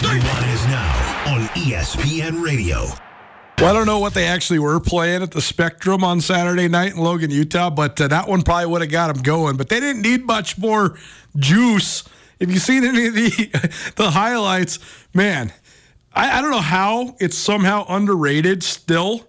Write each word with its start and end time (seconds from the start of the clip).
Nuanez 0.00 0.68
now 0.68 1.34
on 1.34 1.40
ESPN 1.48 2.42
Radio. 2.42 2.86
Well, 3.58 3.70
I 3.70 3.72
don't 3.72 3.86
know 3.86 3.98
what 3.98 4.14
they 4.14 4.26
actually 4.26 4.60
were 4.60 4.78
playing 4.78 5.22
at 5.22 5.32
the 5.32 5.40
Spectrum 5.40 6.04
on 6.04 6.20
Saturday 6.20 6.68
night 6.68 6.92
in 6.92 6.98
Logan, 6.98 7.32
Utah, 7.32 7.70
but 7.70 8.00
uh, 8.00 8.06
that 8.06 8.28
one 8.28 8.42
probably 8.42 8.66
would 8.66 8.82
have 8.82 8.90
got 8.90 9.12
them 9.12 9.22
going. 9.22 9.56
But 9.56 9.68
they 9.68 9.80
didn't 9.80 10.02
need 10.02 10.24
much 10.24 10.56
more 10.56 10.96
juice. 11.36 12.04
If 12.38 12.50
you've 12.50 12.62
seen 12.62 12.84
any 12.84 13.08
of 13.08 13.14
the 13.14 13.92
the 13.96 14.10
highlights, 14.12 14.78
man, 15.12 15.52
I, 16.14 16.38
I 16.38 16.42
don't 16.42 16.52
know 16.52 16.60
how 16.60 17.16
it's 17.18 17.36
somehow 17.36 17.84
underrated 17.88 18.62
still, 18.62 19.26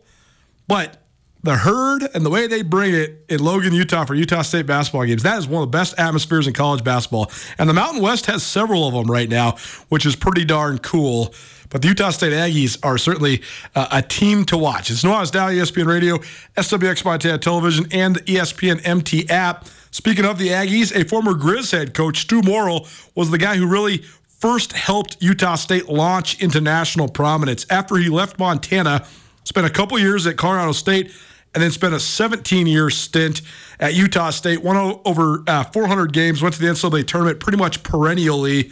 but 0.68 1.02
the 1.42 1.56
herd 1.56 2.04
and 2.14 2.26
the 2.26 2.30
way 2.30 2.48
they 2.48 2.62
bring 2.62 2.94
it 2.94 3.24
in 3.30 3.40
Logan, 3.40 3.74
Utah 3.74 4.06
for 4.06 4.16
Utah 4.16 4.42
State 4.42 4.66
basketball 4.66 5.06
games, 5.06 5.24
that 5.24 5.38
is 5.38 5.48
one 5.48 5.64
of 5.64 5.72
the 5.72 5.78
best 5.78 5.98
atmospheres 5.98 6.48
in 6.48 6.54
college 6.54 6.84
basketball. 6.84 7.32
And 7.58 7.70
the 7.70 7.74
Mountain 7.74 8.02
West 8.02 8.26
has 8.26 8.44
several 8.44 8.88
of 8.88 8.94
them 8.94 9.10
right 9.10 9.30
now, 9.30 9.56
which 9.88 10.06
is 10.06 10.16
pretty 10.16 10.44
darn 10.44 10.80
cool. 10.80 11.34
But 11.70 11.82
the 11.82 11.90
Utah 11.90 12.10
State 12.10 12.34
Aggies 12.34 12.78
are 12.84 12.98
certainly 12.98 13.42
uh, 13.76 13.88
a 13.92 14.02
team 14.02 14.44
to 14.46 14.58
watch. 14.58 14.90
It's 14.90 15.04
Nuanez 15.04 15.34
Now, 15.34 15.50
ESPN 15.50 15.86
Radio, 15.86 16.18
SWX 16.58 17.06
Montana 17.06 17.38
Television, 17.38 17.86
and 17.92 18.16
the 18.16 18.22
ESPN 18.22 18.82
MT 18.84 19.30
app. 19.30 19.68
Speaking 19.92 20.26
of 20.26 20.40
the 20.40 20.50
Aggies, 20.50 20.96
a 20.96 21.08
former 21.08 21.34
Grizz 21.34 21.72
head 21.72 21.94
coach, 21.94 22.22
Stew 22.22 22.42
Morrill, 22.42 22.88
was 23.16 23.32
the 23.32 23.38
guy 23.38 23.56
who 23.56 23.68
really 23.68 24.00
first 24.26 24.74
helped 24.74 25.18
Utah 25.22 25.56
State 25.56 25.88
launch 25.90 26.42
into 26.42 26.60
national 26.60 27.08
prominence. 27.08 27.66
After 27.70 27.98
he 27.98 28.10
left 28.10 28.40
Montana, 28.40 29.06
spent 29.44 29.68
a 29.68 29.70
couple 29.70 29.98
years 30.00 30.26
at 30.26 30.38
Colorado 30.38 30.72
State, 30.72 31.12
and 31.60 31.66
then 31.66 31.72
spent 31.72 31.94
a 31.94 32.00
17 32.00 32.68
year 32.68 32.90
stint 32.90 33.42
at 33.82 33.94
Utah 33.94 34.30
State, 34.30 34.64
won 34.64 35.02
over 35.04 35.44
uh, 35.46 35.66
400 35.66 36.14
games, 36.14 36.42
went 36.42 36.56
to 36.56 36.62
the 36.62 36.68
NCAA 36.68 37.06
tournament 37.06 37.42
pretty 37.42 37.58
much 37.58 37.84
perennially. 37.84 38.72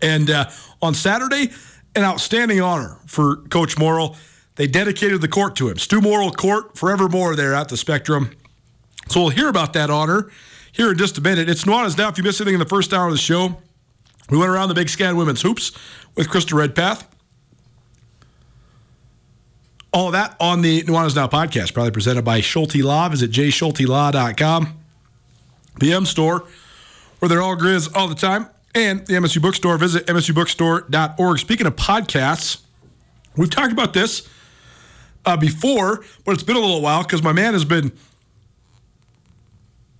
And 0.00 0.28
uh, 0.28 0.50
on 0.82 0.94
Saturday, 0.94 1.52
an 1.94 2.02
outstanding 2.02 2.60
honor 2.60 2.98
for 3.06 3.36
Coach 3.50 3.78
Morrill. 3.78 4.16
They 4.56 4.66
dedicated 4.66 5.20
the 5.20 5.28
court 5.28 5.54
to 5.56 5.68
him. 5.68 5.78
Stew 5.78 6.00
Morrill 6.00 6.32
Court, 6.32 6.76
forevermore 6.76 7.36
there 7.36 7.54
at 7.54 7.68
the 7.68 7.76
Spectrum. 7.76 8.32
So 9.08 9.20
we'll 9.20 9.30
hear 9.30 9.48
about 9.48 9.72
that 9.74 9.88
honor 9.88 10.28
here 10.72 10.90
in 10.90 10.98
just 10.98 11.18
a 11.18 11.20
minute. 11.20 11.48
It's 11.48 11.62
Nuanez 11.62 11.96
now. 11.96 12.08
If 12.08 12.18
you 12.18 12.24
missed 12.24 12.40
anything 12.40 12.54
in 12.54 12.60
the 12.60 12.66
first 12.66 12.92
hour 12.92 13.06
of 13.06 13.12
the 13.12 13.18
show, 13.18 13.62
we 14.28 14.38
went 14.38 14.50
around 14.50 14.70
the 14.70 14.74
Big 14.74 14.88
Sky 14.88 15.12
Women's 15.12 15.42
Hoops 15.42 15.70
with 16.16 16.26
Krista 16.26 16.54
Redpath. 16.54 17.11
All 19.92 20.10
that 20.12 20.36
on 20.40 20.62
the 20.62 20.82
Nuanez 20.84 21.14
Now 21.14 21.26
podcast, 21.26 21.74
probably 21.74 21.90
presented 21.90 22.24
by 22.24 22.40
Schulte 22.40 22.76
Law. 22.76 23.08
Visit 23.08 23.30
jschultelaw.com. 23.30 24.78
The 25.80 25.92
M 25.92 26.06
store, 26.06 26.44
where 27.18 27.28
they're 27.28 27.42
all 27.42 27.56
grizz 27.56 27.94
all 27.94 28.08
the 28.08 28.14
time, 28.14 28.48
and 28.74 29.06
the 29.06 29.14
MSU 29.14 29.40
Bookstore. 29.42 29.78
Visit 29.78 30.06
msubookstore.org. 30.06 31.38
Speaking 31.38 31.66
of 31.66 31.76
podcasts, 31.76 32.62
we've 33.36 33.50
talked 33.50 33.72
about 33.72 33.92
this 33.92 34.28
uh, 35.26 35.36
before, 35.36 36.04
but 36.24 36.32
it's 36.32 36.42
been 36.42 36.56
a 36.56 36.60
little 36.60 36.80
while 36.80 37.02
because 37.02 37.22
my 37.22 37.32
man 37.32 37.52
has 37.52 37.64
been– 37.64 37.92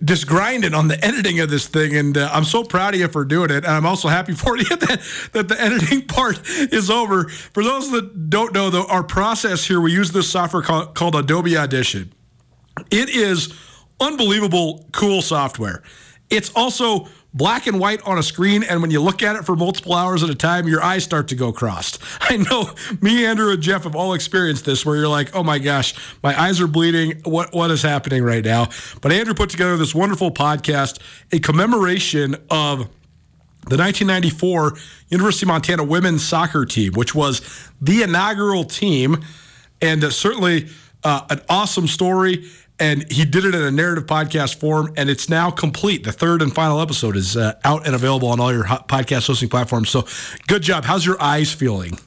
just 0.03 0.27
grinding 0.27 0.73
on 0.73 0.87
the 0.87 1.03
editing 1.03 1.39
of 1.39 1.49
this 1.49 1.67
thing, 1.67 1.95
and 1.95 2.17
uh, 2.17 2.29
I'm 2.31 2.43
so 2.43 2.63
proud 2.63 2.93
of 2.93 2.99
you 2.99 3.07
for 3.07 3.23
doing 3.25 3.49
it. 3.49 3.63
And 3.63 3.67
I'm 3.67 3.85
also 3.85 4.07
happy 4.07 4.33
for 4.33 4.57
you 4.57 4.63
that 4.63 5.01
that 5.33 5.47
the 5.47 5.59
editing 5.59 6.07
part 6.07 6.41
is 6.47 6.89
over. 6.89 7.29
For 7.29 7.63
those 7.63 7.91
that 7.91 8.29
don't 8.29 8.53
know, 8.53 8.69
though, 8.69 8.85
our 8.85 9.03
process 9.03 9.65
here, 9.65 9.79
we 9.79 9.91
use 9.91 10.11
this 10.11 10.29
software 10.29 10.61
called, 10.61 10.95
called 10.95 11.15
Adobe 11.15 11.57
Audition. 11.57 12.13
It 12.91 13.09
is 13.09 13.53
unbelievable, 13.99 14.87
cool 14.91 15.21
software. 15.21 15.83
It's 16.29 16.51
also 16.55 17.07
black 17.33 17.67
and 17.67 17.79
white 17.79 18.01
on 18.03 18.17
a 18.17 18.23
screen, 18.23 18.63
and 18.63 18.81
when 18.81 18.91
you 18.91 19.01
look 19.01 19.23
at 19.23 19.35
it 19.35 19.45
for 19.45 19.55
multiple 19.55 19.93
hours 19.93 20.23
at 20.23 20.29
a 20.29 20.35
time, 20.35 20.67
your 20.67 20.83
eyes 20.83 21.03
start 21.03 21.27
to 21.29 21.35
go 21.35 21.51
crossed. 21.51 22.01
I 22.21 22.37
know 22.37 22.69
me, 23.01 23.25
Andrew, 23.25 23.51
and 23.51 23.61
Geoff 23.61 23.83
have 23.83 23.95
all 23.95 24.13
experienced 24.13 24.65
this 24.65 24.85
where 24.85 24.95
you're 24.95 25.07
like, 25.07 25.35
oh 25.35 25.43
my 25.43 25.59
gosh, 25.59 25.93
my 26.21 26.39
eyes 26.39 26.61
are 26.61 26.67
bleeding. 26.67 27.21
What 27.23 27.53
what 27.53 27.71
is 27.71 27.81
happening 27.81 28.23
right 28.23 28.43
now? 28.43 28.69
But 29.01 29.11
Andrew 29.11 29.33
put 29.33 29.49
together 29.49 29.77
this 29.77 29.95
wonderful 29.95 30.31
podcast, 30.31 30.99
a 31.31 31.39
commemoration 31.39 32.35
of 32.49 32.89
the 33.69 33.77
1994 33.77 34.73
University 35.07 35.45
of 35.45 35.47
Montana 35.47 35.83
women's 35.85 36.25
soccer 36.25 36.65
team, 36.65 36.93
which 36.93 37.15
was 37.15 37.41
the 37.81 38.03
inaugural 38.03 38.65
team, 38.65 39.23
and 39.81 40.03
uh, 40.03 40.09
certainly 40.09 40.67
uh, 41.03 41.25
an 41.29 41.41
awesome 41.49 41.87
story 41.87 42.45
and 42.79 43.11
he 43.11 43.25
did 43.25 43.45
it 43.45 43.55
in 43.55 43.61
a 43.61 43.71
narrative 43.71 44.05
podcast 44.05 44.55
form, 44.55 44.93
and 44.97 45.09
it's 45.09 45.29
now 45.29 45.51
complete. 45.51 46.03
The 46.03 46.11
third 46.11 46.41
and 46.41 46.53
final 46.53 46.81
episode 46.81 47.15
is 47.15 47.37
uh, 47.37 47.53
out 47.63 47.85
and 47.85 47.95
available 47.95 48.29
on 48.29 48.39
all 48.39 48.51
your 48.53 48.65
podcast 48.65 49.27
hosting 49.27 49.49
platforms. 49.49 49.89
So, 49.89 50.05
good 50.47 50.63
job. 50.63 50.85
How's 50.85 51.05
your 51.05 51.21
eyes 51.21 51.51
feeling? 51.53 51.99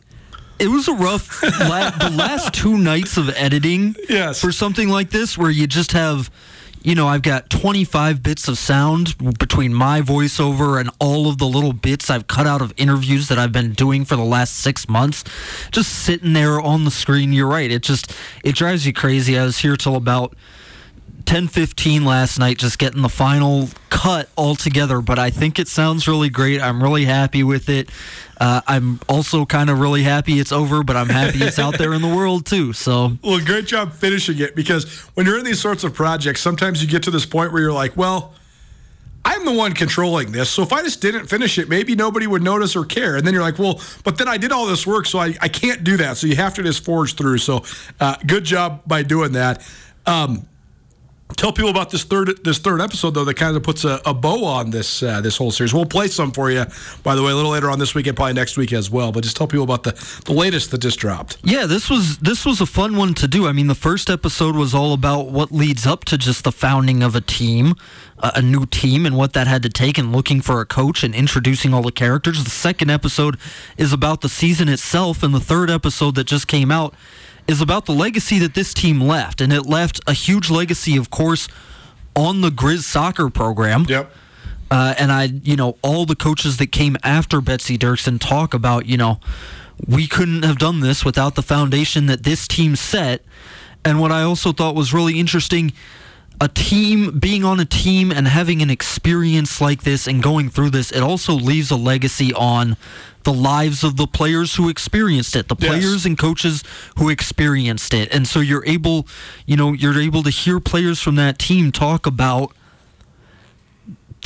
It 0.59 0.69
was 0.69 0.88
a 0.88 0.94
rough 0.94 1.43
la- 1.60 1.91
the 1.91 2.10
last 2.16 2.54
two 2.54 2.78
nights 2.78 3.16
of 3.16 3.28
editing 3.37 3.94
yes. 4.09 4.41
for 4.41 4.53
something 4.53 4.88
like 4.88 5.10
this, 5.10 5.37
where 5.37 5.50
you 5.50 5.66
just 5.66 5.93
have 5.93 6.31
you 6.87 6.94
know, 6.94 7.09
I've 7.09 7.22
got 7.22 7.50
25 7.50 8.22
bits 8.22 8.47
of 8.47 8.56
sound 8.59 9.16
between 9.41 9.75
my 9.75 10.03
voiceover 10.03 10.78
and 10.78 10.88
all 11.00 11.28
of 11.28 11.38
the 11.38 11.44
little 11.44 11.72
bits 11.72 12.10
I've 12.10 12.28
cut 12.28 12.47
out 12.47 12.62
of 12.62 12.72
interviews 12.77 13.27
that 13.27 13.41
I've 13.41 13.50
been 13.50 13.72
doing 13.72 14.04
for 14.04 14.15
the 14.15 14.22
last 14.22 14.59
six 14.59 14.88
months, 14.88 15.25
just 15.72 15.93
sitting 15.93 16.33
there 16.33 16.60
on 16.60 16.84
the 16.84 16.93
screen. 16.93 17.33
You're 17.33 17.48
right. 17.48 17.72
It 17.72 17.83
just, 17.83 18.15
it 18.44 18.54
drives 18.54 18.87
you 18.87 18.93
crazy. 18.93 19.37
I 19.37 19.43
was 19.43 19.59
here 19.59 19.77
till 19.77 19.97
about 19.97 20.37
10:15 21.27 22.05
last 22.05 22.39
night, 22.39 22.57
just 22.57 22.79
getting 22.79 23.03
the 23.03 23.09
final 23.09 23.69
cut 23.91 24.29
all 24.37 24.55
together. 24.55 25.01
But 25.01 25.19
I 25.19 25.31
think 25.31 25.59
it 25.59 25.69
sounds 25.69 26.09
really 26.09 26.31
great. 26.31 26.63
I'm 26.63 26.83
really 26.83 27.05
happy 27.05 27.43
with 27.43 27.69
it. 27.69 27.91
Uh, 28.39 28.61
I'm 28.67 29.01
also 29.09 29.45
kind 29.45 29.69
of 29.69 29.81
really 29.81 30.03
happy 30.03 30.39
it's 30.39 30.53
over, 30.53 30.83
but 30.83 30.97
I'm 30.97 31.09
happy 31.09 31.43
it's 31.43 31.59
out 31.59 31.79
there 31.79 31.93
in 31.95 32.03
the 32.03 32.15
world 32.15 32.47
too. 32.47 32.73
So, 32.73 33.19
well, 33.25 33.45
great 33.45 33.67
job 33.67 33.93
finishing 33.93 34.39
it 34.39 34.55
because 34.55 34.89
when 35.15 35.27
you're 35.27 35.39
in 35.39 35.45
these 35.45 35.61
sorts 35.61 35.85
of 35.85 35.95
projects, 35.95 36.41
sometimes 36.41 36.81
you 36.83 36.89
get 36.89 37.03
to 37.05 37.11
this 37.11 37.27
point 37.27 37.53
where 37.53 37.63
you're 37.63 37.73
like, 37.73 37.97
well. 37.97 38.33
I'm 39.29 39.45
the 39.45 39.51
one 39.51 39.73
controlling 39.73 40.31
this. 40.31 40.49
So 40.49 40.63
if 40.63 40.73
I 40.73 40.83
just 40.83 41.03
didn't 41.03 41.27
finish 41.27 41.59
it, 41.59 41.69
maybe 41.69 41.97
nobody 41.97 42.29
would 42.29 42.45
notice 42.45 42.77
or 42.77 42.85
care. 42.85 43.17
And 43.17 43.27
then 43.27 43.35
you're 43.35 43.43
like, 43.43 43.59
well, 43.59 43.81
but 44.05 44.19
then 44.19 44.29
I 44.29 44.37
did 44.37 44.53
all 44.53 44.67
this 44.67 44.87
work, 44.87 45.05
so 45.05 45.19
I, 45.19 45.35
I 45.41 45.49
can't 45.49 45.83
do 45.83 45.97
that. 45.97 46.17
So 46.17 46.29
you 46.29 46.37
have 46.37 46.55
to 46.55 46.63
just 46.63 46.85
forge 46.85 47.15
through. 47.15 47.39
So 47.39 47.65
uh, 47.99 48.15
good 48.25 48.45
job 48.45 48.83
by 48.87 49.03
doing 49.03 49.33
that. 49.33 49.69
Um, 50.07 50.47
Tell 51.35 51.53
people 51.53 51.71
about 51.71 51.91
this 51.91 52.05
third 52.05 52.45
this 52.45 52.59
third 52.59 52.81
episode 52.81 53.11
though 53.11 53.25
that 53.25 53.35
kind 53.35 53.57
of 53.57 53.63
puts 53.65 53.85
a, 53.85 54.01
a 54.07 54.15
bow 54.15 54.45
on 54.45 54.71
this 54.71 55.03
uh, 55.03 55.21
this 55.21 55.37
whole 55.37 55.51
series. 55.51 55.75
We'll 55.75 55.85
play 55.85 56.07
some 56.07 56.31
for 56.31 56.53
you, 56.53 56.65
by 57.03 57.17
the 57.17 57.23
way, 57.23 57.33
a 57.33 57.35
little 57.35 57.51
later 57.51 57.69
on 57.69 57.81
this 57.81 57.97
weekend, 57.97 58.17
probably 58.17 58.35
next 58.35 58.57
week 58.57 58.73
as 58.73 58.91
well. 58.91 59.11
But 59.11 59.25
just 59.25 59.37
tell 59.37 59.49
people 59.49 59.65
about 59.65 59.83
the, 59.83 60.23
the 60.25 60.33
latest 60.33 60.71
that 60.71 60.79
just 60.79 61.01
dropped. 61.01 61.39
Yeah, 61.43 61.67
this 61.67 61.91
was 61.91 62.19
this 62.19 62.47
was 62.47 62.61
a 62.61 62.67
fun 62.67 62.97
one 62.97 63.13
to 63.15 63.27
do. 63.27 63.49
I 63.49 63.53
mean, 63.53 63.67
the 63.67 63.75
first 63.75 64.09
episode 64.09 64.55
was 64.55 64.73
all 64.73 64.93
about 64.93 65.27
what 65.27 65.51
leads 65.51 65.85
up 65.85 66.05
to 66.07 66.17
just 66.17 66.45
the 66.45 66.53
founding 66.53 67.03
of 67.03 67.17
a 67.17 67.21
team, 67.21 67.75
a 68.19 68.41
new 68.41 68.65
team, 68.65 69.05
and 69.05 69.17
what 69.17 69.33
that 69.33 69.49
had 69.49 69.65
to 69.65 69.69
take, 69.69 69.99
and 69.99 70.13
looking 70.13 70.41
for 70.41 70.61
a 70.61 70.65
coach 70.65 71.03
and 71.03 71.13
introducing 71.13 71.75
all 71.75 71.83
the 71.83 71.93
characters. 71.93 72.45
The 72.45 72.51
second 72.51 72.89
episode 72.89 73.37
is 73.77 73.93
about 73.93 74.21
the 74.21 74.29
season 74.29 74.69
itself, 74.69 75.25
and 75.25 75.35
the 75.35 75.41
third 75.41 75.71
episode 75.71 76.15
that 76.15 76.25
just 76.25 76.47
came 76.47 76.71
out 76.71 76.95
is 77.48 77.60
about 77.60 77.87
the 77.87 77.93
legacy 77.93 78.39
that 78.41 78.54
this 78.54 78.75
team 78.75 79.01
left. 79.01 79.41
And 79.41 79.53
it 79.53 79.66
left 79.66 80.01
a 80.07 80.13
huge 80.13 80.51
legacy, 80.51 80.97
of 80.97 81.10
course, 81.10 81.48
on 82.15 82.41
the 82.41 82.51
Grizz 82.51 82.83
soccer 82.83 83.31
program. 83.31 83.87
Yep. 83.89 84.10
Uh, 84.71 84.95
and 84.98 85.13
I, 85.13 85.25
you 85.25 85.54
know, 85.54 85.77
all 85.83 86.07
the 86.07 86.16
coaches 86.16 86.57
that 86.57 86.72
came 86.72 86.97
after 87.04 87.41
Betsy 87.41 87.78
Duerksen 87.78 88.19
talk 88.19 88.53
about, 88.53 88.87
you 88.87 88.97
know, 88.97 89.21
we 89.87 90.07
couldn't 90.07 90.43
have 90.43 90.59
done 90.59 90.81
this 90.81 91.04
without 91.04 91.34
the 91.34 91.43
foundation 91.43 92.07
that 92.07 92.25
this 92.25 92.48
team 92.48 92.75
set. 92.75 93.22
And 93.84 94.01
what 94.01 94.10
I 94.10 94.22
also 94.22 94.53
thought 94.53 94.75
was 94.75 94.93
really 94.93 95.21
interesting 95.21 95.72
a 96.41 96.48
team 96.48 97.18
being 97.18 97.44
on 97.44 97.60
a 97.60 97.65
team 97.65 98.12
and 98.12 98.28
having 98.28 98.60
an 98.60 98.71
experience 98.71 99.60
like 99.60 99.83
this 99.83 100.06
and 100.06 100.22
going 100.22 100.50
through 100.50 100.71
this 100.71 100.91
it 100.92 101.00
also 101.03 101.33
leaves 101.33 101.71
a 101.71 101.77
legacy 101.77 102.33
on 102.34 102.77
the 103.24 103.33
lives 103.33 103.83
of 103.83 103.97
the 103.97 104.06
players 104.06 104.54
who 104.56 104.68
experienced 104.68 105.34
it 105.34 105.48
the 105.48 105.56
players 105.56 105.92
yes. 105.92 106.04
and 106.04 106.18
coaches 106.18 106.62
who 106.98 107.09
experienced 107.09 107.94
it 107.94 108.12
and 108.15 108.28
so 108.28 108.41
you're 108.41 108.65
able 108.66 109.06
you 109.47 109.56
know 109.56 109.72
you're 109.72 109.98
able 109.98 110.22
to 110.22 110.30
hear 110.30 110.60
players 110.60 111.00
from 111.00 111.16
that 111.16 111.38
team 111.38 111.72
talk 111.72 112.06
about 112.06 112.53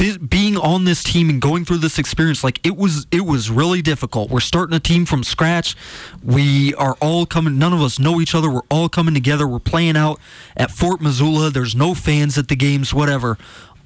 this, 0.00 0.16
being 0.16 0.56
on 0.56 0.84
this 0.84 1.04
team 1.04 1.28
and 1.28 1.40
going 1.42 1.66
through 1.66 1.78
this 1.78 1.98
experience, 1.98 2.42
like 2.42 2.64
it 2.66 2.76
was, 2.76 3.06
it 3.10 3.26
was 3.26 3.50
really 3.50 3.82
difficult. 3.82 4.30
We're 4.30 4.40
starting 4.40 4.74
a 4.74 4.80
team 4.80 5.04
from 5.04 5.22
scratch. 5.22 5.76
We 6.24 6.74
are 6.74 6.96
all 7.02 7.26
coming. 7.26 7.58
None 7.58 7.74
of 7.74 7.82
us 7.82 7.98
know 7.98 8.18
each 8.20 8.34
other. 8.34 8.48
We're 8.48 8.62
all 8.70 8.88
coming 8.88 9.12
together. 9.12 9.46
We're 9.46 9.58
playing 9.58 9.96
out 9.96 10.18
at 10.56 10.70
Fort 10.70 11.02
Missoula. 11.02 11.50
There's 11.50 11.74
no 11.74 11.94
fans 11.94 12.38
at 12.38 12.48
the 12.48 12.56
games. 12.56 12.94
Whatever 12.94 13.36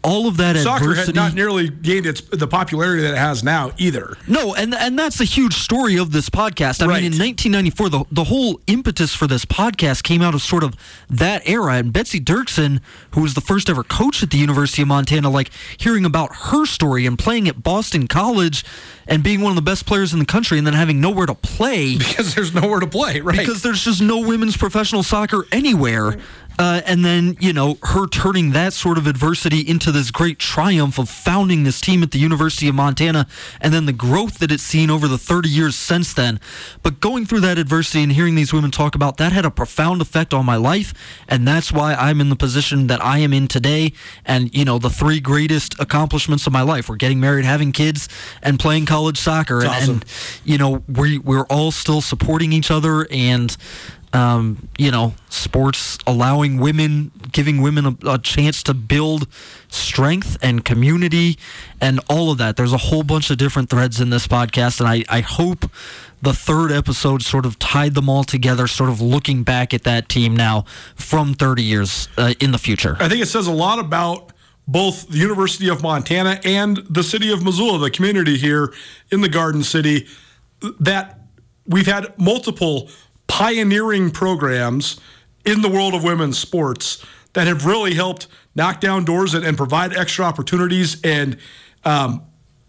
all 0.04 0.28
of 0.28 0.36
that 0.36 0.56
Soccer 0.56 0.90
adversity. 0.90 1.06
had 1.06 1.14
not 1.16 1.34
nearly 1.34 1.68
gained 1.68 2.06
its 2.06 2.20
the 2.20 2.46
popularity 2.46 3.02
that 3.02 3.12
it 3.14 3.18
has 3.18 3.42
now 3.42 3.72
either. 3.78 4.16
No, 4.28 4.54
and 4.54 4.74
and 4.74 4.98
that's 4.98 5.20
a 5.20 5.24
huge 5.24 5.54
story 5.54 5.96
of 5.98 6.12
this 6.12 6.28
podcast. 6.30 6.82
I 6.82 6.86
Right. 6.86 7.02
mean, 7.02 7.12
in 7.12 7.18
1994, 7.18 7.88
the 7.88 8.04
the 8.12 8.24
whole 8.24 8.60
impetus 8.66 9.14
for 9.14 9.26
this 9.26 9.44
podcast 9.44 10.02
came 10.02 10.22
out 10.22 10.34
of 10.34 10.42
sort 10.42 10.62
of 10.62 10.74
that 11.10 11.42
era. 11.46 11.74
And 11.74 11.92
Betsy 11.92 12.20
Duerksen, 12.20 12.80
who 13.12 13.22
was 13.22 13.34
the 13.34 13.40
first 13.40 13.68
ever 13.70 13.82
coach 13.82 14.22
at 14.22 14.30
the 14.30 14.38
University 14.38 14.82
of 14.82 14.88
Montana, 14.88 15.30
like 15.30 15.50
hearing 15.78 16.04
about 16.04 16.34
her 16.50 16.66
story 16.66 17.06
and 17.06 17.18
playing 17.18 17.48
at 17.48 17.62
Boston 17.62 18.06
College 18.06 18.64
and 19.06 19.22
being 19.22 19.40
one 19.40 19.50
of 19.50 19.56
the 19.56 19.62
best 19.62 19.84
players 19.86 20.12
in 20.12 20.18
the 20.18 20.24
country, 20.24 20.56
and 20.58 20.66
then 20.66 20.74
having 20.74 21.00
nowhere 21.00 21.26
to 21.26 21.34
play 21.34 21.96
Because 21.98 22.34
there's 22.34 22.54
nowhere 22.54 22.80
to 22.80 22.86
play, 22.86 23.20
right? 23.20 23.38
because 23.38 23.62
there's 23.62 23.84
just 23.84 24.00
no 24.02 24.18
women's 24.18 24.56
professional 24.56 25.02
soccer 25.02 25.46
anywhere. 25.52 26.16
Uh, 26.58 26.80
and 26.86 27.04
then, 27.04 27.36
you 27.40 27.52
know, 27.52 27.78
her 27.82 28.06
turning 28.06 28.52
that 28.52 28.72
sort 28.72 28.98
of 28.98 29.06
adversity 29.06 29.60
into 29.60 29.90
this 29.90 30.10
great 30.10 30.38
triumph 30.38 30.98
of 30.98 31.08
founding 31.08 31.64
this 31.64 31.80
team 31.80 32.02
at 32.02 32.10
the 32.10 32.18
University 32.18 32.68
of 32.68 32.74
Montana, 32.74 33.26
and 33.60 33.72
then 33.72 33.86
the 33.86 33.92
growth 33.92 34.38
that 34.38 34.52
it's 34.52 34.62
seen 34.62 34.90
over 34.90 35.08
the 35.08 35.18
30 35.18 35.48
years 35.48 35.74
since 35.74 36.12
then. 36.14 36.38
But 36.82 37.00
going 37.00 37.26
through 37.26 37.40
that 37.40 37.58
adversity 37.58 38.02
and 38.02 38.12
hearing 38.12 38.34
these 38.34 38.52
women 38.52 38.70
talk 38.70 38.94
about 38.94 39.16
that 39.16 39.32
had 39.32 39.44
a 39.44 39.50
profound 39.50 40.00
effect 40.00 40.32
on 40.32 40.46
my 40.46 40.56
life, 40.56 40.94
and 41.28 41.46
that's 41.46 41.72
why 41.72 41.94
I'm 41.94 42.20
in 42.20 42.28
the 42.28 42.36
position 42.36 42.86
that 42.86 43.04
I 43.04 43.18
am 43.18 43.32
in 43.32 43.48
today. 43.48 43.92
And, 44.24 44.54
you 44.54 44.64
know, 44.64 44.78
the 44.78 44.90
three 44.90 45.20
greatest 45.20 45.78
accomplishments 45.80 46.46
of 46.46 46.52
my 46.52 46.62
life 46.62 46.88
were 46.88 46.96
getting 46.96 47.20
married, 47.20 47.44
having 47.44 47.72
kids, 47.72 48.08
and 48.42 48.58
playing 48.58 48.86
college 48.86 49.18
soccer. 49.18 49.60
And, 49.60 49.68
awesome. 49.68 49.94
and, 49.94 50.04
you 50.44 50.58
know, 50.58 50.82
we, 50.88 51.18
we're 51.18 51.46
all 51.46 51.70
still 51.70 52.00
supporting 52.00 52.52
each 52.52 52.70
other 52.70 53.06
and 53.10 53.56
um, 54.14 54.68
you 54.78 54.90
know, 54.90 55.14
sports 55.28 55.98
allowing 56.06 56.58
women, 56.58 57.10
giving 57.32 57.60
women 57.60 57.84
a, 57.86 58.12
a 58.12 58.18
chance 58.18 58.62
to 58.62 58.72
build 58.72 59.26
strength 59.68 60.38
and 60.40 60.64
community 60.64 61.36
and 61.80 62.00
all 62.08 62.30
of 62.30 62.38
that. 62.38 62.56
There's 62.56 62.72
a 62.72 62.78
whole 62.78 63.02
bunch 63.02 63.30
of 63.30 63.38
different 63.38 63.68
threads 63.68 64.00
in 64.00 64.10
this 64.10 64.28
podcast, 64.28 64.78
and 64.80 64.88
I, 64.88 65.04
I 65.08 65.20
hope 65.20 65.68
the 66.22 66.32
third 66.32 66.70
episode 66.70 67.22
sort 67.22 67.44
of 67.44 67.58
tied 67.58 67.94
them 67.94 68.08
all 68.08 68.22
together, 68.24 68.68
sort 68.68 68.88
of 68.88 69.00
looking 69.00 69.42
back 69.42 69.74
at 69.74 69.82
that 69.82 70.08
team 70.08 70.34
now 70.36 70.64
from 70.94 71.34
30 71.34 71.62
years 71.62 72.08
uh, 72.16 72.34
in 72.40 72.52
the 72.52 72.58
future. 72.58 72.96
I 73.00 73.08
think 73.08 73.20
it 73.20 73.26
says 73.26 73.48
a 73.48 73.52
lot 73.52 73.80
about 73.80 74.32
both 74.66 75.08
the 75.08 75.18
University 75.18 75.68
of 75.68 75.82
Montana 75.82 76.40
and 76.44 76.78
the 76.88 77.02
city 77.02 77.32
of 77.32 77.44
Missoula, 77.44 77.78
the 77.78 77.90
community 77.90 78.38
here 78.38 78.72
in 79.10 79.20
the 79.20 79.28
Garden 79.28 79.62
City, 79.62 80.06
that 80.80 81.18
we've 81.66 81.86
had 81.86 82.18
multiple 82.18 82.88
pioneering 83.26 84.10
programs 84.10 85.00
in 85.44 85.62
the 85.62 85.68
world 85.68 85.94
of 85.94 86.04
women's 86.04 86.38
sports 86.38 87.04
that 87.34 87.46
have 87.46 87.66
really 87.66 87.94
helped 87.94 88.26
knock 88.54 88.80
down 88.80 89.04
doors 89.04 89.34
and, 89.34 89.44
and 89.44 89.56
provide 89.56 89.94
extra 89.94 90.24
opportunities 90.24 91.00
and 91.02 91.36
um, 91.84 92.22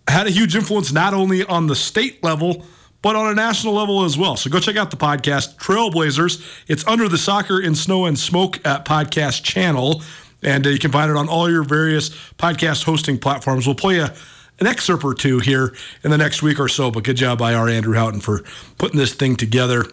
had 0.08 0.28
a 0.28 0.32
huge 0.32 0.56
influence 0.56 0.92
not 0.92 1.14
only 1.14 1.44
on 1.46 1.68
the 1.68 1.76
state 1.76 2.24
level 2.24 2.66
but 3.02 3.16
on 3.16 3.28
a 3.28 3.36
national 3.36 3.76
level 3.76 4.04
as 4.04 4.18
well. 4.18 4.36
So 4.36 4.50
go 4.50 4.60
check 4.60 4.78
out 4.78 4.90
the 4.90 4.98
podcast 4.98 5.58
Trailblazers. 5.58 6.64
It's 6.68 6.88
under 6.88 7.08
the 7.08 7.20
Soccer 7.20 7.62
in 7.62 7.76
Snow 7.76 8.06
and 8.06 8.18
Smoke 8.18 8.54
podcast 8.64 9.44
channel, 9.44 10.02
and 10.42 10.66
uh, 10.66 10.72
you 10.72 10.80
can 10.80 10.92
find 10.92 11.12
it 11.12 11.16
on 11.16 11.30
all 11.30 11.48
your 11.48 11.64
various 11.64 12.10
podcast 12.40 12.84
hosting 12.84 13.20
platforms. 13.20 13.68
We'll 13.68 13.76
play 13.76 14.00
a 14.00 14.16
an 14.60 14.68
excerpt 14.68 15.04
or 15.04 15.14
two 15.14 15.40
here 15.40 15.76
in 16.04 16.12
the 16.12 16.18
next 16.18 16.42
week 16.42 16.60
or 16.60 16.68
so. 16.68 16.90
But 16.90 17.04
good 17.04 17.18
job 17.18 17.38
by 17.38 17.54
our 17.54 17.70
Andrew 17.70 17.94
Houghton 17.94 18.22
for 18.22 18.44
putting 18.80 18.98
this 18.98 19.14
thing 19.14 19.36
together 19.36 19.86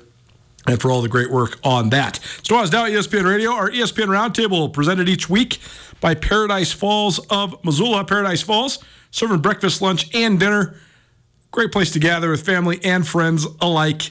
and 0.67 0.81
for 0.81 0.91
all 0.91 1.03
the 1.03 1.09
great 1.09 1.31
work 1.31 1.59
on 1.65 1.91
that. 1.91 2.19
So 2.43 2.59
as 2.61 2.73
now 2.73 2.85
at 2.85 2.93
ESPN 2.93 3.25
Radio, 3.25 3.53
our 3.53 3.71
ESPN 3.71 4.07
Roundtable 4.07 4.73
presented 4.73 5.09
each 5.09 5.29
week 5.29 5.59
by 6.01 6.15
Paradise 6.15 6.73
Falls 6.73 7.19
of 7.31 7.63
Missoula. 7.65 8.05
Paradise 8.05 8.43
Falls 8.43 8.79
serving 9.11 9.41
breakfast, 9.41 9.83
lunch, 9.83 10.15
and 10.15 10.39
dinner. 10.39 10.75
Great 11.51 11.73
place 11.73 11.91
to 11.93 11.99
gather 11.99 12.31
with 12.31 12.45
family 12.45 12.81
and 12.83 13.07
friends 13.07 13.47
alike. 13.61 14.11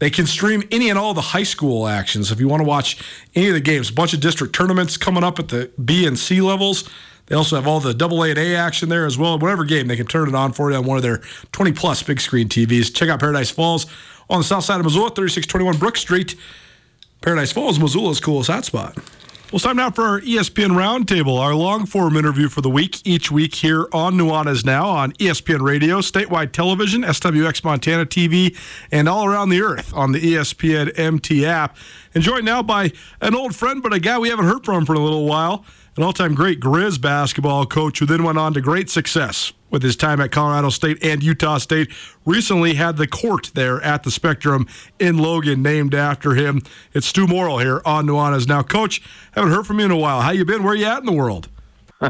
They 0.00 0.10
can 0.10 0.26
stream 0.26 0.62
any 0.70 0.90
and 0.90 0.98
all 0.98 1.14
the 1.14 1.20
high 1.20 1.42
school 1.42 1.88
actions 1.88 2.30
if 2.30 2.38
you 2.38 2.48
want 2.48 2.60
to 2.60 2.68
watch 2.68 2.98
any 3.34 3.48
of 3.48 3.54
the 3.54 3.60
games. 3.60 3.90
A 3.90 3.92
bunch 3.92 4.12
of 4.14 4.20
district 4.20 4.54
tournaments 4.54 4.96
coming 4.96 5.24
up 5.24 5.38
at 5.38 5.48
the 5.48 5.70
B 5.82 6.06
and 6.06 6.18
C 6.18 6.40
levels. 6.40 6.88
They 7.26 7.34
also 7.34 7.56
have 7.56 7.66
all 7.66 7.80
the 7.80 7.92
double 7.92 8.22
A 8.24 8.30
and 8.30 8.38
A 8.38 8.56
action 8.56 8.88
there 8.88 9.04
as 9.04 9.18
well. 9.18 9.38
Whatever 9.38 9.64
game, 9.64 9.86
they 9.86 9.96
can 9.96 10.06
turn 10.06 10.28
it 10.28 10.34
on 10.34 10.52
for 10.52 10.70
you 10.70 10.76
on 10.76 10.84
one 10.84 10.96
of 10.96 11.02
their 11.02 11.18
20 11.52 11.72
plus 11.72 12.02
big 12.02 12.20
screen 12.20 12.48
TVs. 12.48 12.94
Check 12.94 13.08
out 13.08 13.20
Paradise 13.20 13.50
Falls 13.50 13.86
on 14.30 14.40
the 14.40 14.44
south 14.44 14.64
side 14.64 14.80
of 14.80 14.84
Missoula, 14.84 15.10
3621 15.10 15.78
Brook 15.78 15.96
Street. 15.96 16.34
Paradise 17.20 17.52
Falls, 17.52 17.78
Missoula's 17.78 18.20
coolest 18.20 18.50
hotspot. 18.50 18.96
Well, 19.50 19.56
it's 19.56 19.64
time 19.64 19.76
now 19.76 19.90
for 19.90 20.04
our 20.04 20.20
ESPN 20.20 20.72
Roundtable, 20.72 21.40
our 21.40 21.54
long 21.54 21.86
form 21.86 22.18
interview 22.18 22.50
for 22.50 22.60
the 22.60 22.68
week, 22.68 23.00
each 23.06 23.30
week 23.30 23.54
here 23.54 23.86
on 23.94 24.12
Nuanez 24.12 24.62
Now 24.62 24.90
on 24.90 25.12
ESPN 25.14 25.62
Radio, 25.62 26.00
statewide 26.00 26.52
television, 26.52 27.02
SWX 27.02 27.64
Montana 27.64 28.04
TV, 28.04 28.54
and 28.92 29.08
all 29.08 29.24
around 29.24 29.48
the 29.48 29.62
earth 29.62 29.94
on 29.94 30.12
the 30.12 30.20
ESPN 30.20 30.98
MT 30.98 31.46
app. 31.46 31.78
And 32.14 32.22
joined 32.22 32.44
now 32.44 32.62
by 32.62 32.92
an 33.22 33.34
old 33.34 33.56
friend, 33.56 33.82
but 33.82 33.94
a 33.94 33.98
guy 33.98 34.18
we 34.18 34.28
haven't 34.28 34.44
heard 34.44 34.66
from 34.66 34.84
for 34.84 34.92
a 34.92 35.00
little 35.00 35.24
while, 35.24 35.64
an 35.98 36.04
all 36.04 36.12
time 36.12 36.32
great 36.32 36.60
Grizz 36.60 37.00
basketball 37.00 37.66
coach 37.66 37.98
who 37.98 38.06
then 38.06 38.22
went 38.22 38.38
on 38.38 38.54
to 38.54 38.60
great 38.60 38.88
success 38.88 39.52
with 39.68 39.82
his 39.82 39.96
time 39.96 40.20
at 40.20 40.30
Colorado 40.30 40.70
State 40.70 41.02
and 41.02 41.24
Utah 41.24 41.58
State. 41.58 41.90
Recently 42.24 42.74
had 42.74 42.96
the 42.96 43.08
court 43.08 43.50
there 43.54 43.82
at 43.82 44.04
the 44.04 44.12
Spectrum 44.12 44.68
in 45.00 45.18
Logan 45.18 45.60
named 45.60 45.96
after 45.96 46.36
him. 46.36 46.62
It's 46.94 47.08
Stew 47.08 47.26
Morrill 47.26 47.58
here 47.58 47.82
on 47.84 48.06
Nuanez. 48.06 48.46
Now, 48.46 48.62
Coach, 48.62 49.02
haven't 49.32 49.50
heard 49.50 49.66
from 49.66 49.80
you 49.80 49.86
in 49.86 49.90
a 49.90 49.96
while. 49.96 50.20
How 50.20 50.30
you 50.30 50.44
been? 50.44 50.62
Where 50.62 50.76
you 50.76 50.86
at 50.86 51.00
in 51.00 51.06
the 51.06 51.12
world? 51.12 51.48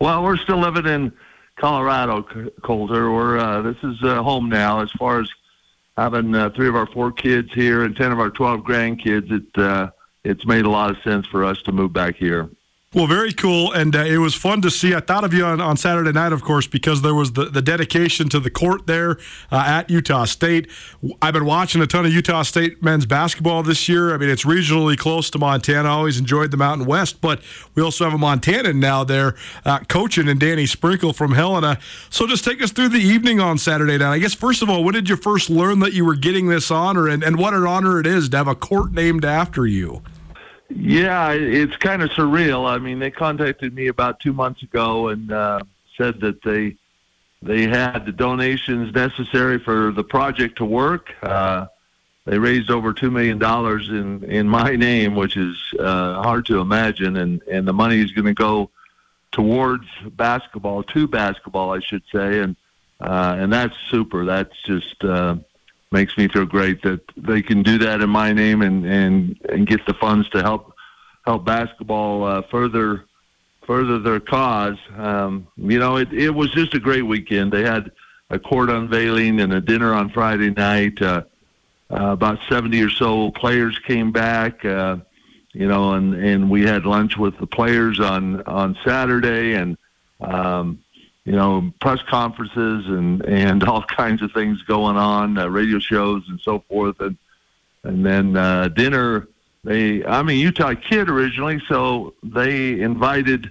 well, 0.00 0.24
we're 0.24 0.36
still 0.38 0.58
living 0.58 0.86
in 0.86 1.12
Colorado, 1.60 2.26
C- 2.34 2.50
Colter. 2.64 3.12
We're 3.12 3.38
uh, 3.38 3.62
this 3.62 3.76
is 3.84 4.02
uh, 4.02 4.20
home 4.20 4.48
now. 4.48 4.80
As 4.80 4.90
far 4.98 5.20
as 5.20 5.30
having 5.96 6.34
uh, 6.34 6.50
three 6.50 6.66
of 6.66 6.74
our 6.74 6.88
four 6.88 7.12
kids 7.12 7.52
here 7.54 7.84
and 7.84 7.94
ten 7.94 8.10
of 8.10 8.18
our 8.18 8.30
twelve 8.30 8.62
grandkids, 8.62 9.30
it 9.30 9.62
uh, 9.62 9.90
it's 10.24 10.44
made 10.44 10.64
a 10.64 10.70
lot 10.70 10.90
of 10.90 10.96
sense 11.04 11.24
for 11.28 11.44
us 11.44 11.62
to 11.62 11.72
move 11.72 11.92
back 11.92 12.16
here. 12.16 12.50
Well, 12.96 13.06
very 13.06 13.34
cool, 13.34 13.72
and 13.72 13.94
uh, 13.94 14.04
it 14.04 14.16
was 14.16 14.34
fun 14.34 14.62
to 14.62 14.70
see. 14.70 14.94
I 14.94 15.00
thought 15.00 15.22
of 15.22 15.34
you 15.34 15.44
on, 15.44 15.60
on 15.60 15.76
Saturday 15.76 16.12
night, 16.12 16.32
of 16.32 16.40
course, 16.40 16.66
because 16.66 17.02
there 17.02 17.14
was 17.14 17.34
the, 17.34 17.44
the 17.44 17.60
dedication 17.60 18.30
to 18.30 18.40
the 18.40 18.48
court 18.48 18.86
there 18.86 19.18
uh, 19.52 19.64
at 19.66 19.90
Utah 19.90 20.24
State. 20.24 20.70
I've 21.20 21.34
been 21.34 21.44
watching 21.44 21.82
a 21.82 21.86
ton 21.86 22.06
of 22.06 22.12
Utah 22.14 22.40
State 22.40 22.82
men's 22.82 23.04
basketball 23.04 23.62
this 23.62 23.86
year. 23.86 24.14
I 24.14 24.16
mean, 24.16 24.30
it's 24.30 24.46
regionally 24.46 24.96
close 24.96 25.28
to 25.28 25.38
Montana. 25.38 25.90
I 25.90 25.92
always 25.92 26.18
enjoyed 26.18 26.52
the 26.52 26.56
Mountain 26.56 26.86
West, 26.86 27.20
but 27.20 27.42
we 27.74 27.82
also 27.82 28.08
have 28.08 28.14
a 28.14 28.16
Montanan 28.16 28.76
now 28.76 29.04
there 29.04 29.34
uh, 29.66 29.80
coaching, 29.80 30.26
and 30.26 30.40
Danny 30.40 30.64
Sprinkle 30.64 31.12
from 31.12 31.32
Helena. 31.32 31.78
So 32.08 32.26
just 32.26 32.46
take 32.46 32.62
us 32.62 32.72
through 32.72 32.88
the 32.88 33.02
evening 33.02 33.40
on 33.40 33.58
Saturday 33.58 33.98
night. 33.98 34.14
I 34.14 34.18
guess, 34.20 34.32
first 34.32 34.62
of 34.62 34.70
all, 34.70 34.82
when 34.82 34.94
did 34.94 35.10
you 35.10 35.16
first 35.16 35.50
learn 35.50 35.80
that 35.80 35.92
you 35.92 36.06
were 36.06 36.16
getting 36.16 36.46
this 36.46 36.70
honor, 36.70 37.08
and, 37.08 37.22
and 37.22 37.36
what 37.36 37.52
an 37.52 37.66
honor 37.66 38.00
it 38.00 38.06
is 38.06 38.30
to 38.30 38.38
have 38.38 38.48
a 38.48 38.54
court 38.54 38.92
named 38.92 39.26
after 39.26 39.66
you? 39.66 40.02
Yeah, 40.68 41.32
it's 41.32 41.76
kind 41.76 42.02
of 42.02 42.10
surreal. 42.10 42.68
I 42.68 42.78
mean, 42.78 42.98
they 42.98 43.10
contacted 43.10 43.74
me 43.74 43.86
about 43.86 44.20
two 44.20 44.32
months 44.32 44.62
ago 44.62 45.08
and 45.08 45.30
uh, 45.30 45.60
said 45.96 46.20
that 46.20 46.42
they 46.42 46.76
they 47.42 47.62
had 47.62 48.06
the 48.06 48.12
donations 48.12 48.94
necessary 48.94 49.58
for 49.58 49.92
the 49.92 50.02
project 50.02 50.56
to 50.58 50.64
work. 50.64 51.12
Uh, 51.22 51.66
they 52.24 52.38
raised 52.38 52.70
over 52.70 52.92
two 52.92 53.10
million 53.10 53.38
dollars 53.38 53.88
in 53.88 54.24
in 54.24 54.48
my 54.48 54.74
name, 54.76 55.14
which 55.14 55.36
is 55.36 55.56
uh, 55.78 56.22
hard 56.22 56.46
to 56.46 56.60
imagine, 56.60 57.16
and 57.16 57.42
and 57.42 57.66
the 57.66 57.72
money 57.72 58.00
is 58.00 58.12
going 58.12 58.26
to 58.26 58.34
go 58.34 58.70
towards 59.32 59.86
basketball, 60.12 60.82
to 60.82 61.06
basketball, 61.06 61.72
I 61.72 61.80
should 61.80 62.02
say, 62.12 62.40
and 62.40 62.56
uh, 63.00 63.36
and 63.38 63.52
that's 63.52 63.76
super. 63.90 64.24
That's 64.24 64.60
just 64.64 65.04
uh, 65.04 65.36
makes 65.90 66.16
me 66.16 66.28
feel 66.28 66.46
great 66.46 66.82
that 66.82 67.00
they 67.16 67.42
can 67.42 67.62
do 67.62 67.78
that 67.78 68.00
in 68.00 68.10
my 68.10 68.32
name 68.32 68.62
and 68.62 68.84
and 68.84 69.40
and 69.48 69.66
get 69.66 69.84
the 69.86 69.94
funds 69.94 70.28
to 70.30 70.42
help 70.42 70.74
help 71.24 71.44
basketball 71.44 72.24
uh, 72.24 72.42
further 72.42 73.04
further 73.66 73.98
their 73.98 74.20
cause. 74.20 74.78
Um, 74.96 75.46
you 75.56 75.78
know, 75.78 75.96
it 75.96 76.12
it 76.12 76.30
was 76.30 76.50
just 76.50 76.74
a 76.74 76.80
great 76.80 77.02
weekend. 77.02 77.52
They 77.52 77.62
had 77.62 77.90
a 78.30 78.38
court 78.38 78.70
unveiling 78.70 79.40
and 79.40 79.52
a 79.52 79.60
dinner 79.60 79.92
on 79.94 80.10
Friday 80.10 80.50
night. 80.50 81.00
Uh, 81.00 81.22
uh, 81.88 82.12
about 82.12 82.40
70 82.48 82.82
or 82.82 82.90
so 82.90 83.30
players 83.30 83.78
came 83.78 84.10
back. 84.10 84.64
Uh, 84.64 84.96
you 85.52 85.66
know, 85.66 85.94
and 85.94 86.14
and 86.14 86.50
we 86.50 86.62
had 86.62 86.84
lunch 86.84 87.16
with 87.16 87.38
the 87.38 87.46
players 87.46 87.98
on 87.98 88.42
on 88.42 88.76
Saturday, 88.84 89.54
and 89.54 89.78
um, 90.20 90.82
you 91.26 91.32
know, 91.32 91.70
press 91.80 92.00
conferences 92.08 92.86
and 92.86 93.22
and 93.26 93.62
all 93.68 93.82
kinds 93.82 94.22
of 94.22 94.32
things 94.32 94.62
going 94.62 94.96
on, 94.96 95.36
uh, 95.36 95.48
radio 95.48 95.78
shows 95.78 96.22
and 96.28 96.40
so 96.40 96.60
forth, 96.68 96.98
and 97.00 97.18
and 97.84 98.04
then 98.04 98.36
uh, 98.36 98.68
dinner. 98.68 99.28
They, 99.64 100.04
I'm 100.04 100.28
a 100.28 100.32
Utah 100.32 100.74
kid 100.74 101.10
originally, 101.10 101.60
so 101.68 102.14
they 102.22 102.80
invited 102.80 103.50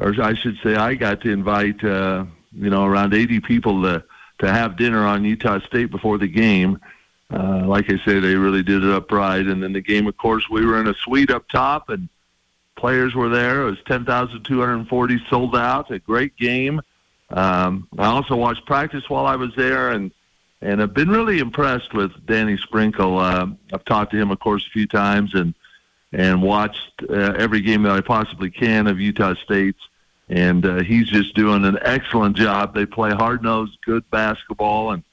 or 0.00 0.14
I 0.20 0.34
should 0.34 0.58
say, 0.62 0.74
I 0.74 0.94
got 0.94 1.20
to 1.22 1.30
invite 1.30 1.84
uh, 1.84 2.24
you 2.52 2.70
know 2.70 2.84
around 2.84 3.14
80 3.14 3.40
people 3.40 3.82
to 3.82 4.02
to 4.38 4.50
have 4.50 4.78
dinner 4.78 5.06
on 5.06 5.24
Utah 5.24 5.60
State 5.60 5.90
before 5.90 6.16
the 6.16 6.26
game. 6.26 6.80
Uh, 7.30 7.64
like 7.66 7.84
I 7.90 7.98
said, 8.04 8.22
they 8.22 8.34
really 8.34 8.62
did 8.62 8.82
it 8.82 8.90
up 8.90 9.12
right. 9.12 9.46
And 9.46 9.62
then 9.62 9.74
the 9.74 9.82
game, 9.82 10.06
of 10.06 10.16
course, 10.16 10.48
we 10.50 10.64
were 10.64 10.80
in 10.80 10.88
a 10.88 10.94
suite 10.94 11.30
up 11.30 11.46
top, 11.48 11.90
and 11.90 12.08
players 12.74 13.14
were 13.14 13.28
there. 13.28 13.62
It 13.62 13.70
was 13.70 13.78
10,240 13.86 15.20
sold 15.28 15.54
out. 15.54 15.90
A 15.90 15.98
great 15.98 16.36
game. 16.38 16.80
Um, 17.30 17.88
I 17.98 18.06
also 18.06 18.36
watched 18.36 18.66
practice 18.66 19.08
while 19.08 19.26
I 19.26 19.36
was 19.36 19.54
there, 19.56 19.90
and 19.90 20.10
and 20.62 20.82
I've 20.82 20.92
been 20.92 21.08
really 21.08 21.38
impressed 21.38 21.94
with 21.94 22.12
Danny 22.26 22.56
Sprinkle. 22.58 23.18
Uh, 23.18 23.46
I've 23.72 23.84
talked 23.84 24.12
to 24.12 24.18
him, 24.18 24.30
of 24.30 24.40
course, 24.40 24.66
a 24.66 24.70
few 24.70 24.86
times, 24.86 25.34
and 25.34 25.54
and 26.12 26.42
watched 26.42 27.04
uh, 27.08 27.34
every 27.38 27.60
game 27.60 27.82
that 27.84 27.92
I 27.92 28.00
possibly 28.00 28.50
can 28.50 28.88
of 28.88 28.98
Utah 28.98 29.34
State's, 29.44 29.80
and 30.28 30.66
uh, 30.66 30.82
he's 30.82 31.08
just 31.08 31.34
doing 31.34 31.64
an 31.64 31.78
excellent 31.82 32.36
job. 32.36 32.74
They 32.74 32.84
play 32.84 33.10
hard 33.10 33.42
nosed, 33.42 33.78
good 33.84 34.08
basketball, 34.10 34.90
and 34.90 35.04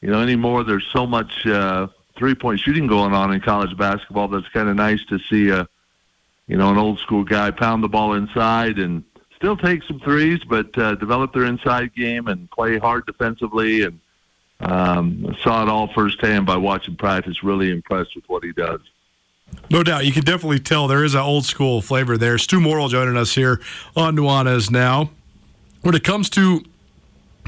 you 0.00 0.10
know 0.10 0.20
anymore 0.20 0.64
there's 0.64 0.86
so 0.92 1.06
much 1.06 1.46
uh, 1.46 1.86
three 2.16 2.34
point 2.34 2.60
shooting 2.60 2.86
going 2.86 3.12
on 3.12 3.32
in 3.32 3.40
college 3.40 3.76
basketball 3.76 4.28
that's 4.28 4.48
kind 4.48 4.68
of 4.68 4.74
nice 4.76 5.04
to 5.06 5.18
see 5.30 5.50
a 5.50 5.68
you 6.48 6.56
know 6.56 6.70
an 6.70 6.78
old 6.78 6.98
school 6.98 7.24
guy 7.24 7.50
pound 7.50 7.82
the 7.82 7.88
ball 7.88 8.14
inside 8.14 8.78
and 8.78 9.04
still 9.36 9.56
take 9.56 9.82
some 9.84 10.00
threes, 10.00 10.40
but 10.48 10.76
uh, 10.78 10.94
develop 10.96 11.32
their 11.32 11.44
inside 11.44 11.94
game 11.94 12.26
and 12.26 12.50
play 12.50 12.78
hard 12.78 13.06
defensively. 13.06 13.82
And 13.82 14.00
um, 14.60 15.36
saw 15.42 15.62
it 15.62 15.68
all 15.68 15.92
firsthand 15.92 16.46
by 16.46 16.56
watching 16.56 16.96
practice. 16.96 17.42
Really 17.42 17.70
impressed 17.70 18.14
with 18.16 18.24
what 18.28 18.42
he 18.42 18.52
does. 18.52 18.80
No 19.70 19.82
doubt. 19.82 20.04
You 20.04 20.12
can 20.12 20.24
definitely 20.24 20.60
tell 20.60 20.88
there 20.88 21.04
is 21.04 21.14
an 21.14 21.20
old 21.20 21.44
school 21.44 21.80
flavor 21.82 22.16
there. 22.16 22.38
Stew 22.38 22.60
Morrill 22.60 22.88
joining 22.88 23.16
us 23.16 23.34
here 23.34 23.60
on 23.94 24.16
Nuanez 24.16 24.70
now. 24.70 25.10
When 25.82 25.94
it 25.94 26.02
comes 26.02 26.28
to 26.30 26.64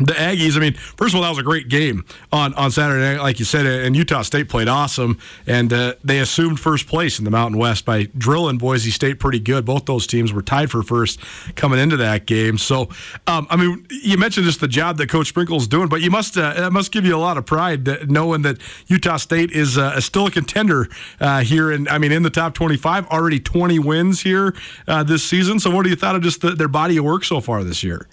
the 0.00 0.12
Aggies, 0.12 0.57
I 0.57 0.61
mean, 0.61 0.75
first 0.75 1.14
of 1.14 1.17
all, 1.17 1.23
that 1.23 1.31
was 1.31 1.38
a 1.38 1.43
great 1.43 1.69
game 1.69 2.05
on, 2.33 2.55
on 2.55 2.71
Saturday 2.71 3.19
like 3.19 3.38
you 3.38 3.45
said, 3.45 3.67
and 3.67 3.97
Utah 3.97 4.23
State 4.23 4.49
played 4.49 4.69
awesome, 4.69 5.19
and 5.47 5.73
uh, 5.73 5.95
they 6.05 6.19
assumed 6.21 6.61
first 6.61 6.87
place 6.87 7.19
in 7.19 7.25
the 7.25 7.31
Mountain 7.31 7.59
West 7.59 7.85
by 7.85 8.05
drilling 8.17 8.59
Boise 8.59 8.90
State 8.90 9.19
pretty 9.19 9.40
good. 9.40 9.64
Both 9.64 9.87
those 9.87 10.07
teams 10.07 10.33
were 10.33 10.43
tied 10.43 10.71
for 10.71 10.83
first 10.83 11.21
coming 11.57 11.78
into 11.78 11.97
that 11.99 12.26
game. 12.26 12.59
So, 12.59 12.88
um, 13.26 13.47
I 13.50 13.57
mean, 13.57 13.87
you 13.90 14.19
mentioned 14.19 14.47
just 14.47 14.61
the 14.61 14.69
job 14.69 14.99
that 14.99 15.09
Coach 15.09 15.28
Sprinkle's 15.28 15.67
doing, 15.67 15.88
but 15.88 16.00
you 16.00 16.11
must 16.11 16.37
uh, 16.37 16.55
that 16.55 16.73
must 16.73 16.93
give 16.93 17.05
you 17.05 17.17
a 17.17 17.19
lot 17.19 17.37
of 17.37 17.47
pride 17.47 17.85
that, 17.87 18.09
knowing 18.09 18.43
that 18.43 18.59
Utah 18.87 19.17
State 19.17 19.50
is 19.50 19.78
uh, 19.78 20.00
still 20.00 20.26
a 20.26 20.31
contender 20.31 20.88
uh, 21.21 21.40
here, 21.40 21.71
and 21.71 21.88
I 21.88 21.99
mean, 21.99 22.12
in 22.12 22.23
the 22.23 22.31
top 22.31 22.55
twenty-five, 22.55 23.07
already 23.09 23.40
twenty 23.40 23.78
wins 23.78 24.23
here 24.23 24.55
uh, 24.87 25.02
this 25.02 25.25
season. 25.25 25.61
So, 25.61 25.71
what 25.71 25.85
do 25.85 25.90
you 25.90 25.97
thought 25.97 26.17
of 26.17 26.23
just 26.23 26.40
the, 26.40 26.50
their 26.50 26.69
body 26.69 26.97
of 26.97 27.05
work 27.05 27.25
so 27.25 27.40
far 27.40 27.64
this 27.64 27.83
year? 27.83 28.07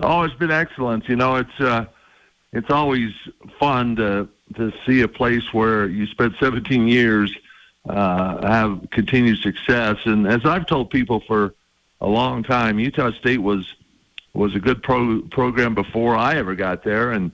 Oh, 0.00 0.22
it's 0.22 0.34
been 0.34 0.50
excellent. 0.50 1.08
You 1.08 1.16
know, 1.16 1.36
it's 1.36 1.60
uh, 1.60 1.86
it's 2.52 2.70
always 2.70 3.12
fun 3.58 3.96
to 3.96 4.28
to 4.56 4.72
see 4.86 5.00
a 5.02 5.08
place 5.08 5.52
where 5.52 5.86
you 5.86 6.06
spent 6.06 6.34
17 6.38 6.86
years 6.86 7.34
uh, 7.88 8.46
have 8.46 8.88
continued 8.90 9.38
success. 9.38 9.96
And 10.04 10.26
as 10.26 10.44
I've 10.44 10.66
told 10.66 10.90
people 10.90 11.20
for 11.20 11.54
a 12.00 12.06
long 12.06 12.42
time, 12.42 12.78
Utah 12.78 13.12
State 13.12 13.42
was 13.42 13.74
was 14.34 14.54
a 14.54 14.60
good 14.60 14.82
pro, 14.82 15.22
program 15.22 15.74
before 15.74 16.14
I 16.14 16.36
ever 16.36 16.54
got 16.54 16.84
there, 16.84 17.12
and 17.12 17.32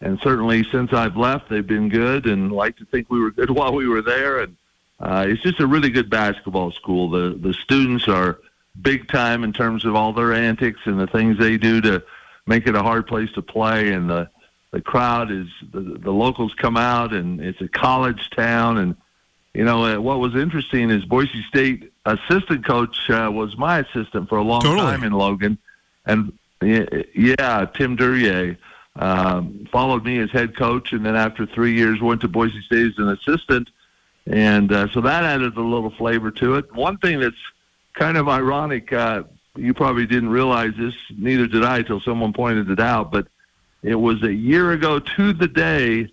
and 0.00 0.18
certainly 0.20 0.64
since 0.64 0.92
I've 0.92 1.16
left, 1.16 1.48
they've 1.48 1.66
been 1.66 1.88
good. 1.88 2.26
And 2.26 2.50
like 2.50 2.76
to 2.78 2.84
think 2.86 3.10
we 3.10 3.20
were 3.20 3.30
good 3.30 3.50
while 3.58 3.72
we 3.72 3.86
were 3.86 4.02
there. 4.02 4.40
And 4.40 4.56
uh, 4.98 5.26
it's 5.28 5.42
just 5.42 5.60
a 5.60 5.66
really 5.66 5.90
good 5.90 6.10
basketball 6.10 6.72
school. 6.72 7.10
The 7.10 7.38
the 7.40 7.54
students 7.54 8.08
are 8.08 8.40
big 8.80 9.08
time 9.08 9.44
in 9.44 9.52
terms 9.52 9.84
of 9.84 9.94
all 9.94 10.12
their 10.12 10.32
antics 10.32 10.80
and 10.84 10.98
the 10.98 11.06
things 11.06 11.38
they 11.38 11.56
do 11.56 11.80
to 11.80 12.02
make 12.46 12.66
it 12.66 12.74
a 12.74 12.82
hard 12.82 13.06
place 13.06 13.30
to 13.32 13.42
play. 13.42 13.92
And 13.92 14.08
the 14.08 14.28
the 14.70 14.80
crowd 14.80 15.30
is 15.30 15.48
the 15.72 15.80
the 15.80 16.12
locals 16.12 16.54
come 16.54 16.76
out, 16.76 17.12
and 17.12 17.40
it's 17.40 17.60
a 17.60 17.68
college 17.68 18.30
town. 18.30 18.78
And 18.78 18.96
you 19.54 19.64
know 19.64 19.84
uh, 19.84 20.00
what 20.00 20.20
was 20.20 20.34
interesting 20.34 20.90
is 20.90 21.04
Boise 21.04 21.42
State 21.48 21.92
assistant 22.04 22.64
coach 22.64 23.10
uh, 23.10 23.30
was 23.32 23.56
my 23.56 23.78
assistant 23.80 24.28
for 24.28 24.38
a 24.38 24.42
long 24.42 24.62
Totally. 24.62 24.82
time 24.82 25.04
in 25.04 25.12
Logan, 25.12 25.58
and 26.06 26.36
yeah, 26.62 26.86
yeah 27.14 27.66
Tim 27.74 27.96
Duryea. 27.96 28.56
Um, 28.96 29.68
followed 29.70 30.04
me 30.04 30.18
as 30.18 30.32
head 30.32 30.56
coach, 30.56 30.92
and 30.92 31.06
then 31.06 31.14
after 31.14 31.46
three 31.46 31.74
years, 31.74 32.02
went 32.02 32.20
to 32.22 32.28
Boise 32.28 32.60
State 32.62 32.86
as 32.86 32.98
an 32.98 33.08
assistant, 33.08 33.70
and 34.26 34.72
uh, 34.72 34.88
so 34.92 35.00
that 35.00 35.22
added 35.22 35.56
a 35.56 35.60
little 35.62 35.90
flavor 35.90 36.32
to 36.32 36.56
it. 36.56 36.74
One 36.74 36.98
thing 36.98 37.20
that's 37.20 37.36
kind 37.94 38.16
of 38.16 38.28
ironic. 38.28 38.92
Uh, 38.92 39.24
you 39.56 39.74
probably 39.74 40.06
didn't 40.06 40.28
realize 40.28 40.72
this, 40.78 40.94
neither 41.16 41.46
did 41.46 41.64
I, 41.64 41.78
until 41.78 42.00
someone 42.00 42.32
pointed 42.32 42.70
it 42.70 42.80
out. 42.80 43.10
But 43.10 43.26
it 43.82 43.94
was 43.94 44.22
a 44.22 44.32
year 44.32 44.72
ago 44.72 44.98
to 44.98 45.32
the 45.32 45.48
day. 45.48 46.08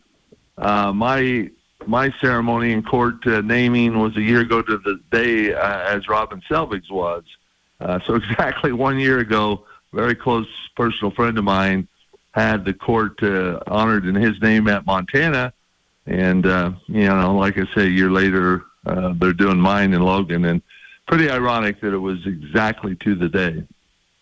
Uh, 0.57 0.91
my 0.91 1.49
my 1.85 2.11
ceremony 2.19 2.73
in 2.73 2.83
court 2.83 3.25
uh, 3.27 3.41
naming 3.41 3.97
was 3.99 4.17
a 4.17 4.21
year 4.21 4.41
ago 4.41 4.61
to 4.61 4.77
the 4.77 4.99
day 5.11 5.53
uh, 5.53 5.95
as 5.95 6.07
Robin 6.07 6.41
Selvig's 6.49 6.89
was. 6.89 7.23
Uh, 7.79 7.99
so 8.05 8.15
exactly 8.15 8.71
one 8.71 8.99
year 8.99 9.19
ago, 9.19 9.65
a 9.93 9.95
very 9.95 10.15
close 10.15 10.47
personal 10.75 11.11
friend 11.11 11.37
of 11.37 11.43
mine 11.43 11.87
had 12.31 12.65
the 12.65 12.73
court 12.73 13.21
uh, 13.23 13.59
honored 13.67 14.05
in 14.05 14.15
his 14.15 14.39
name 14.41 14.67
at 14.67 14.85
Montana, 14.85 15.53
and 16.05 16.45
uh, 16.45 16.71
you 16.87 17.07
know, 17.07 17.35
like 17.35 17.57
I 17.57 17.65
say, 17.73 17.87
a 17.87 17.89
year 17.89 18.11
later, 18.11 18.63
uh, 18.85 19.13
they're 19.15 19.33
doing 19.33 19.59
mine 19.59 19.93
in 19.93 20.01
Logan, 20.01 20.45
and 20.45 20.61
pretty 21.07 21.29
ironic 21.29 21.81
that 21.81 21.93
it 21.93 21.97
was 21.97 22.19
exactly 22.25 22.95
to 23.03 23.15
the 23.15 23.29
day. 23.29 23.63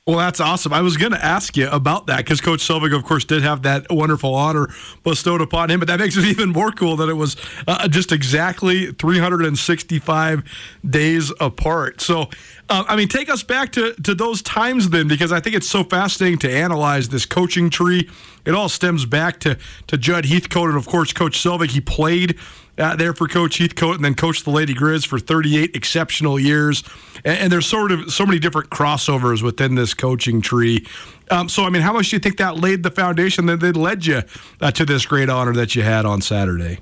Well, 0.07 0.17
that's 0.17 0.39
awesome. 0.39 0.71
I 0.71 0.81
was 0.81 0.97
going 0.97 1.13
to 1.13 1.25
ask 1.25 1.57
you 1.57 1.67
about 1.67 2.05
that 2.07 2.17
because 2.17 2.39
Coach 2.39 2.59
Selvig, 2.59 2.95
of 2.95 3.03
course, 3.03 3.25
did 3.25 3.41
have 3.41 3.63
that 3.63 3.87
wonderful 3.89 4.35
honor 4.35 4.67
bestowed 5.03 5.41
upon 5.41 5.71
him. 5.71 5.79
But 5.79 5.87
that 5.87 5.99
makes 5.99 6.15
it 6.15 6.25
even 6.25 6.51
more 6.51 6.71
cool 6.71 6.95
that 6.97 7.09
it 7.09 7.15
was 7.15 7.35
uh, 7.67 7.87
just 7.87 8.11
exactly 8.11 8.91
365 8.91 10.43
days 10.87 11.33
apart. 11.39 12.01
So, 12.01 12.29
uh, 12.69 12.83
I 12.87 12.95
mean, 12.95 13.07
take 13.07 13.31
us 13.31 13.41
back 13.41 13.71
to, 13.71 13.93
to 14.03 14.13
those 14.13 14.43
times 14.43 14.91
then, 14.91 15.07
because 15.07 15.31
I 15.31 15.39
think 15.39 15.55
it's 15.55 15.67
so 15.67 15.83
fascinating 15.83 16.37
to 16.39 16.51
analyze 16.51 17.09
this 17.09 17.25
coaching 17.25 17.71
tree. 17.71 18.07
It 18.45 18.53
all 18.53 18.69
stems 18.69 19.07
back 19.07 19.39
to, 19.39 19.57
to 19.87 19.97
Judd 19.97 20.25
Heathcote 20.25 20.69
and, 20.69 20.77
of 20.77 20.85
course, 20.85 21.13
Coach 21.13 21.43
Selvig. 21.43 21.71
He 21.71 21.81
played 21.81 22.37
uh, 22.77 22.95
there 22.95 23.13
for 23.13 23.27
Coach 23.27 23.57
Heathcote 23.57 23.95
and 23.95 24.05
then 24.05 24.15
coached 24.15 24.43
the 24.43 24.51
Lady 24.51 24.73
Grizz 24.73 25.05
for 25.05 25.19
38 25.19 25.75
exceptional 25.75 26.39
years. 26.39 26.83
And, 27.23 27.37
and, 27.39 27.51
there's 27.51 27.65
sort 27.65 27.91
of 27.91 28.11
so 28.11 28.25
many 28.25 28.39
different 28.39 28.69
crossovers 28.69 29.41
within 29.41 29.75
this 29.75 29.93
coaching 29.93 30.41
tree. 30.41 30.85
Um, 31.31 31.49
so, 31.49 31.63
I 31.63 31.69
mean, 31.69 31.81
how 31.81 31.93
much 31.93 32.09
do 32.09 32.15
you 32.15 32.19
think 32.19 32.37
that 32.37 32.57
laid 32.57 32.83
the 32.83 32.91
foundation 32.91 33.45
that, 33.47 33.59
that 33.61 33.77
led 33.77 34.05
you 34.05 34.23
uh, 34.61 34.71
to 34.71 34.85
this 34.85 35.05
great 35.05 35.29
honor 35.29 35.53
that 35.53 35.75
you 35.75 35.83
had 35.83 36.05
on 36.05 36.21
Saturday? 36.21 36.79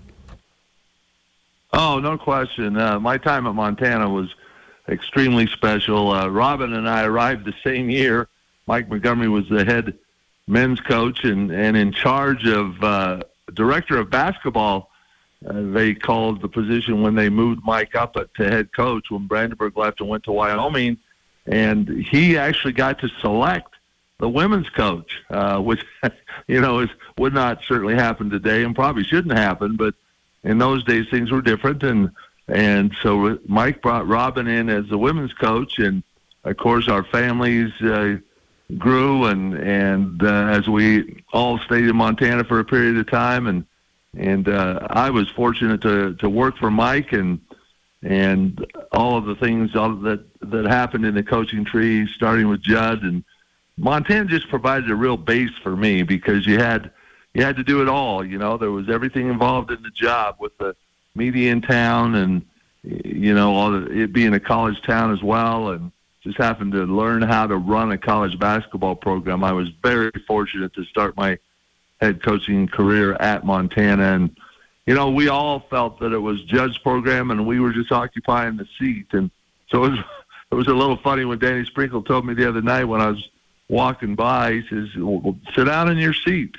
Oh, 1.72 2.00
no 2.00 2.18
question. 2.18 2.78
Uh, 2.78 3.00
my 3.00 3.18
time 3.18 3.48
at 3.48 3.56
Montana 3.56 4.10
was 4.10 4.34
extremely 4.90 5.48
special. 5.48 6.12
Uh, 6.12 6.28
Robin 6.28 6.74
and 6.74 6.88
I 6.88 7.04
arrived 7.04 7.46
the 7.46 7.54
same 7.64 7.90
year. 7.90 8.28
Mike 8.68 8.90
Montgomery 8.90 9.30
was 9.30 9.48
the 9.50 9.66
head 9.66 9.98
men's 10.48 10.80
coach 10.82 11.24
and, 11.24 11.52
and 11.52 11.76
in 11.78 11.92
charge 11.92 12.46
of 12.48 12.84
uh, 12.84 13.24
director 13.54 13.98
of 13.98 14.10
basketball. 14.10 14.90
Uh, 15.48 15.72
they 15.74 15.94
called 15.94 16.42
the 16.42 16.48
position 16.48 17.02
when 17.02 17.16
they 17.16 17.30
moved 17.30 17.62
Mike 17.64 17.96
up 17.96 18.14
to 18.14 18.28
head 18.38 18.72
coach 18.74 19.10
when 19.10 19.28
Brandenburg 19.28 19.78
left 19.78 20.00
and 20.00 20.10
went 20.10 20.24
to 20.24 20.32
Wyoming, 20.32 20.98
and 21.46 21.90
he 21.90 22.38
actually 22.38 22.74
got 22.74 23.00
to 23.00 23.10
select 23.20 23.74
the 24.20 24.30
women's 24.30 24.70
coach, 24.70 25.22
uh, 25.30 25.60
which 25.60 25.84
you 26.48 26.62
know 26.62 26.80
is 26.80 26.90
would 27.18 27.34
not 27.34 27.62
certainly 27.68 27.96
happen 27.96 28.30
today 28.30 28.64
and 28.64 28.76
probably 28.76 29.04
shouldn't 29.04 29.38
happen, 29.38 29.76
but 29.76 29.96
in 30.44 30.58
those 30.58 30.84
days 30.84 31.08
things 31.10 31.32
were 31.32 31.42
different, 31.42 31.84
and 31.84 32.12
and 32.48 32.94
so 33.02 33.38
Mike 33.46 33.82
brought 33.82 34.08
Robin 34.08 34.48
in 34.48 34.70
as 34.70 34.88
the 34.88 34.98
women's 34.98 35.34
coach, 35.34 35.80
and 35.80 36.04
of 36.44 36.58
course 36.58 36.88
our 36.88 37.04
families. 37.04 37.72
Uh, 37.82 38.18
grew 38.78 39.26
and 39.26 39.54
and 39.56 40.24
uh, 40.24 40.48
as 40.48 40.68
we 40.68 41.22
all 41.32 41.60
stayed 41.60 41.84
in 41.84 41.96
Montana 41.96 42.44
for 42.44 42.60
a 42.60 42.66
period 42.66 42.98
of 42.98 43.08
time 43.08 43.46
and 43.46 43.66
and 44.18 44.48
uh, 44.48 44.88
I 44.90 45.10
was 45.10 45.30
fortunate 45.30 45.82
to 45.82 46.16
to 46.16 46.30
work 46.30 46.58
for 46.58 46.72
Mike 46.72 47.14
and 47.14 47.40
and 48.02 48.66
all 48.92 49.18
of 49.18 49.26
the 49.26 49.36
things 49.36 49.76
all 49.76 49.96
that 49.96 50.24
that 50.42 50.66
happened 50.66 51.06
in 51.06 51.16
the 51.16 51.24
coaching 51.24 51.66
tree, 51.66 52.08
starting 52.08 52.48
with 52.48 52.62
Judd 52.62 53.04
and 53.04 53.24
Montana 53.78 54.26
just 54.26 54.50
provided 54.50 54.90
a 54.90 54.96
real 54.96 55.18
base 55.18 55.56
for 55.62 55.76
me 55.76 56.04
because 56.04 56.46
you 56.46 56.60
had 56.60 56.92
you 57.34 57.44
had 57.44 57.56
to 57.56 57.64
do 57.64 57.82
it 57.82 57.88
all. 57.88 58.24
You 58.24 58.38
know, 58.38 58.58
there 58.58 58.72
was 58.72 58.90
everything 58.90 59.30
involved 59.30 59.72
in 59.72 59.82
the 59.82 59.90
job 59.90 60.36
with 60.40 60.58
the 60.58 60.76
media 61.16 61.52
in 61.52 61.62
town 61.62 62.16
and 62.16 62.46
you 62.84 63.34
know 63.34 63.56
all 63.56 63.72
the, 63.72 64.02
it 64.02 64.14
being 64.14 64.34
a 64.34 64.40
college 64.40 64.82
town 64.84 65.14
as 65.14 65.24
well 65.24 65.70
and 65.70 65.92
just 66.22 66.38
happened 66.38 66.72
to 66.72 66.86
learn 66.86 67.22
how 67.22 67.46
to 67.48 67.58
run 67.58 67.92
a 67.92 67.98
college 67.98 68.38
basketball 68.40 68.96
program. 68.96 69.44
I 69.44 69.52
was 69.52 69.70
very 69.82 70.12
fortunate 70.28 70.74
to 70.76 70.86
start 70.86 71.18
my 71.18 71.38
head 72.04 72.22
coaching 72.22 72.68
career 72.68 73.14
at 73.16 73.46
Montana. 73.46 74.14
And, 74.14 74.38
you 74.86 74.94
know, 74.94 75.10
we 75.10 75.30
all 75.30 75.62
felt 75.70 76.00
that 76.02 76.12
it 76.12 76.20
was 76.20 76.44
Judd's 76.44 76.78
program 76.80 77.32
and 77.32 77.48
we 77.48 77.60
were 77.60 77.72
just 77.72 77.92
occupying 77.92 78.58
the 78.58 78.68
seat. 78.78 79.08
And 79.14 79.32
so 79.70 79.86
it 79.86 79.92
was, 79.92 80.00
it 80.52 80.56
was 80.56 80.68
a 80.68 80.74
little 80.74 80.98
funny 80.98 81.26
when 81.26 81.40
Danny 81.40 81.66
Sprinkle 81.66 82.04
told 82.04 82.26
me 82.26 82.34
the 82.34 82.48
other 82.48 82.62
night 82.62 82.84
when 82.86 83.02
I 83.02 83.10
was 83.10 83.30
walking 83.70 84.16
by. 84.16 84.54
He 84.54 84.68
says, 84.70 84.90
well, 84.98 85.38
"Sit 85.56 85.66
down 85.66 85.90
in 85.90 85.98
your 85.98 86.14
seat," 86.14 86.56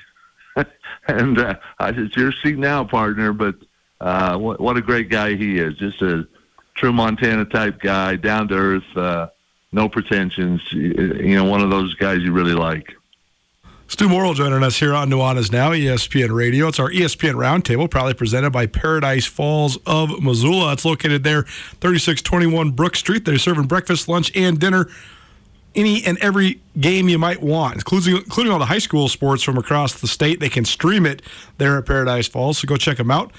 and 1.08 1.38
uh, 1.38 1.54
I 1.78 1.90
said, 1.90 1.98
"It's 1.98 2.16
your 2.16 2.32
seat 2.32 2.58
now, 2.58 2.84
partner." 2.84 3.32
But 3.32 3.56
uh, 4.00 4.36
what, 4.38 4.60
what 4.60 4.76
a 4.76 4.82
great 4.82 5.08
guy 5.10 5.36
he 5.36 5.58
is! 5.58 5.76
Just 5.76 6.02
a 6.02 6.26
true 6.74 6.92
Montana 6.92 7.44
type 7.44 7.80
guy, 7.80 8.16
down 8.16 8.48
to 8.48 8.54
earth, 8.54 8.96
uh, 8.96 9.28
no 9.72 9.88
pretensions. 9.88 10.60
You 10.72 11.36
know, 11.36 11.44
one 11.44 11.60
of 11.60 11.70
those 11.70 11.94
guys 11.94 12.20
you 12.20 12.32
really 12.32 12.54
like. 12.54 12.94
Stew 13.86 14.08
Morrill 14.08 14.32
joining 14.32 14.62
us 14.62 14.78
here 14.78 14.94
on 14.94 15.10
Nuanez 15.10 15.52
Now, 15.52 15.70
ESPN 15.70 16.34
Radio. 16.34 16.68
It's 16.68 16.80
our 16.80 16.88
ESPN 16.90 17.34
Roundtable, 17.34 17.88
proudly 17.88 18.14
presented 18.14 18.50
by 18.50 18.66
Paradise 18.66 19.26
Falls 19.26 19.76
of 19.86 20.22
Missoula. 20.22 20.72
It's 20.72 20.86
located 20.86 21.22
there, 21.22 21.42
3621 21.42 22.70
Brook 22.70 22.96
Street. 22.96 23.26
They're 23.26 23.36
serving 23.36 23.66
breakfast, 23.66 24.08
lunch, 24.08 24.34
and 24.34 24.58
dinner. 24.58 24.88
Any 25.74 26.02
and 26.04 26.16
every 26.18 26.60
game 26.80 27.10
you 27.10 27.18
might 27.18 27.42
want, 27.42 27.74
including, 27.74 28.16
including 28.16 28.52
all 28.52 28.58
the 28.58 28.66
high 28.66 28.78
school 28.78 29.08
sports 29.08 29.42
from 29.42 29.58
across 29.58 30.00
the 30.00 30.06
state. 30.06 30.40
They 30.40 30.48
can 30.48 30.64
stream 30.64 31.04
it 31.04 31.20
there 31.58 31.76
at 31.76 31.84
Paradise 31.84 32.26
Falls, 32.26 32.58
so 32.58 32.66
go 32.66 32.76
check 32.76 32.96
them 32.96 33.10
out. 33.10 33.32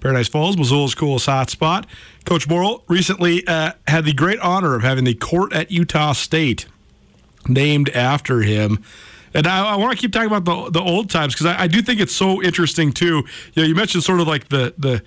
Paradise 0.00 0.28
Falls, 0.28 0.58
Missoula's 0.58 0.94
coolest 0.94 1.26
hotspot. 1.26 1.86
Coach 2.26 2.46
Morrill 2.48 2.84
recently 2.86 3.46
uh, 3.46 3.72
had 3.88 4.04
the 4.04 4.12
great 4.12 4.40
honor 4.40 4.74
of 4.74 4.82
having 4.82 5.04
the 5.04 5.14
court 5.14 5.54
at 5.54 5.70
Utah 5.70 6.12
State 6.12 6.66
named 7.48 7.88
after 7.90 8.42
him. 8.42 8.84
And 9.36 9.46
I, 9.46 9.74
I 9.74 9.76
want 9.76 9.92
to 9.92 10.00
keep 10.00 10.12
talking 10.12 10.32
about 10.32 10.46
the 10.46 10.80
the 10.80 10.82
old 10.82 11.10
times 11.10 11.34
because 11.34 11.44
I, 11.44 11.64
I, 11.64 11.66
do 11.66 11.82
think 11.82 12.00
it's 12.00 12.14
so 12.14 12.42
interesting 12.42 12.90
too. 12.90 13.22
You 13.52 13.62
know, 13.62 13.68
you 13.68 13.74
mentioned 13.74 14.02
sort 14.02 14.20
of 14.20 14.26
like 14.26 14.48
the 14.48 14.72
the 14.78 15.02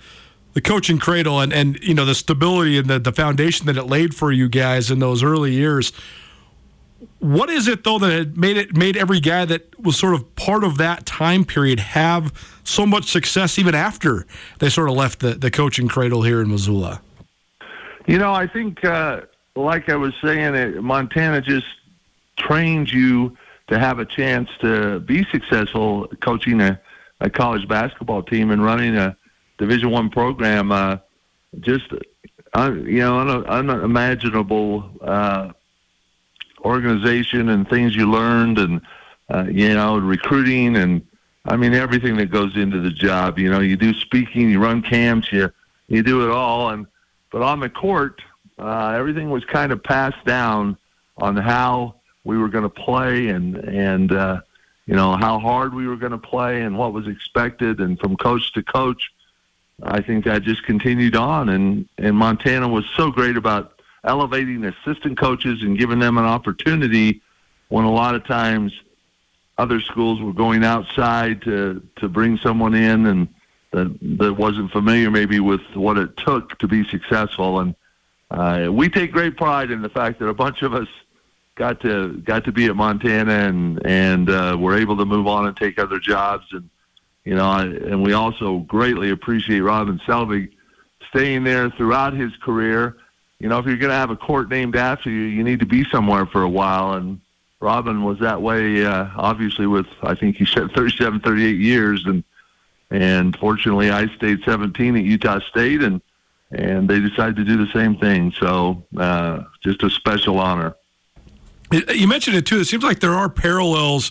the 0.54 0.60
coaching 0.60 0.98
cradle 0.98 1.40
and 1.40 1.52
and 1.52 1.76
you 1.82 1.94
know 1.94 2.04
the 2.04 2.14
stability 2.14 2.78
and 2.78 2.88
the 2.88 3.00
the 3.00 3.10
foundation 3.10 3.66
that 3.66 3.76
it 3.76 3.84
laid 3.84 4.14
for 4.14 4.30
you 4.30 4.48
guys 4.48 4.88
in 4.88 5.00
those 5.00 5.24
early 5.24 5.52
years. 5.52 5.92
What 7.18 7.50
is 7.50 7.66
it 7.66 7.82
though 7.82 7.98
that 7.98 8.12
had 8.12 8.36
made 8.38 8.56
it 8.56 8.76
made 8.76 8.96
every 8.96 9.18
guy 9.18 9.44
that 9.46 9.78
was 9.80 9.96
sort 9.96 10.14
of 10.14 10.36
part 10.36 10.62
of 10.62 10.78
that 10.78 11.06
time 11.06 11.44
period 11.44 11.80
have 11.80 12.32
so 12.62 12.86
much 12.86 13.10
success 13.10 13.58
even 13.58 13.74
after 13.74 14.28
they 14.60 14.68
sort 14.68 14.88
of 14.88 14.94
left 14.94 15.18
the, 15.18 15.34
the 15.34 15.50
coaching 15.50 15.88
cradle 15.88 16.22
here 16.22 16.40
in 16.40 16.48
Missoula? 16.48 17.02
You 18.06 18.18
know, 18.18 18.32
I 18.32 18.46
think 18.46 18.84
uh, 18.84 19.22
like 19.56 19.88
I 19.88 19.96
was 19.96 20.14
saying, 20.22 20.80
Montana 20.84 21.40
just 21.40 21.66
trained 22.38 22.92
you 22.92 23.36
to 23.70 23.78
have 23.78 24.00
a 24.00 24.04
chance 24.04 24.50
to 24.60 24.98
be 25.00 25.24
successful 25.30 26.08
coaching 26.20 26.60
a, 26.60 26.78
a 27.20 27.30
college 27.30 27.66
basketball 27.68 28.22
team 28.22 28.50
and 28.50 28.64
running 28.64 28.96
a 28.96 29.16
Division 29.58 29.90
One 29.90 30.10
program, 30.10 30.72
uh, 30.72 30.98
just 31.60 31.84
uh, 32.52 32.72
you 32.72 32.98
know, 32.98 33.18
un- 33.20 33.70
unimaginable 33.70 34.90
uh, 35.00 35.52
organization 36.64 37.50
and 37.50 37.68
things 37.68 37.94
you 37.94 38.10
learned, 38.10 38.58
and 38.58 38.80
uh, 39.32 39.44
you 39.44 39.72
know, 39.72 39.98
recruiting 39.98 40.76
and 40.76 41.06
I 41.44 41.56
mean 41.56 41.72
everything 41.72 42.16
that 42.16 42.30
goes 42.32 42.56
into 42.56 42.80
the 42.80 42.90
job. 42.90 43.38
You 43.38 43.50
know, 43.50 43.60
you 43.60 43.76
do 43.76 43.94
speaking, 43.94 44.50
you 44.50 44.58
run 44.58 44.82
camps, 44.82 45.30
you 45.30 45.52
you 45.86 46.02
do 46.02 46.24
it 46.24 46.32
all, 46.32 46.70
and 46.70 46.88
but 47.30 47.42
on 47.42 47.60
the 47.60 47.70
court, 47.70 48.20
uh, 48.58 48.94
everything 48.96 49.30
was 49.30 49.44
kind 49.44 49.70
of 49.70 49.80
passed 49.80 50.24
down 50.24 50.76
on 51.18 51.36
how 51.36 51.99
we 52.24 52.38
were 52.38 52.48
going 52.48 52.64
to 52.64 52.68
play 52.68 53.28
and 53.28 53.56
and 53.56 54.12
uh, 54.12 54.40
you 54.86 54.94
know 54.94 55.16
how 55.16 55.38
hard 55.38 55.74
we 55.74 55.86
were 55.86 55.96
going 55.96 56.12
to 56.12 56.18
play 56.18 56.62
and 56.62 56.76
what 56.76 56.92
was 56.92 57.06
expected. 57.06 57.80
And 57.80 57.98
from 57.98 58.16
coach 58.16 58.52
to 58.54 58.62
coach 58.62 59.10
I 59.82 60.00
think 60.00 60.24
that 60.24 60.42
just 60.42 60.64
continued 60.64 61.16
on. 61.16 61.48
And 61.48 61.88
and 61.98 62.16
Montana 62.16 62.68
was 62.68 62.84
so 62.96 63.10
great 63.10 63.36
about 63.36 63.80
elevating 64.04 64.64
assistant 64.64 65.18
coaches 65.18 65.62
and 65.62 65.78
giving 65.78 65.98
them 65.98 66.18
an 66.18 66.24
opportunity 66.24 67.20
when 67.68 67.84
a 67.84 67.92
lot 67.92 68.14
of 68.14 68.24
times 68.24 68.72
other 69.58 69.80
schools 69.80 70.20
were 70.20 70.32
going 70.32 70.64
outside 70.64 71.42
to 71.42 71.82
to 71.96 72.08
bring 72.08 72.38
someone 72.38 72.74
in 72.74 73.06
and 73.06 73.28
that 73.72 73.96
that 74.18 74.34
wasn't 74.34 74.70
familiar 74.70 75.10
maybe 75.10 75.40
with 75.40 75.62
what 75.74 75.96
it 75.96 76.16
took 76.16 76.58
to 76.58 76.68
be 76.68 76.86
successful. 76.88 77.60
And 77.60 77.74
uh, 78.30 78.68
we 78.72 78.88
take 78.88 79.12
great 79.12 79.36
pride 79.36 79.70
in 79.70 79.82
the 79.82 79.88
fact 79.88 80.18
that 80.20 80.28
a 80.28 80.34
bunch 80.34 80.62
of 80.62 80.74
us 80.74 80.88
got 81.60 81.78
to 81.78 82.14
got 82.24 82.42
to 82.42 82.52
be 82.52 82.64
at 82.64 82.74
Montana 82.74 83.34
and 83.34 83.84
and 83.84 84.30
uh, 84.30 84.56
were 84.58 84.74
able 84.74 84.96
to 84.96 85.04
move 85.04 85.26
on 85.26 85.46
and 85.46 85.54
take 85.54 85.78
other 85.78 85.98
jobs 85.98 86.46
and 86.52 86.70
you 87.26 87.34
know 87.34 87.44
I, 87.44 87.64
and 87.64 88.02
we 88.02 88.14
also 88.14 88.60
greatly 88.60 89.10
appreciate 89.10 89.60
Robin 89.60 90.00
Selvig 90.06 90.52
staying 91.10 91.44
there 91.44 91.68
throughout 91.68 92.14
his 92.14 92.34
career. 92.36 92.96
You 93.40 93.50
know, 93.50 93.58
if 93.58 93.66
you're 93.66 93.76
going 93.76 93.90
to 93.90 93.96
have 93.96 94.08
a 94.08 94.16
court 94.16 94.48
named 94.48 94.74
after 94.74 95.10
you, 95.10 95.24
you 95.24 95.44
need 95.44 95.60
to 95.60 95.66
be 95.66 95.84
somewhere 95.90 96.24
for 96.24 96.42
a 96.42 96.48
while 96.48 96.94
and 96.94 97.20
Robin 97.60 98.04
was 98.04 98.18
that 98.20 98.40
way 98.40 98.82
uh, 98.82 99.08
obviously 99.16 99.66
with 99.66 99.86
I 100.02 100.14
think 100.14 100.36
he 100.36 100.46
said 100.46 100.72
37 100.72 101.20
38 101.20 101.58
years 101.58 102.02
and 102.06 102.24
and 102.90 103.36
fortunately 103.36 103.90
I 103.90 104.06
stayed 104.16 104.38
17 104.46 104.96
at 104.96 105.04
Utah 105.04 105.40
State 105.50 105.82
and 105.82 106.00
and 106.52 106.88
they 106.88 107.00
decided 107.00 107.36
to 107.36 107.44
do 107.44 107.58
the 107.58 107.70
same 107.72 107.98
thing. 107.98 108.32
So 108.40 108.82
uh, 108.96 109.42
just 109.62 109.82
a 109.82 109.90
special 109.90 110.38
honor. 110.38 110.74
You 111.72 112.08
mentioned 112.08 112.36
it 112.36 112.46
too. 112.46 112.58
It 112.58 112.64
seems 112.64 112.82
like 112.82 112.98
there 113.00 113.14
are 113.14 113.28
parallels 113.28 114.10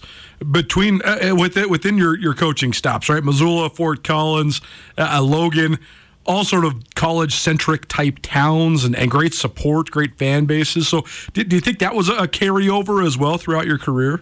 between 0.51 1.01
uh, 1.01 1.31
uh 1.31 1.35
with 1.35 1.57
it 1.57 1.69
within 1.69 1.97
your 1.97 2.17
your 2.17 2.33
coaching 2.33 2.71
stops, 2.71 3.09
right? 3.09 3.23
Missoula, 3.23 3.69
Fort 3.69 4.03
Collins, 4.03 4.61
uh, 4.97 5.17
uh 5.17 5.21
Logan, 5.21 5.77
all 6.25 6.45
sort 6.45 6.63
of 6.63 6.75
college 6.95 7.35
centric 7.35 7.87
type 7.89 8.19
towns 8.21 8.85
and, 8.85 8.95
and 8.95 9.11
great 9.11 9.33
support, 9.33 9.91
great 9.91 10.17
fan 10.17 10.45
bases. 10.45 10.87
So, 10.87 11.03
do, 11.33 11.43
do 11.43 11.57
you 11.57 11.61
think 11.61 11.79
that 11.79 11.95
was 11.95 12.07
a 12.07 12.27
carryover 12.27 13.05
as 13.05 13.17
well 13.17 13.37
throughout 13.37 13.65
your 13.65 13.77
career? 13.77 14.21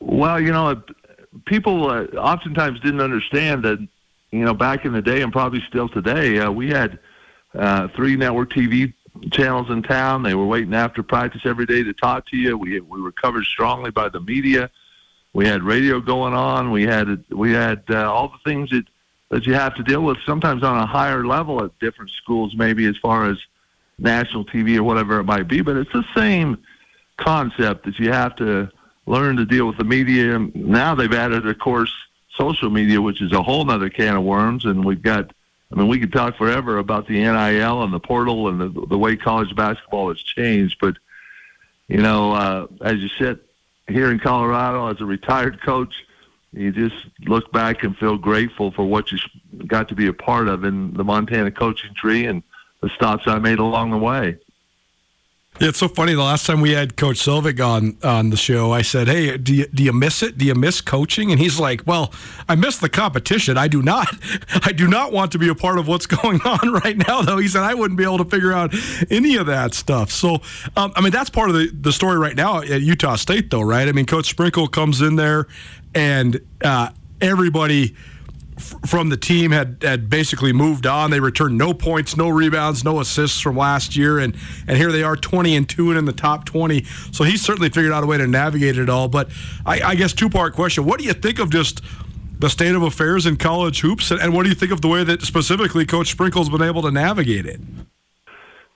Well, 0.00 0.40
you 0.40 0.50
know, 0.50 0.82
people 1.46 1.88
uh, 1.88 2.06
oftentimes 2.16 2.80
didn't 2.80 3.00
understand 3.00 3.64
that. 3.64 3.86
You 4.32 4.44
know, 4.44 4.52
back 4.52 4.84
in 4.84 4.92
the 4.92 5.00
day, 5.00 5.22
and 5.22 5.32
probably 5.32 5.62
still 5.68 5.88
today, 5.88 6.40
uh, 6.40 6.50
we 6.50 6.68
had 6.68 6.98
three 7.94 8.16
network 8.16 8.50
TV 8.50 8.92
channels 9.30 9.70
in 9.70 9.82
town. 9.82 10.22
They 10.22 10.34
were 10.34 10.46
waiting 10.46 10.74
after 10.74 11.02
practice 11.02 11.42
every 11.44 11.66
day 11.66 11.82
to 11.82 11.92
talk 11.92 12.26
to 12.28 12.36
you. 12.36 12.56
We 12.58 12.80
we 12.80 13.00
were 13.00 13.12
covered 13.12 13.44
strongly 13.44 13.90
by 13.90 14.08
the 14.08 14.20
media. 14.20 14.70
We 15.32 15.46
had 15.46 15.62
radio 15.62 16.00
going 16.00 16.34
on. 16.34 16.70
We 16.70 16.84
had 16.84 17.24
we 17.30 17.52
had 17.52 17.84
uh, 17.90 18.10
all 18.10 18.28
the 18.28 18.50
things 18.50 18.70
that 18.70 18.84
that 19.30 19.46
you 19.46 19.54
have 19.54 19.74
to 19.74 19.82
deal 19.82 20.02
with 20.02 20.18
sometimes 20.24 20.62
on 20.62 20.78
a 20.78 20.86
higher 20.86 21.26
level 21.26 21.64
at 21.64 21.76
different 21.80 22.10
schools, 22.10 22.54
maybe 22.56 22.86
as 22.86 22.96
far 22.98 23.28
as 23.28 23.38
national 23.98 24.44
TV 24.44 24.76
or 24.76 24.82
whatever 24.82 25.18
it 25.18 25.24
might 25.24 25.48
be. 25.48 25.60
But 25.60 25.76
it's 25.76 25.92
the 25.92 26.04
same 26.14 26.58
concept 27.16 27.84
that 27.84 27.98
you 27.98 28.12
have 28.12 28.36
to 28.36 28.70
learn 29.06 29.36
to 29.36 29.44
deal 29.44 29.66
with 29.66 29.78
the 29.78 29.84
media. 29.84 30.38
Now 30.54 30.94
they've 30.94 31.12
added, 31.12 31.46
of 31.46 31.58
course, 31.58 31.92
social 32.36 32.70
media, 32.70 33.00
which 33.00 33.22
is 33.22 33.32
a 33.32 33.42
whole 33.42 33.68
other 33.70 33.90
can 33.90 34.16
of 34.16 34.24
worms, 34.24 34.64
and 34.64 34.84
we've 34.84 35.02
got 35.02 35.32
I 35.74 35.76
mean, 35.76 35.88
we 35.88 35.98
could 35.98 36.12
talk 36.12 36.36
forever 36.36 36.78
about 36.78 37.08
the 37.08 37.14
NIL 37.14 37.82
and 37.82 37.92
the 37.92 37.98
portal 37.98 38.48
and 38.48 38.60
the, 38.60 38.86
the 38.86 38.96
way 38.96 39.16
college 39.16 39.54
basketball 39.56 40.08
has 40.08 40.22
changed. 40.22 40.76
But, 40.80 40.94
you 41.88 41.98
know, 41.98 42.32
uh, 42.32 42.66
as 42.80 42.98
you 42.98 43.08
sit 43.18 43.44
here 43.88 44.12
in 44.12 44.20
Colorado 44.20 44.86
as 44.86 45.00
a 45.00 45.04
retired 45.04 45.60
coach, 45.62 45.92
you 46.52 46.70
just 46.70 46.94
look 47.26 47.50
back 47.50 47.82
and 47.82 47.96
feel 47.96 48.16
grateful 48.16 48.70
for 48.70 48.84
what 48.84 49.10
you 49.10 49.18
got 49.66 49.88
to 49.88 49.96
be 49.96 50.06
a 50.06 50.12
part 50.12 50.46
of 50.46 50.62
in 50.62 50.94
the 50.94 51.02
Montana 51.02 51.50
coaching 51.50 51.92
tree 51.96 52.26
and 52.26 52.44
the 52.80 52.88
stops 52.90 53.24
I 53.26 53.40
made 53.40 53.58
along 53.58 53.90
the 53.90 53.98
way. 53.98 54.38
It's 55.60 55.78
so 55.78 55.86
funny. 55.86 56.14
The 56.14 56.22
last 56.22 56.46
time 56.46 56.60
we 56.60 56.72
had 56.72 56.96
Coach 56.96 57.16
Selvig 57.18 57.64
on 57.64 57.96
on 58.02 58.30
the 58.30 58.36
show, 58.36 58.72
I 58.72 58.82
said, 58.82 59.06
"Hey, 59.06 59.36
do 59.36 59.54
you 59.54 59.66
do 59.68 59.84
you 59.84 59.92
miss 59.92 60.20
it? 60.20 60.36
Do 60.36 60.44
you 60.44 60.54
miss 60.56 60.80
coaching?" 60.80 61.30
And 61.30 61.40
he's 61.40 61.60
like, 61.60 61.82
"Well, 61.86 62.12
I 62.48 62.56
miss 62.56 62.78
the 62.78 62.88
competition. 62.88 63.56
I 63.56 63.68
do 63.68 63.80
not. 63.80 64.08
I 64.64 64.72
do 64.72 64.88
not 64.88 65.12
want 65.12 65.30
to 65.30 65.38
be 65.38 65.48
a 65.48 65.54
part 65.54 65.78
of 65.78 65.86
what's 65.86 66.06
going 66.22 66.40
on 66.42 66.72
right 66.72 66.96
now, 66.96 67.22
though." 67.22 67.38
He 67.38 67.46
said, 67.46 67.62
"I 67.62 67.72
wouldn't 67.72 67.96
be 67.96 68.02
able 68.02 68.18
to 68.18 68.24
figure 68.24 68.52
out 68.52 68.74
any 69.10 69.36
of 69.36 69.46
that 69.46 69.74
stuff." 69.74 70.10
So, 70.10 70.40
um, 70.76 70.92
I 70.96 71.00
mean, 71.00 71.12
that's 71.12 71.30
part 71.30 71.50
of 71.50 71.54
the 71.54 71.70
the 71.72 71.92
story 71.92 72.18
right 72.18 72.34
now 72.34 72.60
at 72.60 72.82
Utah 72.82 73.14
State, 73.14 73.50
though, 73.50 73.62
right? 73.62 73.86
I 73.86 73.92
mean, 73.92 74.06
Coach 74.06 74.28
Sprinkle 74.30 74.66
comes 74.66 75.02
in 75.02 75.14
there, 75.14 75.46
and 75.94 76.40
uh, 76.64 76.88
everybody 77.20 77.94
from 78.86 79.08
the 79.08 79.16
team 79.16 79.50
had, 79.50 79.78
had 79.82 80.08
basically 80.08 80.52
moved 80.52 80.86
on. 80.86 81.10
They 81.10 81.20
returned 81.20 81.58
no 81.58 81.74
points, 81.74 82.16
no 82.16 82.28
rebounds, 82.28 82.84
no 82.84 83.00
assists 83.00 83.40
from 83.40 83.56
last 83.56 83.96
year, 83.96 84.18
and 84.18 84.36
and 84.66 84.76
here 84.76 84.92
they 84.92 85.02
are, 85.02 85.16
20 85.16 85.56
and 85.56 85.68
two 85.68 85.90
and 85.90 85.98
in 85.98 86.04
the 86.04 86.12
top 86.12 86.44
20. 86.44 86.84
So 87.12 87.24
he 87.24 87.36
certainly 87.36 87.68
figured 87.68 87.92
out 87.92 88.02
a 88.02 88.06
way 88.06 88.18
to 88.18 88.26
navigate 88.26 88.78
it 88.78 88.88
all. 88.88 89.08
But 89.08 89.30
I, 89.66 89.80
I 89.80 89.94
guess 89.94 90.12
two 90.12 90.28
part 90.28 90.54
question: 90.54 90.84
What 90.84 90.98
do 90.98 91.04
you 91.04 91.12
think 91.12 91.38
of 91.38 91.50
just 91.50 91.82
the 92.38 92.50
state 92.50 92.74
of 92.74 92.82
affairs 92.82 93.26
in 93.26 93.36
college 93.36 93.80
hoops, 93.80 94.10
and, 94.10 94.20
and 94.20 94.34
what 94.34 94.42
do 94.42 94.48
you 94.48 94.54
think 94.54 94.72
of 94.72 94.80
the 94.80 94.88
way 94.88 95.04
that 95.04 95.22
specifically 95.22 95.86
Coach 95.86 96.10
Sprinkle's 96.10 96.48
been 96.48 96.62
able 96.62 96.82
to 96.82 96.90
navigate 96.90 97.46
it? 97.46 97.60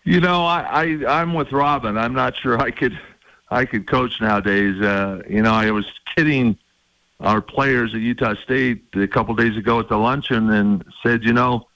You 0.05 0.21
know, 0.21 0.45
I, 0.45 0.61
I 1.05 1.21
I'm 1.21 1.35
with 1.35 1.53
Robin. 1.53 1.99
I'm 1.99 2.15
not 2.15 2.37
sure 2.37 2.59
I 2.61 2.71
could 2.71 2.99
I 3.51 3.65
could 3.65 3.87
coach 3.87 4.21
nowadays. 4.21 4.81
Uh, 4.81 5.23
you 5.29 5.43
know, 5.43 5.53
I 5.53 5.71
was 5.71 5.87
kidding 6.17 6.59
our 7.21 7.41
players 7.41 7.95
at 7.95 8.01
Utah 8.01 8.35
State 8.45 8.85
a 8.95 9.09
couple 9.09 9.35
days 9.35 9.57
ago 9.57 9.81
at 9.81 9.89
the 9.89 9.97
luncheon 9.97 10.51
and 10.51 10.85
said, 11.03 11.25
you 11.25 11.33
know, 11.33 11.67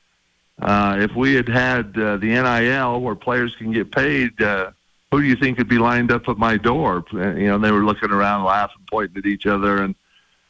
uh, 0.60 0.96
if 1.00 1.14
we 1.16 1.34
had 1.34 1.48
had 1.48 1.98
uh, 1.98 2.16
the 2.18 2.28
NIL 2.28 3.00
where 3.00 3.14
players 3.14 3.54
can 3.56 3.72
get 3.72 3.90
paid, 3.90 4.40
uh, 4.40 4.70
who 5.10 5.20
do 5.20 5.26
you 5.26 5.36
think 5.36 5.58
could 5.58 5.68
be 5.68 5.78
lined 5.78 6.12
up 6.12 6.28
at 6.28 6.38
my 6.38 6.56
door? 6.56 7.04
You 7.12 7.48
know, 7.48 7.58
they 7.58 7.72
were 7.72 7.84
looking 7.84 8.10
around, 8.10 8.44
laughing, 8.44 8.82
pointing 8.90 9.18
at 9.18 9.26
each 9.26 9.46
other, 9.46 9.82
and 9.82 9.94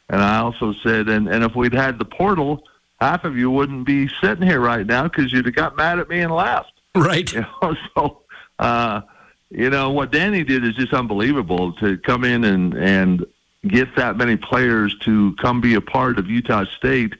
and 0.09 0.21
I 0.21 0.37
also 0.37 0.73
said, 0.83 1.09
and 1.09 1.27
and 1.27 1.43
if 1.43 1.55
we'd 1.55 1.73
had 1.73 1.97
the 1.97 2.05
portal, 2.05 2.63
half 2.99 3.23
of 3.23 3.37
you 3.37 3.49
wouldn't 3.49 3.85
be 3.85 4.09
sitting 4.21 4.45
here 4.45 4.59
right 4.59 4.85
now 4.85 5.03
because 5.03 5.31
you'd 5.33 5.45
have 5.45 5.55
got 5.55 5.75
mad 5.75 5.99
at 5.99 6.09
me 6.09 6.19
and 6.19 6.33
laughed. 6.33 6.71
Right. 6.95 7.33
You 7.33 7.41
know, 7.41 7.75
so 7.95 8.21
uh, 8.59 9.01
you 9.49 9.71
know 9.71 9.89
what 9.89 10.11
Danny 10.11 10.43
did 10.43 10.63
is 10.63 10.75
just 10.75 10.93
unbelievable 10.93 11.73
to 11.73 11.97
come 11.97 12.23
in 12.23 12.43
and 12.43 12.75
and 12.75 13.25
get 13.67 13.95
that 13.95 14.17
many 14.17 14.35
players 14.35 14.95
to 14.99 15.35
come 15.37 15.61
be 15.61 15.75
a 15.75 15.81
part 15.81 16.19
of 16.19 16.29
Utah 16.29 16.65
State. 16.77 17.13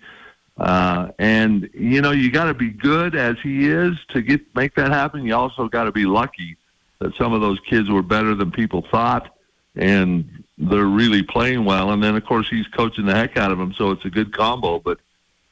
Uh, 0.57 1.09
and 1.17 1.69
you 1.73 2.01
know 2.01 2.11
you 2.11 2.31
got 2.31 2.45
to 2.45 2.53
be 2.53 2.69
good 2.69 3.15
as 3.15 3.37
he 3.41 3.67
is 3.67 3.97
to 4.09 4.21
get 4.21 4.41
make 4.55 4.75
that 4.75 4.91
happen. 4.91 5.25
You 5.25 5.35
also 5.35 5.67
got 5.67 5.85
to 5.85 5.91
be 5.91 6.05
lucky 6.05 6.57
that 6.99 7.15
some 7.15 7.33
of 7.33 7.41
those 7.41 7.59
kids 7.61 7.89
were 7.89 8.03
better 8.03 8.35
than 8.35 8.51
people 8.51 8.85
thought, 8.91 9.35
and 9.75 10.43
they're 10.59 10.85
really 10.85 11.23
playing 11.23 11.65
well. 11.65 11.89
And 11.91 12.03
then 12.03 12.15
of 12.15 12.23
course 12.25 12.47
he's 12.49 12.67
coaching 12.67 13.05
the 13.05 13.15
heck 13.15 13.35
out 13.35 13.51
of 13.51 13.57
them, 13.57 13.73
so 13.73 13.89
it's 13.91 14.05
a 14.05 14.11
good 14.11 14.31
combo. 14.31 14.77
But 14.77 14.99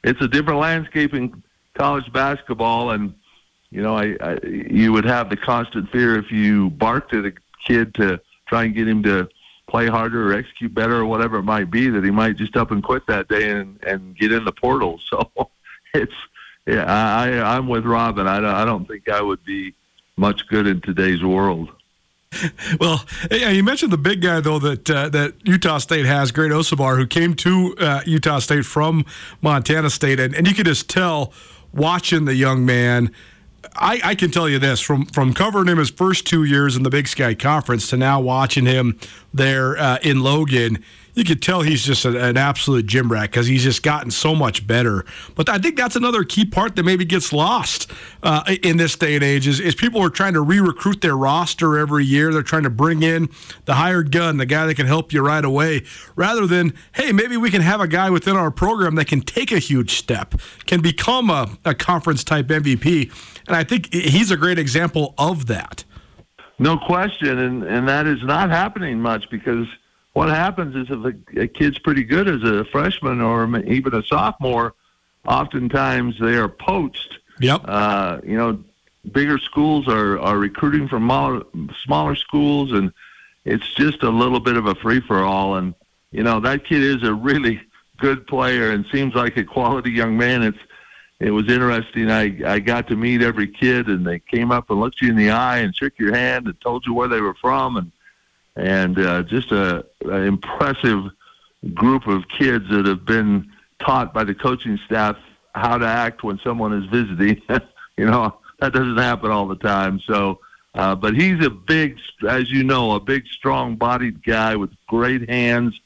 it's 0.04 0.20
a 0.20 0.28
different 0.28 0.60
landscape 0.60 1.14
in 1.14 1.42
college 1.74 2.10
basketball, 2.12 2.90
and 2.90 3.12
you 3.70 3.82
know 3.82 3.96
I, 3.96 4.16
I 4.20 4.38
you 4.46 4.92
would 4.92 5.04
have 5.04 5.30
the 5.30 5.36
constant 5.36 5.90
fear 5.90 6.16
if 6.16 6.30
you 6.30 6.70
barked 6.70 7.12
at 7.12 7.24
a 7.24 7.32
kid 7.66 7.92
to 7.96 8.20
try 8.46 8.64
and 8.64 8.74
get 8.74 8.86
him 8.86 9.02
to 9.02 9.28
play 9.68 9.86
harder 9.86 10.30
or 10.30 10.36
execute 10.36 10.74
better 10.74 10.96
or 10.96 11.06
whatever 11.06 11.38
it 11.38 11.42
might 11.42 11.70
be 11.70 11.88
that 11.88 12.04
he 12.04 12.10
might 12.10 12.36
just 12.36 12.56
up 12.56 12.70
and 12.70 12.82
quit 12.82 13.06
that 13.06 13.28
day 13.28 13.50
and 13.50 13.78
and 13.84 14.16
get 14.16 14.32
in 14.32 14.44
the 14.44 14.52
portal. 14.52 15.00
So 15.10 15.30
it's 15.94 16.12
yeah, 16.66 16.84
I 16.84 17.56
I'm 17.56 17.68
with 17.68 17.84
Robin. 17.84 18.26
I 18.26 18.40
don't, 18.40 18.54
I 18.54 18.64
don't 18.64 18.88
think 18.88 19.08
I 19.08 19.20
would 19.20 19.44
be 19.44 19.74
much 20.16 20.46
good 20.48 20.66
in 20.66 20.80
today's 20.80 21.22
world. 21.22 21.70
Well, 22.80 23.04
yeah, 23.30 23.50
you 23.50 23.62
mentioned 23.62 23.92
the 23.92 23.98
big 23.98 24.22
guy 24.22 24.40
though 24.40 24.58
that 24.58 24.88
uh, 24.88 25.10
that 25.10 25.34
Utah 25.44 25.76
State 25.78 26.06
has, 26.06 26.32
Great 26.32 26.50
Osobor, 26.50 26.96
who 26.96 27.06
came 27.06 27.34
to 27.34 27.74
uh, 27.78 28.00
Utah 28.06 28.38
State 28.38 28.64
from 28.64 29.04
Montana 29.42 29.90
State, 29.90 30.18
and, 30.18 30.34
and 30.34 30.48
you 30.48 30.54
could 30.54 30.64
just 30.64 30.88
tell 30.88 31.32
watching 31.72 32.24
the 32.24 32.34
young 32.34 32.64
man 32.64 33.12
I, 33.74 34.00
I, 34.04 34.14
can 34.14 34.30
tell 34.30 34.48
you 34.48 34.58
this 34.58 34.80
from 34.80 35.06
from 35.06 35.32
covering 35.32 35.68
him 35.68 35.78
his 35.78 35.90
first 35.90 36.26
two 36.26 36.44
years 36.44 36.76
in 36.76 36.82
the 36.82 36.90
Big 36.90 37.08
Sky 37.08 37.34
Conference 37.34 37.88
to 37.90 37.96
now 37.96 38.20
watching 38.20 38.66
him 38.66 38.98
there 39.32 39.78
uh, 39.78 39.98
in 40.02 40.22
Logan 40.22 40.82
you 41.14 41.24
could 41.24 41.42
tell 41.42 41.62
he's 41.62 41.84
just 41.84 42.04
a, 42.04 42.24
an 42.24 42.36
absolute 42.36 42.86
gym 42.86 43.10
rat 43.10 43.30
because 43.30 43.46
he's 43.46 43.62
just 43.62 43.82
gotten 43.82 44.10
so 44.10 44.34
much 44.34 44.66
better. 44.66 45.04
But 45.34 45.48
I 45.48 45.58
think 45.58 45.76
that's 45.76 45.96
another 45.96 46.24
key 46.24 46.44
part 46.44 46.76
that 46.76 46.84
maybe 46.84 47.04
gets 47.04 47.32
lost 47.32 47.90
uh, 48.22 48.42
in 48.62 48.78
this 48.78 48.96
day 48.96 49.14
and 49.14 49.22
age 49.24 49.46
is, 49.46 49.60
is 49.60 49.74
people 49.74 50.00
are 50.00 50.10
trying 50.10 50.32
to 50.34 50.40
re-recruit 50.40 51.00
their 51.00 51.16
roster 51.16 51.78
every 51.78 52.04
year. 52.04 52.32
They're 52.32 52.42
trying 52.42 52.62
to 52.62 52.70
bring 52.70 53.02
in 53.02 53.28
the 53.66 53.74
hired 53.74 54.10
gun, 54.10 54.38
the 54.38 54.46
guy 54.46 54.66
that 54.66 54.74
can 54.74 54.86
help 54.86 55.12
you 55.12 55.20
right 55.22 55.44
away, 55.44 55.82
rather 56.16 56.46
than 56.46 56.72
hey, 56.94 57.12
maybe 57.12 57.36
we 57.36 57.50
can 57.50 57.62
have 57.62 57.80
a 57.80 57.88
guy 57.88 58.08
within 58.10 58.36
our 58.36 58.50
program 58.50 58.94
that 58.94 59.06
can 59.06 59.20
take 59.20 59.52
a 59.52 59.58
huge 59.58 59.98
step, 59.98 60.34
can 60.66 60.80
become 60.80 61.28
a, 61.28 61.58
a 61.64 61.74
conference 61.74 62.24
type 62.24 62.46
MVP. 62.46 63.12
And 63.46 63.56
I 63.56 63.64
think 63.64 63.92
he's 63.92 64.30
a 64.30 64.36
great 64.36 64.58
example 64.58 65.14
of 65.18 65.46
that. 65.46 65.84
No 66.58 66.78
question, 66.78 67.38
and 67.38 67.62
and 67.64 67.88
that 67.88 68.06
is 68.06 68.22
not 68.22 68.50
happening 68.50 69.00
much 69.00 69.28
because– 69.30 69.66
what 70.12 70.28
happens 70.28 70.76
is 70.76 70.88
if 70.90 71.04
a, 71.04 71.40
a 71.40 71.48
kid's 71.48 71.78
pretty 71.78 72.04
good 72.04 72.28
as 72.28 72.42
a 72.42 72.64
freshman 72.66 73.20
or 73.20 73.44
even 73.64 73.94
a 73.94 74.02
sophomore, 74.02 74.74
oftentimes 75.26 76.16
they 76.20 76.34
are 76.34 76.48
poached. 76.48 77.18
Yep. 77.40 77.62
Uh, 77.64 78.20
you 78.24 78.36
know, 78.36 78.62
bigger 79.10 79.38
schools 79.38 79.88
are, 79.88 80.18
are 80.18 80.36
recruiting 80.36 80.86
from 80.86 81.06
smaller, 81.06 81.42
smaller 81.84 82.14
schools, 82.14 82.72
and 82.72 82.92
it's 83.44 83.74
just 83.74 84.02
a 84.02 84.10
little 84.10 84.40
bit 84.40 84.56
of 84.56 84.66
a 84.66 84.74
free 84.76 85.00
for 85.00 85.24
all. 85.24 85.56
And 85.56 85.74
you 86.10 86.22
know, 86.22 86.40
that 86.40 86.66
kid 86.66 86.82
is 86.82 87.02
a 87.02 87.14
really 87.14 87.60
good 87.98 88.26
player 88.26 88.70
and 88.70 88.84
seems 88.92 89.14
like 89.14 89.36
a 89.38 89.44
quality 89.44 89.90
young 89.90 90.18
man. 90.18 90.42
It's 90.42 90.58
it 91.22 91.30
was 91.30 91.48
interesting. 91.48 92.10
I 92.10 92.36
I 92.44 92.58
got 92.58 92.88
to 92.88 92.96
meet 92.96 93.22
every 93.22 93.46
kid, 93.46 93.86
and 93.86 94.04
they 94.04 94.18
came 94.18 94.50
up 94.50 94.70
and 94.70 94.80
looked 94.80 95.00
you 95.00 95.08
in 95.08 95.16
the 95.16 95.30
eye 95.30 95.58
and 95.58 95.74
shook 95.74 95.96
your 95.96 96.14
hand 96.14 96.46
and 96.46 96.60
told 96.60 96.84
you 96.84 96.94
where 96.94 97.08
they 97.08 97.20
were 97.20 97.36
from 97.40 97.76
and 97.76 97.92
and 98.56 98.98
uh, 98.98 99.22
just 99.22 99.52
a, 99.52 99.86
a 100.04 100.16
impressive 100.16 101.04
group 101.74 102.08
of 102.08 102.28
kids 102.28 102.68
that 102.70 102.86
have 102.86 103.04
been 103.04 103.50
taught 103.78 104.12
by 104.12 104.24
the 104.24 104.34
coaching 104.34 104.78
staff 104.84 105.16
how 105.54 105.78
to 105.78 105.86
act 105.86 106.24
when 106.24 106.40
someone 106.42 106.72
is 106.72 106.90
visiting. 106.90 107.40
you 107.96 108.06
know 108.06 108.36
that 108.58 108.72
doesn't 108.72 108.98
happen 108.98 109.30
all 109.30 109.46
the 109.46 109.56
time. 109.56 110.00
So, 110.00 110.40
uh, 110.74 110.96
but 110.96 111.14
he's 111.14 111.44
a 111.44 111.50
big, 111.50 111.98
as 112.28 112.50
you 112.50 112.64
know, 112.64 112.92
a 112.92 113.00
big, 113.00 113.26
strong-bodied 113.26 114.24
guy 114.24 114.56
with 114.56 114.70
great 114.88 115.28
hands. 115.28 115.78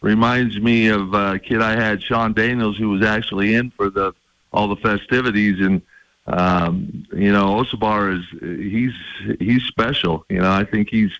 Reminds 0.00 0.58
me 0.58 0.88
of 0.88 1.12
a 1.12 1.38
kid 1.38 1.60
I 1.60 1.72
had, 1.72 2.02
Sean 2.02 2.32
Daniels, 2.32 2.76
who 2.76 2.88
was 2.88 3.04
actually 3.04 3.54
in 3.54 3.70
for 3.72 3.90
the 3.90 4.14
all 4.52 4.68
the 4.68 4.76
festivities, 4.76 5.60
and 5.60 5.82
um, 6.26 7.06
you 7.12 7.32
know, 7.32 7.62
Osobor 7.62 8.18
is 8.18 8.24
he's 8.60 9.38
he's 9.38 9.62
special. 9.64 10.24
You 10.28 10.40
know, 10.40 10.50
I 10.50 10.64
think 10.64 10.88
he's 10.90 11.12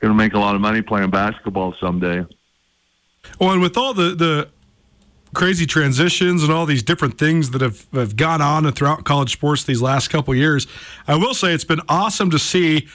going 0.00 0.12
to 0.12 0.16
make 0.16 0.34
a 0.34 0.38
lot 0.38 0.54
of 0.54 0.60
money 0.60 0.82
playing 0.82 1.10
basketball 1.10 1.74
someday. 1.80 2.24
Well, 3.40 3.52
and 3.52 3.60
with 3.60 3.76
all 3.76 3.94
the 3.94 4.14
the 4.14 4.48
crazy 5.34 5.66
transitions 5.66 6.42
and 6.42 6.50
all 6.50 6.64
these 6.64 6.82
different 6.82 7.18
things 7.18 7.50
that 7.50 7.60
have, 7.60 7.86
have 7.92 8.16
gone 8.16 8.40
on 8.40 8.70
throughout 8.72 9.04
college 9.04 9.32
sports 9.32 9.64
these 9.64 9.82
last 9.82 10.08
couple 10.08 10.34
years, 10.34 10.66
I 11.06 11.16
will 11.16 11.34
say 11.34 11.52
it's 11.52 11.64
been 11.64 11.82
awesome 11.88 12.30
to 12.30 12.38
see 12.38 12.88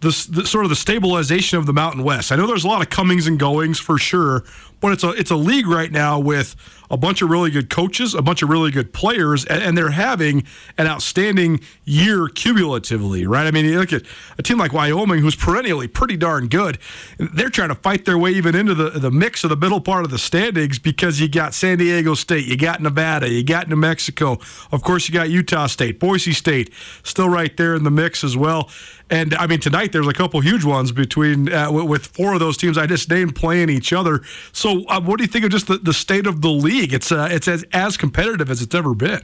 the, 0.00 0.12
sort 0.12 0.64
of 0.64 0.70
the 0.70 0.76
stabilization 0.76 1.58
of 1.58 1.66
the 1.66 1.72
Mountain 1.72 2.04
West. 2.04 2.32
I 2.32 2.36
know 2.36 2.46
there's 2.46 2.64
a 2.64 2.68
lot 2.68 2.80
of 2.80 2.90
comings 2.90 3.26
and 3.26 3.38
goings 3.38 3.78
for 3.78 3.98
sure, 3.98 4.44
but 4.80 4.92
it's 4.92 5.04
a 5.04 5.10
it's 5.10 5.30
a 5.30 5.36
league 5.36 5.66
right 5.66 5.90
now 5.90 6.18
with 6.18 6.56
a 6.90 6.96
bunch 6.96 7.22
of 7.22 7.30
really 7.30 7.50
good 7.50 7.70
coaches, 7.70 8.14
a 8.14 8.22
bunch 8.22 8.42
of 8.42 8.48
really 8.48 8.70
good 8.70 8.92
players, 8.92 9.44
and, 9.44 9.62
and, 9.62 9.78
they're 9.78 9.90
having 9.90 10.42
an 10.76 10.86
outstanding 10.86 11.60
year 11.84 12.28
cumulatively, 12.28 13.24
right? 13.24 13.46
I 13.46 13.50
mean, 13.52 13.64
you 13.64 13.78
look 13.78 13.92
at 13.92 14.02
a 14.36 14.42
team 14.42 14.58
like 14.58 14.72
Wyoming, 14.72 15.20
who's 15.20 15.36
perennially 15.36 15.86
pretty 15.86 16.16
darn 16.16 16.48
good. 16.48 16.78
They're 17.18 17.48
trying 17.48 17.68
to 17.68 17.76
fight 17.76 18.04
their 18.04 18.18
way 18.18 18.32
even 18.32 18.54
into 18.54 18.74
the, 18.74 18.90
the 18.90 19.10
mix 19.10 19.44
of 19.44 19.50
the 19.50 19.56
middle 19.56 19.80
part 19.80 20.04
of 20.04 20.10
the 20.10 20.18
standings 20.18 20.78
because 20.78 21.20
you 21.20 21.28
got 21.28 21.54
San 21.54 21.78
Diego 21.78 22.14
State, 22.14 22.46
you 22.46 22.56
got 22.56 22.82
Nevada, 22.82 23.30
you 23.30 23.44
got 23.44 23.68
New 23.68 23.76
Mexico. 23.76 24.38
Of 24.72 24.82
course, 24.82 25.08
you 25.08 25.14
got 25.14 25.30
Utah 25.30 25.66
State, 25.66 26.00
Boise 26.00 26.32
State, 26.32 26.70
still 27.04 27.28
right 27.28 27.56
there 27.56 27.74
in 27.74 27.84
the 27.84 27.90
mix 27.90 28.24
as 28.24 28.36
well. 28.36 28.68
And 29.10 29.34
I 29.34 29.48
mean, 29.48 29.58
tonight 29.58 29.90
there's 29.92 30.06
a 30.06 30.12
couple 30.12 30.40
huge 30.40 30.64
ones 30.64 30.92
between 30.92 31.52
uh, 31.52 31.70
with 31.72 32.06
four 32.06 32.32
of 32.34 32.40
those 32.40 32.56
teams 32.56 32.78
I 32.78 32.86
just 32.86 33.10
named 33.10 33.34
playing 33.34 33.68
each 33.68 33.92
other. 33.92 34.22
So, 34.52 34.84
uh, 34.86 35.00
what 35.00 35.18
do 35.18 35.24
you 35.24 35.28
think 35.28 35.44
of 35.44 35.50
just 35.50 35.66
the, 35.66 35.78
the 35.78 35.92
state 35.92 36.28
of 36.28 36.42
the 36.42 36.50
league? 36.50 36.79
It's 36.84 37.12
uh, 37.12 37.28
it's 37.30 37.48
as, 37.48 37.64
as 37.72 37.96
competitive 37.96 38.50
as 38.50 38.62
it's 38.62 38.74
ever 38.74 38.94
been. 38.94 39.22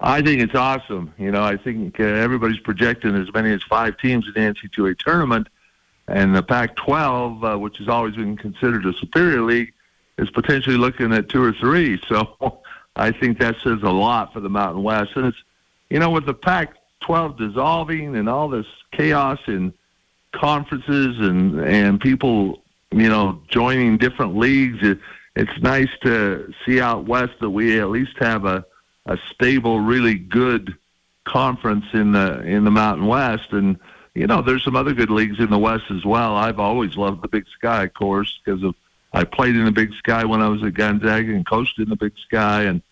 I 0.00 0.22
think 0.22 0.40
it's 0.40 0.54
awesome. 0.54 1.12
You 1.18 1.30
know, 1.32 1.42
I 1.42 1.56
think 1.56 1.98
uh, 1.98 2.04
everybody's 2.04 2.60
projecting 2.60 3.16
as 3.16 3.32
many 3.32 3.52
as 3.52 3.62
five 3.64 3.98
teams 3.98 4.26
in 4.26 4.34
the 4.34 4.40
NCAA 4.40 4.98
tournament, 4.98 5.48
and 6.06 6.36
the 6.36 6.42
Pac-12, 6.42 7.54
uh, 7.54 7.58
which 7.58 7.78
has 7.78 7.88
always 7.88 8.14
been 8.14 8.36
considered 8.36 8.86
a 8.86 8.92
superior 8.94 9.42
league, 9.42 9.72
is 10.16 10.30
potentially 10.30 10.76
looking 10.76 11.12
at 11.12 11.28
two 11.28 11.42
or 11.42 11.52
three. 11.52 12.00
So, 12.08 12.60
I 12.94 13.12
think 13.12 13.38
that 13.38 13.56
says 13.62 13.78
a 13.82 13.90
lot 13.90 14.32
for 14.32 14.40
the 14.40 14.48
Mountain 14.48 14.82
West, 14.82 15.12
and 15.14 15.26
it's 15.26 15.38
you 15.88 15.98
know 15.98 16.10
with 16.10 16.26
the 16.26 16.34
Pac 16.34 16.74
12 17.00 17.38
dissolving 17.38 18.16
and 18.16 18.28
all 18.28 18.48
this 18.48 18.66
chaos 18.92 19.38
in 19.46 19.72
conferences 20.32 21.16
and 21.18 21.60
and 21.60 22.00
people 22.00 22.62
you 22.90 23.08
know 23.08 23.40
joining 23.48 23.96
different 23.98 24.36
leagues 24.36 24.78
it, 24.82 24.98
it's 25.38 25.62
nice 25.62 25.90
to 26.02 26.52
see 26.64 26.80
out 26.80 27.06
west 27.06 27.34
that 27.40 27.50
we 27.50 27.80
at 27.80 27.90
least 27.90 28.16
have 28.18 28.44
a 28.44 28.64
a 29.06 29.16
stable 29.32 29.80
really 29.80 30.14
good 30.14 30.76
conference 31.24 31.86
in 31.94 32.12
the 32.12 32.42
in 32.42 32.64
the 32.64 32.70
mountain 32.70 33.06
west. 33.06 33.52
And 33.52 33.78
you 34.14 34.26
know 34.26 34.42
there's 34.42 34.64
some 34.64 34.76
other 34.76 34.94
good 34.94 35.10
leagues 35.10 35.38
in 35.38 35.50
the 35.50 35.58
west 35.58 35.84
as 35.90 36.04
well. 36.04 36.34
I've 36.34 36.58
always 36.58 36.96
loved 36.96 37.22
the 37.22 37.28
big 37.28 37.46
sky 37.56 37.84
of 37.84 37.94
course 37.94 38.38
because 38.44 38.62
of 38.62 38.74
i 39.14 39.24
played 39.24 39.56
in 39.56 39.64
the 39.64 39.72
big 39.72 39.94
sky 39.94 40.22
when 40.22 40.42
i 40.42 40.48
was 40.48 40.62
at 40.62 40.74
gonzaga 40.74 41.32
and 41.32 41.46
coached 41.46 41.78
in 41.78 41.88
the 41.88 41.96
big 41.96 42.12
sky 42.26 42.64
and 42.64 42.82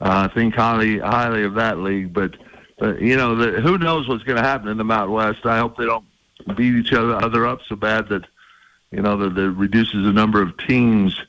uh, 0.00 0.28
i 0.30 0.32
think 0.32 0.54
highly 0.54 1.00
highly 1.00 1.42
of 1.42 1.54
that 1.54 1.78
league. 1.78 2.12
But 2.12 2.36
but 2.78 3.02
you 3.02 3.16
know, 3.16 3.34
the, 3.34 3.60
who 3.60 3.76
knows 3.76 4.08
what's 4.08 4.22
going 4.22 4.36
to 4.36 4.48
happen 4.48 4.68
in 4.68 4.78
the 4.78 4.84
Mountain 4.84 5.12
West? 5.12 5.44
I 5.44 5.58
hope 5.58 5.76
they 5.76 5.84
don't 5.84 6.04
beat 6.56 6.74
each 6.76 6.92
other, 6.92 7.16
other 7.16 7.46
up 7.46 7.60
so 7.68 7.74
bad 7.74 8.08
that 8.08 8.24
you 8.92 9.02
know 9.02 9.16
that, 9.16 9.34
that 9.34 9.50
reduces 9.50 10.04
the 10.04 10.12
number 10.12 10.40
of 10.40 10.56
teams 10.58 11.20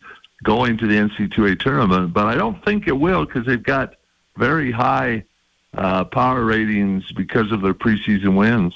going 0.43 0.77
to 0.77 0.87
the 0.87 0.95
NC2A 0.95 1.59
tournament. 1.59 2.13
But 2.13 2.27
I 2.27 2.35
don't 2.35 2.63
think 2.63 2.87
it 2.87 2.93
will 2.97 3.25
because 3.25 3.45
they've 3.45 3.61
got 3.61 3.95
very 4.37 4.71
high 4.71 5.25
uh, 5.73 6.05
power 6.05 6.43
ratings 6.43 7.11
because 7.11 7.51
of 7.51 7.61
their 7.61 7.73
preseason 7.73 8.35
wins. 8.35 8.73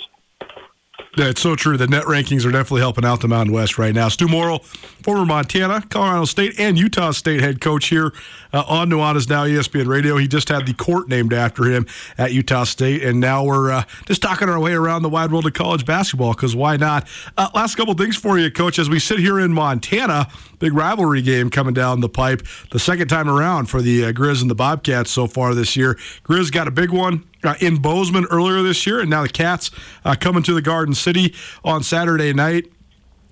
That's 1.15 1.41
so 1.41 1.55
true. 1.55 1.77
The 1.77 1.85
net 1.85 2.05
rankings 2.05 2.43
are 2.43 2.51
definitely 2.51 2.81
helping 2.81 3.05
out 3.05 3.21
the 3.21 3.27
Mountain 3.27 3.53
West 3.53 3.77
right 3.77 3.93
now. 3.93 4.09
Stew 4.09 4.27
Morrill, 4.27 4.59
former 5.03 5.25
Montana, 5.25 5.83
Colorado 5.87 6.25
State, 6.25 6.59
and 6.59 6.75
Utah 6.75 7.11
State 7.11 7.39
head 7.39 7.61
coach 7.61 7.87
here 7.89 8.11
uh, 8.51 8.63
on 8.67 8.89
Nuanez 8.89 9.29
Now 9.29 9.45
ESPN 9.45 9.85
Radio. 9.85 10.17
He 10.17 10.27
just 10.27 10.49
had 10.49 10.65
the 10.65 10.73
court 10.73 11.09
named 11.09 11.31
after 11.31 11.65
him 11.65 11.85
at 12.17 12.33
Utah 12.33 12.63
State, 12.63 13.03
and 13.03 13.19
now 13.19 13.43
we're 13.43 13.69
uh, 13.69 13.83
just 14.07 14.23
talking 14.23 14.49
our 14.49 14.59
way 14.59 14.73
around 14.73 15.03
the 15.03 15.09
wide 15.09 15.31
world 15.31 15.45
of 15.45 15.53
college 15.53 15.85
basketball 15.85 16.33
because 16.33 16.55
why 16.55 16.77
not? 16.77 17.07
Uh, 17.37 17.47
last 17.53 17.75
couple 17.75 17.93
things 17.93 18.17
for 18.17 18.39
you, 18.39 18.49
Coach. 18.49 18.79
As 18.79 18.89
we 18.89 18.97
sit 18.97 19.19
here 19.19 19.39
in 19.39 19.53
Montana, 19.53 20.27
big 20.57 20.73
rivalry 20.73 21.21
game 21.21 21.51
coming 21.51 21.75
down 21.75 21.99
the 21.99 22.09
pipe, 22.09 22.41
the 22.71 22.79
second 22.79 23.07
time 23.07 23.29
around 23.29 23.67
for 23.67 23.83
the 23.83 24.05
uh, 24.05 24.11
Grizz 24.13 24.41
and 24.41 24.49
the 24.49 24.55
Bobcats 24.55 25.11
so 25.11 25.27
far 25.27 25.53
this 25.53 25.75
year. 25.75 25.93
Grizz 26.23 26.51
got 26.51 26.67
a 26.67 26.71
big 26.71 26.89
one 26.89 27.23
uh, 27.43 27.55
in 27.59 27.77
Bozeman 27.77 28.25
earlier 28.31 28.61
this 28.61 28.85
year, 28.85 28.99
and 28.99 29.09
now 29.09 29.23
the 29.23 29.29
Cats 29.29 29.71
uh, 30.05 30.15
coming 30.19 30.43
to 30.43 30.53
the 30.53 30.61
Garden 30.61 30.93
City 30.93 31.33
on 31.63 31.83
Saturday 31.83 32.33
night. 32.33 32.65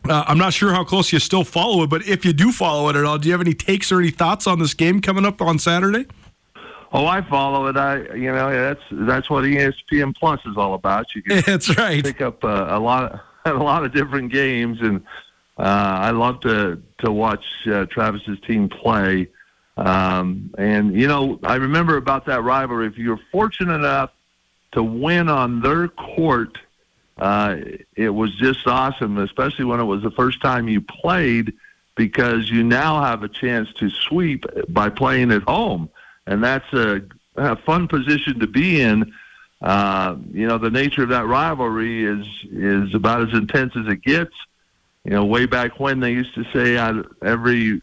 Uh, 0.09 0.23
I'm 0.27 0.37
not 0.37 0.53
sure 0.53 0.73
how 0.73 0.83
close 0.83 1.13
you 1.13 1.19
still 1.19 1.43
follow 1.43 1.83
it, 1.83 1.89
but 1.89 2.07
if 2.07 2.25
you 2.25 2.33
do 2.33 2.51
follow 2.51 2.89
it 2.89 2.95
at 2.95 3.05
all, 3.05 3.17
do 3.19 3.27
you 3.27 3.33
have 3.33 3.41
any 3.41 3.53
takes 3.53 3.91
or 3.91 3.99
any 3.99 4.09
thoughts 4.09 4.47
on 4.47 4.59
this 4.59 4.73
game 4.73 4.99
coming 4.99 5.25
up 5.25 5.41
on 5.41 5.59
Saturday? 5.59 6.07
Oh, 6.93 7.05
I 7.05 7.21
follow 7.21 7.67
it. 7.67 7.77
I, 7.77 7.99
you 8.15 8.31
know, 8.31 8.51
that's 8.51 8.81
that's 8.91 9.29
what 9.29 9.45
ESPN 9.45 10.15
Plus 10.15 10.41
is 10.45 10.57
all 10.57 10.73
about. 10.73 11.13
You 11.15 11.23
can 11.23 11.41
that's 11.45 11.77
right. 11.77 12.03
Pick 12.03 12.21
up 12.21 12.43
uh, 12.43 12.67
a 12.69 12.79
lot, 12.79 13.13
of, 13.13 13.19
a 13.61 13.63
lot 13.63 13.85
of 13.85 13.93
different 13.93 14.31
games, 14.31 14.79
and 14.81 15.01
uh, 15.57 15.61
I 15.61 16.11
love 16.11 16.41
to 16.41 16.81
to 16.99 17.11
watch 17.11 17.43
uh, 17.67 17.85
Travis's 17.85 18.39
team 18.45 18.67
play. 18.67 19.29
Um, 19.77 20.53
and 20.57 20.93
you 20.99 21.07
know, 21.07 21.39
I 21.43 21.55
remember 21.55 21.97
about 21.97 22.25
that 22.25 22.43
rivalry. 22.43 22.87
If 22.87 22.97
you're 22.97 23.19
fortunate 23.31 23.73
enough 23.75 24.11
to 24.73 24.83
win 24.83 25.29
on 25.29 25.61
their 25.61 25.87
court, 25.87 26.57
uh, 27.17 27.57
it 27.95 28.09
was 28.09 28.35
just 28.35 28.65
awesome, 28.67 29.17
especially 29.17 29.65
when 29.65 29.79
it 29.79 29.85
was 29.85 30.01
the 30.01 30.11
first 30.11 30.41
time 30.41 30.67
you 30.67 30.81
played, 30.81 31.53
because 31.95 32.49
you 32.49 32.63
now 32.63 33.01
have 33.01 33.23
a 33.23 33.29
chance 33.29 33.71
to 33.73 33.89
sweep 33.89 34.45
by 34.69 34.89
playing 34.89 35.31
at 35.31 35.43
home, 35.43 35.89
and 36.25 36.43
that's 36.43 36.71
a, 36.73 37.01
a 37.35 37.55
fun 37.55 37.87
position 37.87 38.39
to 38.39 38.47
be 38.47 38.81
in. 38.81 39.13
Uh, 39.61 40.15
you 40.31 40.47
know, 40.47 40.57
the 40.57 40.71
nature 40.71 41.03
of 41.03 41.09
that 41.09 41.27
rivalry 41.27 42.03
is 42.03 42.25
is 42.51 42.95
about 42.95 43.21
as 43.21 43.33
intense 43.33 43.75
as 43.75 43.87
it 43.87 44.01
gets. 44.01 44.33
You 45.03 45.11
know, 45.11 45.25
way 45.25 45.45
back 45.45 45.79
when 45.79 45.99
they 45.99 46.11
used 46.11 46.33
to 46.35 46.43
say 46.51 46.77
I, 46.77 47.01
every 47.23 47.81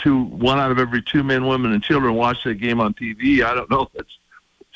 two 0.00 0.22
one 0.24 0.58
out 0.58 0.70
of 0.70 0.78
every 0.78 1.02
two 1.02 1.22
men, 1.22 1.46
women, 1.46 1.72
and 1.72 1.82
children 1.82 2.14
watch 2.14 2.44
that 2.44 2.54
game 2.54 2.80
on 2.80 2.94
TV. 2.94 3.42
I 3.44 3.54
don't 3.54 3.70
know 3.70 3.82
if 3.82 4.00
it's 4.00 4.18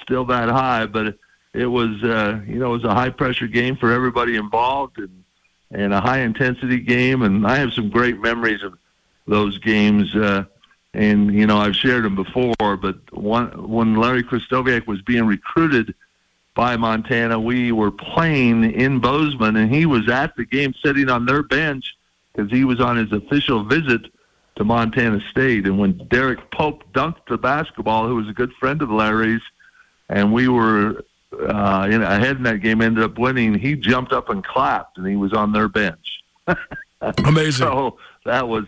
still 0.03 0.25
that 0.27 0.49
high, 0.49 0.87
but 0.87 1.07
it, 1.07 1.19
it 1.53 1.67
was 1.67 2.03
uh, 2.03 2.41
you 2.47 2.59
know 2.59 2.71
it 2.71 2.83
was 2.83 2.85
a 2.85 2.95
high 2.95 3.11
pressure 3.11 3.47
game 3.47 3.77
for 3.77 3.93
everybody 3.93 4.37
involved 4.37 4.99
and 4.99 5.25
and 5.71 5.93
a 5.93 6.01
high 6.01 6.21
intensity 6.21 6.81
game. 6.81 7.23
And 7.23 7.47
I 7.47 7.57
have 7.57 7.73
some 7.73 7.91
great 7.91 8.21
memories 8.21 8.63
of 8.63 8.79
those 9.27 9.59
games. 9.59 10.15
Uh, 10.15 10.45
and 10.95 11.35
you 11.35 11.47
know 11.47 11.59
I've 11.59 11.77
shared 11.77 12.05
them 12.05 12.15
before, 12.15 12.77
but 12.77 12.97
one, 13.13 13.69
when 13.69 13.97
Larry 13.97 14.23
Krystkowiak 14.23 14.87
was 14.87 15.03
being 15.03 15.27
recruited 15.27 15.95
by 16.55 16.77
Montana, 16.77 17.39
we 17.39 17.73
were 17.73 17.91
playing 17.91 18.71
in 18.73 19.01
Bozeman, 19.01 19.57
and 19.57 19.75
he 19.75 19.87
was 19.87 20.09
at 20.09 20.37
the 20.37 20.45
game, 20.45 20.73
sitting 20.85 21.11
on 21.11 21.27
their 21.27 21.43
bench 21.43 21.97
because 22.33 22.51
he 22.51 22.65
was 22.65 22.81
on 22.81 22.97
his 22.97 23.13
official 23.13 23.65
visit 23.65 24.07
to 24.57 24.65
Montana 24.65 25.21
State. 25.31 25.67
And 25.67 25.79
when 25.79 25.99
Derek 26.09 26.51
Pope 26.51 26.85
dunked 26.93 27.27
the 27.29 27.39
basketball, 27.39 28.07
who 28.07 28.17
was 28.17 28.29
a 28.29 28.33
good 28.33 28.53
friend 28.55 28.81
of 28.83 28.91
Larry's, 28.91 29.43
and 30.09 30.33
we 30.33 30.49
were 30.49 31.05
uh, 31.33 31.89
in, 31.91 32.03
ahead 32.03 32.37
in 32.37 32.43
that 32.45 32.59
game, 32.59 32.81
ended 32.81 33.05
up 33.05 33.19
winning, 33.19 33.55
he 33.55 33.75
jumped 33.75 34.13
up 34.13 34.29
and 34.29 34.45
clapped, 34.45 34.99
and 34.99 35.07
he 35.07 35.17
was 35.17 35.33
on 35.33 35.53
their 35.53 35.69
bench. 35.69 36.23
Amazing. 37.01 37.67
So 37.67 37.99
that 38.25 38.49
was, 38.49 38.67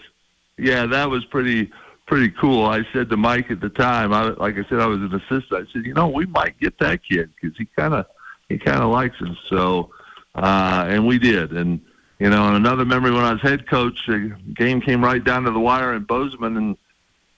yeah, 0.59 0.87
that 0.87 1.11
was 1.11 1.25
pretty 1.27 1.71
pretty 2.07 2.31
cool. 2.31 2.65
I 2.65 2.85
said 2.93 3.11
to 3.11 3.17
Mike 3.17 3.51
at 3.51 3.61
the 3.61 3.69
time, 3.69 4.13
I, 4.13 4.29
like 4.31 4.55
I 4.57 4.65
said, 4.69 4.79
I 4.79 4.87
was 4.87 5.01
an 5.01 5.13
assistant. 5.13 5.69
I 5.69 5.73
said, 5.73 5.85
you 5.85 5.93
know, 5.93 6.07
we 6.07 6.25
might 6.27 6.59
get 6.61 6.79
that 6.79 7.01
kid 7.03 7.31
because 7.35 7.57
he 7.59 7.67
kind 7.77 7.95
of 7.95 8.07
he 8.49 8.59
kind 8.59 8.81
of 8.81 8.91
likes 8.91 9.21
us. 9.21 9.37
So, 9.49 9.91
uh, 10.35 10.87
and 10.89 11.07
we 11.07 11.19
did, 11.19 11.53
and 11.53 11.81
you 12.19 12.31
know, 12.31 12.47
and 12.47 12.57
another 12.57 12.85
memory 12.85 13.11
when 13.11 13.25
I 13.25 13.33
was 13.33 13.43
head 13.43 13.69
coach, 13.69 13.99
the 14.07 14.35
game 14.55 14.81
came 14.81 15.05
right 15.05 15.23
down 15.23 15.45
to 15.45 15.51
the 15.51 15.61
wire 15.61 15.95
in 15.95 16.05
Bozeman, 16.05 16.57
and 16.57 16.77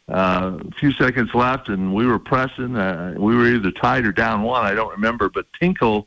uh, 0.08 0.58
a 0.66 0.70
few 0.78 0.92
seconds 0.92 1.34
left, 1.34 1.68
and 1.68 1.94
we 1.94 2.06
were 2.06 2.18
pressing. 2.18 2.76
Uh, 2.76 3.14
we 3.18 3.36
were 3.36 3.46
either 3.46 3.70
tied 3.72 4.06
or 4.06 4.12
down 4.12 4.42
one. 4.42 4.64
I 4.64 4.74
don't 4.74 4.90
remember, 4.90 5.28
but 5.28 5.46
Tinkle, 5.58 6.06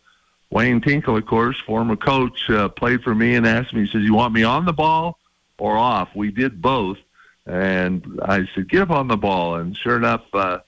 Wayne 0.49 0.81
Tinkle, 0.81 1.17
of 1.17 1.25
course, 1.25 1.57
former 1.65 1.95
coach, 1.95 2.49
uh, 2.49 2.69
played 2.69 3.03
for 3.03 3.13
me 3.13 3.35
and 3.35 3.45
asked 3.45 3.73
me. 3.73 3.81
He 3.81 3.91
says, 3.91 4.03
"You 4.03 4.13
want 4.13 4.33
me 4.33 4.43
on 4.43 4.65
the 4.65 4.73
ball 4.73 5.19
or 5.57 5.77
off?" 5.77 6.09
We 6.15 6.31
did 6.31 6.61
both, 6.61 6.97
and 7.45 8.19
I 8.23 8.47
said, 8.55 8.69
"Get 8.69 8.83
up 8.83 8.89
on 8.89 9.07
the 9.07 9.17
ball." 9.17 9.55
And 9.55 9.75
sure 9.75 9.97
enough, 9.97 10.23
uh, 10.33 10.59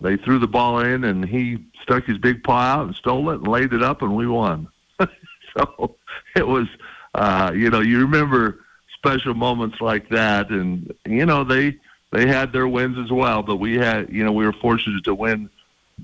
they 0.00 0.16
threw 0.16 0.38
the 0.38 0.46
ball 0.46 0.78
in, 0.78 1.02
and 1.04 1.24
he 1.24 1.58
stuck 1.82 2.04
his 2.04 2.18
big 2.18 2.44
paw 2.44 2.60
out 2.60 2.86
and 2.86 2.94
stole 2.94 3.30
it 3.30 3.40
and 3.40 3.48
laid 3.48 3.72
it 3.72 3.82
up, 3.82 4.00
and 4.00 4.14
we 4.14 4.28
won. 4.28 4.68
so 5.00 5.96
it 6.36 6.46
was 6.46 6.68
uh, 7.18 7.52
you 7.52 7.68
know, 7.68 7.80
you 7.80 7.98
remember 8.00 8.60
special 8.94 9.34
moments 9.34 9.80
like 9.80 10.08
that, 10.10 10.50
and 10.50 10.94
you 11.04 11.26
know 11.26 11.42
they 11.42 11.76
they 12.12 12.28
had 12.28 12.52
their 12.52 12.68
wins 12.68 12.96
as 12.96 13.10
well, 13.10 13.42
but 13.42 13.56
we 13.56 13.74
had 13.74 14.08
you 14.12 14.24
know 14.24 14.30
we 14.30 14.46
were 14.46 14.52
fortunate 14.52 15.02
to 15.02 15.14
win 15.16 15.50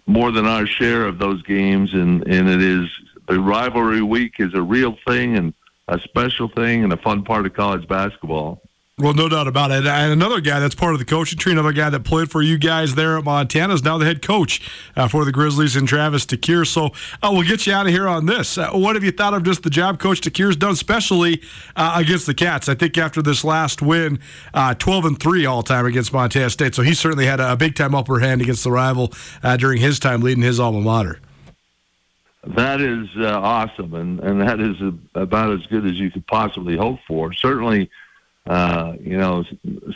more 0.06 0.32
than 0.32 0.44
our 0.44 0.66
share 0.66 1.06
of 1.06 1.20
those 1.20 1.40
games, 1.42 1.94
and 1.94 2.26
and 2.26 2.48
it 2.48 2.60
is 2.60 2.88
the 3.28 3.38
rivalry 3.38 4.02
week 4.02 4.34
is 4.40 4.54
a 4.54 4.62
real 4.62 4.96
thing 5.06 5.36
and 5.36 5.54
a 5.86 6.00
special 6.00 6.48
thing 6.48 6.82
and 6.82 6.92
a 6.92 6.96
fun 6.96 7.22
part 7.22 7.46
of 7.46 7.54
college 7.54 7.86
basketball. 7.86 8.60
Well, 8.96 9.12
no 9.12 9.28
doubt 9.28 9.48
about 9.48 9.72
it. 9.72 9.84
And 9.88 10.12
another 10.12 10.40
guy 10.40 10.60
that's 10.60 10.76
part 10.76 10.92
of 10.92 11.00
the 11.00 11.04
coaching 11.04 11.36
tree, 11.36 11.50
another 11.50 11.72
guy 11.72 11.90
that 11.90 12.04
played 12.04 12.30
for 12.30 12.42
you 12.42 12.56
guys 12.56 12.94
there 12.94 13.18
at 13.18 13.24
Montana, 13.24 13.74
is 13.74 13.82
now 13.82 13.98
the 13.98 14.04
head 14.04 14.22
coach 14.22 14.70
uh, 14.94 15.08
for 15.08 15.24
the 15.24 15.32
Grizzlies 15.32 15.74
and 15.74 15.88
Travis 15.88 16.24
DeCuire. 16.24 16.64
So 16.64 16.90
uh, 17.20 17.30
we'll 17.32 17.42
get 17.42 17.66
you 17.66 17.72
out 17.72 17.86
of 17.86 17.92
here 17.92 18.06
on 18.06 18.26
this. 18.26 18.56
Uh, 18.56 18.70
what 18.70 18.94
have 18.94 19.02
you 19.02 19.10
thought 19.10 19.34
of 19.34 19.42
just 19.42 19.64
the 19.64 19.70
job 19.70 19.98
Coach 19.98 20.20
DeCuire's 20.20 20.54
done, 20.54 20.70
especially 20.70 21.42
uh, 21.74 21.96
against 21.96 22.26
the 22.26 22.34
Cats? 22.34 22.68
I 22.68 22.76
think 22.76 22.96
after 22.96 23.20
this 23.20 23.42
last 23.42 23.82
win, 23.82 24.20
uh, 24.54 24.74
12 24.74 25.04
and 25.06 25.18
3 25.18 25.44
all 25.44 25.64
time 25.64 25.86
against 25.86 26.12
Montana 26.12 26.48
State. 26.48 26.76
So 26.76 26.82
he 26.82 26.94
certainly 26.94 27.26
had 27.26 27.40
a, 27.40 27.56
big 27.56 27.74
time 27.74 27.96
upper 27.96 28.20
hand 28.20 28.42
against 28.42 28.62
the 28.62 28.70
rival 28.70 29.12
uh, 29.42 29.56
during 29.56 29.80
his 29.80 29.98
time 29.98 30.20
leading 30.20 30.44
his 30.44 30.60
alma 30.60 30.80
mater. 30.80 31.18
That 32.46 32.80
is 32.80 33.08
awesome, 33.18 33.94
and, 33.94 34.20
and 34.20 34.40
that 34.40 34.60
is 34.60 34.76
about 35.16 35.52
as 35.52 35.66
good 35.66 35.84
as 35.84 35.94
you 35.94 36.12
could 36.12 36.26
possibly 36.28 36.76
hope 36.76 37.00
for. 37.08 37.32
Certainly 37.32 37.90
uh, 38.46 38.94
you 39.00 39.16
know, 39.16 39.44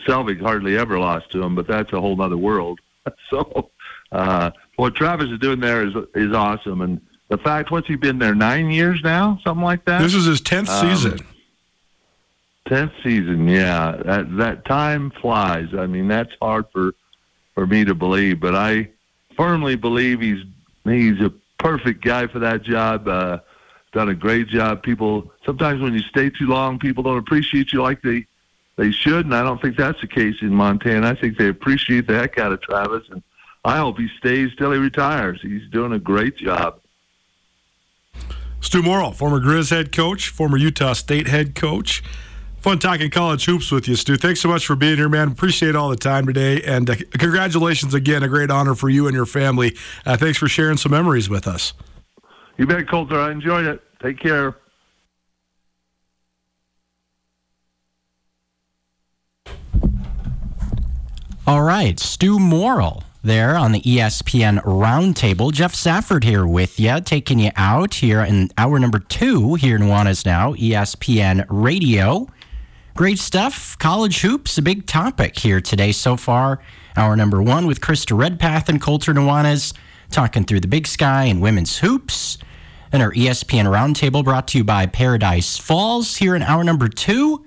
Selvig 0.06 0.40
hardly 0.40 0.78
ever 0.78 0.98
lost 0.98 1.30
to 1.32 1.42
him, 1.42 1.54
but 1.54 1.66
that's 1.66 1.92
a 1.92 2.00
whole 2.00 2.20
other 2.20 2.36
world. 2.36 2.80
so, 3.30 3.70
uh, 4.12 4.50
what 4.76 4.94
Travis 4.94 5.28
is 5.30 5.38
doing 5.38 5.60
there 5.60 5.86
is 5.86 5.94
is 6.14 6.32
awesome, 6.32 6.80
and 6.80 7.00
the 7.28 7.38
fact 7.38 7.70
what's 7.70 7.86
he 7.86 7.96
been 7.96 8.18
there 8.18 8.34
nine 8.34 8.70
years 8.70 9.00
now, 9.04 9.38
something 9.44 9.64
like 9.64 9.84
that. 9.84 10.00
This 10.00 10.14
is 10.14 10.24
his 10.24 10.40
tenth 10.40 10.70
um, 10.70 10.88
season. 10.88 11.26
Tenth 12.66 12.92
season, 13.02 13.48
yeah. 13.48 14.00
That 14.04 14.36
that 14.38 14.64
time 14.64 15.10
flies. 15.10 15.68
I 15.76 15.86
mean, 15.86 16.08
that's 16.08 16.32
hard 16.40 16.66
for 16.72 16.94
for 17.54 17.66
me 17.66 17.84
to 17.84 17.94
believe, 17.94 18.40
but 18.40 18.54
I 18.54 18.88
firmly 19.36 19.76
believe 19.76 20.20
he's 20.20 20.44
he's 20.84 21.20
a 21.20 21.32
perfect 21.58 22.02
guy 22.02 22.26
for 22.28 22.38
that 22.38 22.62
job. 22.62 23.06
Uh, 23.06 23.40
done 23.92 24.08
a 24.08 24.14
great 24.14 24.48
job. 24.48 24.82
People 24.82 25.32
sometimes 25.44 25.82
when 25.82 25.92
you 25.92 26.00
stay 26.00 26.30
too 26.30 26.46
long, 26.46 26.78
people 26.78 27.02
don't 27.02 27.18
appreciate 27.18 27.72
you 27.72 27.82
like 27.82 28.00
they 28.00 28.26
they 28.78 28.92
should, 28.92 29.26
and 29.26 29.34
I 29.34 29.42
don't 29.42 29.60
think 29.60 29.76
that's 29.76 30.00
the 30.00 30.06
case 30.06 30.36
in 30.40 30.54
Montana. 30.54 31.10
I 31.10 31.14
think 31.16 31.36
they 31.36 31.48
appreciate 31.48 32.06
the 32.06 32.14
heck 32.14 32.38
out 32.38 32.52
of 32.52 32.62
Travis, 32.62 33.02
and 33.10 33.22
I 33.64 33.78
hope 33.78 33.98
he 33.98 34.08
stays 34.18 34.54
till 34.56 34.70
he 34.70 34.78
retires. 34.78 35.40
He's 35.42 35.68
doing 35.70 35.92
a 35.92 35.98
great 35.98 36.36
job. 36.36 36.80
Stew 38.60 38.82
Morrill, 38.82 39.10
former 39.10 39.40
Grizz 39.40 39.70
head 39.70 39.90
coach, 39.90 40.28
former 40.28 40.56
Utah 40.56 40.92
State 40.92 41.26
head 41.26 41.56
coach. 41.56 42.04
Fun 42.58 42.78
talking 42.78 43.10
college 43.10 43.44
hoops 43.46 43.72
with 43.72 43.88
you, 43.88 43.96
Stew. 43.96 44.16
Thanks 44.16 44.40
so 44.40 44.48
much 44.48 44.64
for 44.64 44.76
being 44.76 44.96
here, 44.96 45.08
man. 45.08 45.28
Appreciate 45.28 45.74
all 45.74 45.88
the 45.88 45.96
time 45.96 46.26
today, 46.26 46.62
and 46.62 46.88
uh, 46.88 46.94
congratulations 47.18 47.94
again. 47.94 48.22
A 48.22 48.28
great 48.28 48.50
honor 48.50 48.76
for 48.76 48.88
you 48.88 49.08
and 49.08 49.14
your 49.14 49.26
family. 49.26 49.76
Uh, 50.06 50.16
thanks 50.16 50.38
for 50.38 50.46
sharing 50.46 50.76
some 50.76 50.92
memories 50.92 51.28
with 51.28 51.48
us. 51.48 51.72
You 52.56 52.66
bet, 52.66 52.88
Colter. 52.88 53.18
I 53.18 53.32
enjoyed 53.32 53.66
it. 53.66 53.82
Take 54.00 54.20
care. 54.20 54.54
All 61.48 61.62
right, 61.62 61.98
Stew 61.98 62.38
Morrill 62.38 63.02
there 63.22 63.56
on 63.56 63.72
the 63.72 63.80
ESPN 63.80 64.62
Roundtable. 64.64 65.50
Geoff 65.50 65.74
Safford 65.74 66.22
here 66.22 66.46
with 66.46 66.78
you, 66.78 67.00
taking 67.00 67.38
you 67.38 67.52
out 67.56 67.94
here 67.94 68.20
in 68.20 68.50
hour 68.58 68.78
number 68.78 68.98
two 68.98 69.54
here 69.54 69.76
in 69.76 69.82
Nuanez 69.84 70.26
Now, 70.26 70.52
ESPN 70.52 71.46
Radio. 71.48 72.28
Great 72.94 73.18
stuff. 73.18 73.78
College 73.78 74.20
hoops, 74.20 74.58
a 74.58 74.62
big 74.62 74.84
topic 74.84 75.38
here 75.38 75.62
today 75.62 75.90
so 75.90 76.18
far. 76.18 76.60
Hour 76.96 77.16
number 77.16 77.40
one 77.40 77.66
with 77.66 77.80
Krista 77.80 78.14
Redpath 78.14 78.68
and 78.68 78.78
Colter 78.78 79.14
Nuanez 79.14 79.72
talking 80.10 80.44
through 80.44 80.60
the 80.60 80.68
big 80.68 80.86
sky 80.86 81.24
and 81.24 81.40
women's 81.40 81.78
hoops. 81.78 82.36
and 82.92 83.02
our 83.02 83.12
ESPN 83.12 83.64
Roundtable 83.64 84.22
brought 84.22 84.48
to 84.48 84.58
you 84.58 84.64
by 84.64 84.84
Paradise 84.84 85.56
Falls 85.56 86.18
here 86.18 86.36
in 86.36 86.42
hour 86.42 86.62
number 86.62 86.88
two. 86.88 87.46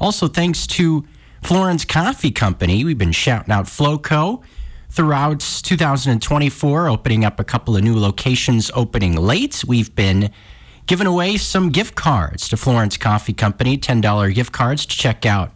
Also, 0.00 0.26
thanks 0.26 0.66
to 0.68 1.04
Florence 1.46 1.84
Coffee 1.84 2.32
Company. 2.32 2.84
We've 2.84 2.98
been 2.98 3.12
shouting 3.12 3.52
out 3.52 3.66
Floco 3.66 4.42
throughout 4.90 5.38
2024, 5.38 6.88
opening 6.88 7.24
up 7.24 7.38
a 7.38 7.44
couple 7.44 7.76
of 7.76 7.84
new 7.84 7.96
locations 7.96 8.68
opening 8.74 9.14
late. 9.14 9.62
We've 9.64 9.94
been 9.94 10.32
giving 10.86 11.06
away 11.06 11.36
some 11.36 11.70
gift 11.70 11.94
cards 11.94 12.48
to 12.48 12.56
Florence 12.56 12.96
Coffee 12.96 13.32
Company, 13.32 13.78
$10 13.78 14.34
gift 14.34 14.52
cards 14.52 14.84
to 14.86 14.96
check 14.96 15.24
out. 15.24 15.52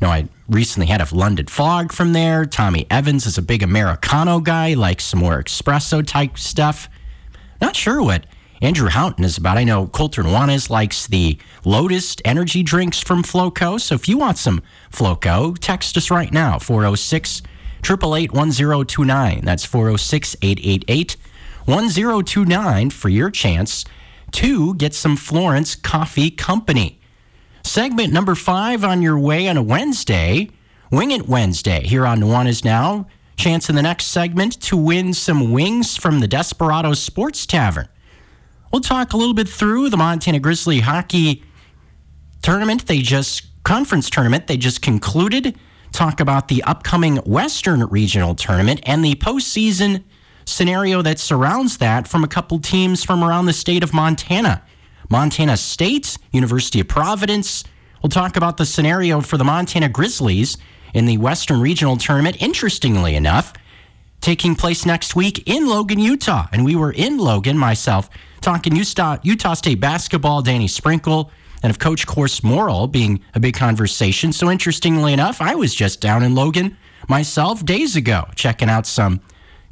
No, 0.00 0.08
I 0.08 0.26
recently 0.48 0.88
had 0.88 1.00
a 1.00 1.14
London 1.14 1.46
Fog 1.46 1.92
from 1.92 2.14
there. 2.14 2.44
Tommy 2.44 2.88
Evans 2.90 3.24
is 3.24 3.38
a 3.38 3.42
big 3.42 3.62
Americano 3.62 4.40
guy, 4.40 4.74
likes 4.74 5.04
some 5.04 5.20
more 5.20 5.40
espresso 5.44 6.04
type 6.04 6.36
stuff. 6.36 6.88
Not 7.60 7.76
sure 7.76 8.02
what 8.02 8.26
Andrew 8.62 8.88
Houghton 8.88 9.24
is 9.24 9.36
about. 9.36 9.58
I 9.58 9.64
know 9.64 9.88
Colter 9.88 10.22
Nuanez 10.22 10.70
likes 10.70 11.08
the 11.08 11.36
Lotus 11.64 12.16
energy 12.24 12.62
drinks 12.62 13.00
from 13.00 13.24
Floco. 13.24 13.80
So 13.80 13.96
if 13.96 14.08
you 14.08 14.16
want 14.16 14.38
some 14.38 14.62
Floco, 14.92 15.58
text 15.58 15.96
us 15.96 16.12
right 16.12 16.32
now, 16.32 16.60
406 16.60 17.42
888 17.84 18.32
1029. 18.32 19.40
That's 19.44 19.64
406 19.64 20.36
888 20.40 21.16
1029 21.64 22.90
for 22.90 23.08
your 23.08 23.30
chance 23.30 23.84
to 24.30 24.74
get 24.76 24.94
some 24.94 25.16
Florence 25.16 25.74
Coffee 25.74 26.30
Company. 26.30 27.00
Segment 27.64 28.12
number 28.12 28.36
five 28.36 28.84
on 28.84 29.02
your 29.02 29.18
way 29.18 29.48
on 29.48 29.56
a 29.56 29.62
Wednesday, 29.62 30.48
Wing 30.92 31.10
It 31.10 31.28
Wednesday, 31.28 31.84
here 31.84 32.06
on 32.06 32.20
Nuanez 32.20 32.64
Now. 32.64 33.08
Chance 33.34 33.68
in 33.68 33.74
the 33.74 33.82
next 33.82 34.06
segment 34.06 34.60
to 34.62 34.76
win 34.76 35.14
some 35.14 35.50
wings 35.50 35.96
from 35.96 36.20
the 36.20 36.28
Desperado 36.28 36.92
Sports 36.92 37.44
Tavern. 37.44 37.88
We'll 38.72 38.80
talk 38.80 39.12
a 39.12 39.18
little 39.18 39.34
bit 39.34 39.48
through 39.48 39.90
the 39.90 39.98
Montana 39.98 40.40
Grizzly 40.40 40.80
hockey 40.80 41.42
tournament. 42.40 42.86
They 42.86 43.02
just, 43.02 43.42
conference 43.64 44.08
tournament, 44.08 44.46
they 44.46 44.56
just 44.56 44.80
concluded. 44.80 45.58
Talk 45.92 46.20
about 46.20 46.48
the 46.48 46.62
upcoming 46.62 47.16
Western 47.16 47.84
Regional 47.84 48.34
Tournament 48.34 48.80
and 48.84 49.04
the 49.04 49.14
postseason 49.16 50.04
scenario 50.46 51.02
that 51.02 51.18
surrounds 51.18 51.76
that 51.78 52.08
from 52.08 52.24
a 52.24 52.28
couple 52.28 52.58
teams 52.58 53.04
from 53.04 53.22
around 53.22 53.44
the 53.44 53.52
state 53.52 53.82
of 53.82 53.92
Montana. 53.92 54.62
Montana 55.10 55.58
State, 55.58 56.16
University 56.32 56.80
of 56.80 56.88
Providence. 56.88 57.64
We'll 58.02 58.08
talk 58.08 58.38
about 58.38 58.56
the 58.56 58.64
scenario 58.64 59.20
for 59.20 59.36
the 59.36 59.44
Montana 59.44 59.90
Grizzlies 59.90 60.56
in 60.94 61.04
the 61.04 61.18
Western 61.18 61.60
Regional 61.60 61.98
Tournament. 61.98 62.40
Interestingly 62.40 63.16
enough, 63.16 63.52
taking 64.22 64.54
place 64.54 64.86
next 64.86 65.14
week 65.14 65.46
in 65.46 65.66
Logan, 65.66 65.98
Utah. 65.98 66.46
And 66.52 66.64
we 66.64 66.74
were 66.74 66.92
in 66.92 67.18
Logan, 67.18 67.58
myself, 67.58 68.08
talking 68.42 68.76
Utah, 68.76 69.18
Utah 69.22 69.54
State 69.54 69.80
basketball, 69.80 70.42
Danny 70.42 70.68
Sprinkle, 70.68 71.30
and 71.62 71.70
of 71.70 71.78
Coach 71.78 72.06
Course 72.06 72.42
Morrill 72.42 72.88
being 72.88 73.22
a 73.34 73.40
big 73.40 73.54
conversation. 73.54 74.32
So 74.32 74.50
interestingly 74.50 75.12
enough, 75.12 75.40
I 75.40 75.54
was 75.54 75.74
just 75.74 76.00
down 76.00 76.22
in 76.22 76.34
Logan 76.34 76.76
myself 77.08 77.64
days 77.64 77.96
ago, 77.96 78.28
checking 78.34 78.68
out 78.68 78.86
some 78.86 79.20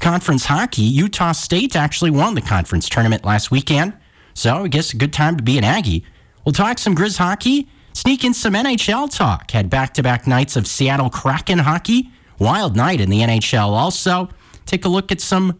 conference 0.00 0.46
hockey. 0.46 0.82
Utah 0.82 1.32
State 1.32 1.76
actually 1.76 2.10
won 2.10 2.34
the 2.34 2.40
conference 2.40 2.88
tournament 2.88 3.24
last 3.24 3.50
weekend. 3.50 3.92
So 4.34 4.64
I 4.64 4.68
guess 4.68 4.92
a 4.92 4.96
good 4.96 5.12
time 5.12 5.36
to 5.36 5.42
be 5.42 5.58
an 5.58 5.64
Aggie. 5.64 6.04
We'll 6.44 6.52
talk 6.52 6.78
some 6.78 6.94
Grizz 6.94 7.18
hockey, 7.18 7.68
sneak 7.92 8.24
in 8.24 8.32
some 8.32 8.54
NHL 8.54 9.14
talk. 9.14 9.50
Had 9.50 9.68
back 9.68 9.92
to 9.94 10.02
back 10.02 10.26
nights 10.26 10.56
of 10.56 10.66
Seattle 10.66 11.10
Kraken 11.10 11.58
hockey. 11.58 12.10
Wild 12.38 12.76
night 12.76 13.00
in 13.00 13.10
the 13.10 13.20
NHL 13.20 13.68
also. 13.68 14.30
Take 14.64 14.84
a 14.84 14.88
look 14.88 15.12
at 15.12 15.20
some 15.20 15.58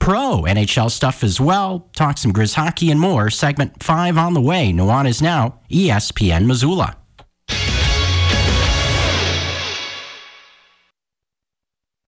pro 0.00 0.42
NHL 0.42 0.90
stuff 0.90 1.22
as 1.22 1.40
well. 1.40 1.88
Talk 1.94 2.18
some 2.18 2.32
Grizz 2.32 2.54
hockey 2.54 2.90
and 2.90 2.98
more. 2.98 3.30
Segment 3.30 3.80
five 3.80 4.18
on 4.18 4.34
the 4.34 4.40
way. 4.40 4.72
Nuanez 4.72 5.22
now, 5.22 5.60
E 5.70 5.88
ESPN 5.88 6.46
Missoula. 6.46 6.96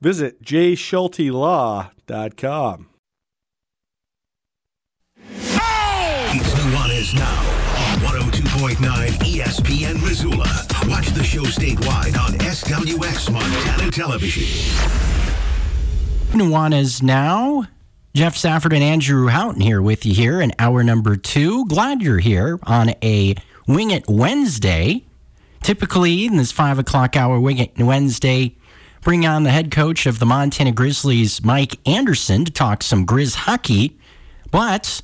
Visit 0.00 0.42
jschultelaw.com. 0.42 2.86
It's 6.30 6.52
Nuanez 6.54 7.14
now 7.14 7.40
on 7.92 7.98
102.9 8.30 8.76
ESPN 9.18 10.00
Missoula. 10.02 10.46
Watch 10.86 11.08
the 11.08 11.24
show 11.24 11.42
statewide 11.42 12.16
on 12.18 12.32
SWX 12.38 13.30
Montana 13.32 13.90
Television. 13.90 14.44
Nuanez 16.32 17.02
now. 17.02 17.66
Geoff 18.14 18.36
Safford 18.36 18.72
and 18.72 18.82
Andrew 18.82 19.26
Houghton 19.28 19.60
here 19.60 19.80
with 19.82 20.04
you 20.06 20.14
here 20.14 20.40
in 20.40 20.52
hour 20.58 20.82
number 20.82 21.16
two. 21.16 21.66
Glad 21.66 22.00
you're 22.02 22.18
here 22.18 22.58
on 22.64 22.90
a 23.02 23.34
Wing 23.66 23.90
It 23.90 24.04
Wednesday. 24.08 25.04
Typically, 25.62 26.24
in 26.26 26.36
this 26.36 26.52
five 26.52 26.78
o'clock 26.78 27.16
hour 27.16 27.40
Wing 27.40 27.58
It 27.58 27.76
Wednesday, 27.78 28.54
bring 29.02 29.26
on 29.26 29.44
the 29.44 29.50
head 29.50 29.70
coach 29.70 30.06
of 30.06 30.18
the 30.18 30.26
Montana 30.26 30.72
Grizzlies, 30.72 31.44
Mike 31.44 31.78
Anderson, 31.86 32.44
to 32.44 32.52
talk 32.52 32.82
some 32.82 33.06
Grizz 33.06 33.34
hockey. 33.34 33.96
But 34.50 35.02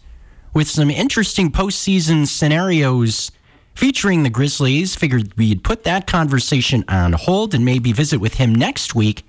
with 0.53 0.69
some 0.69 0.91
interesting 0.91 1.51
postseason 1.51 2.27
scenarios 2.27 3.31
featuring 3.75 4.23
the 4.23 4.31
Grizzlies, 4.31 4.95
figured 4.95 5.37
we'd 5.37 5.65
put 5.65 5.85
that 5.85 6.07
conversation 6.07 6.85
on 6.89 7.13
hold 7.13 7.55
and 7.55 7.65
maybe 7.65 7.93
visit 7.93 8.21
with 8.21 8.35
him 8.35 8.55
next 8.55 8.95
week 8.95 9.25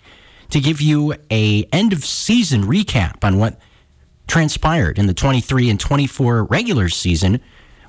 to 0.51 0.59
give 0.59 0.79
you 0.79 1.15
a 1.31 1.63
end 1.71 1.93
of 1.93 2.05
season 2.05 2.63
recap 2.63 3.23
on 3.23 3.39
what 3.39 3.59
transpired 4.27 4.97
in 4.97 5.07
the 5.07 5.13
23 5.13 5.69
and 5.69 5.79
24 5.79 6.43
regular 6.45 6.89
season 6.89 7.39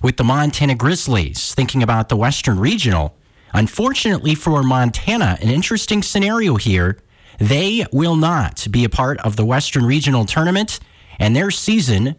with 0.02 0.16
the 0.16 0.24
Montana 0.24 0.74
Grizzlies, 0.74 1.54
thinking 1.54 1.82
about 1.82 2.08
the 2.08 2.16
Western 2.16 2.58
Regional. 2.58 3.16
Unfortunately 3.56 4.34
for 4.34 4.62
Montana, 4.62 5.38
an 5.40 5.48
interesting 5.48 6.02
scenario 6.02 6.56
here. 6.56 6.98
They 7.38 7.86
will 7.90 8.14
not 8.14 8.66
be 8.70 8.84
a 8.84 8.90
part 8.90 9.18
of 9.20 9.36
the 9.36 9.46
Western 9.46 9.86
Regional 9.86 10.26
Tournament, 10.26 10.78
and 11.18 11.34
their 11.34 11.50
season 11.50 12.16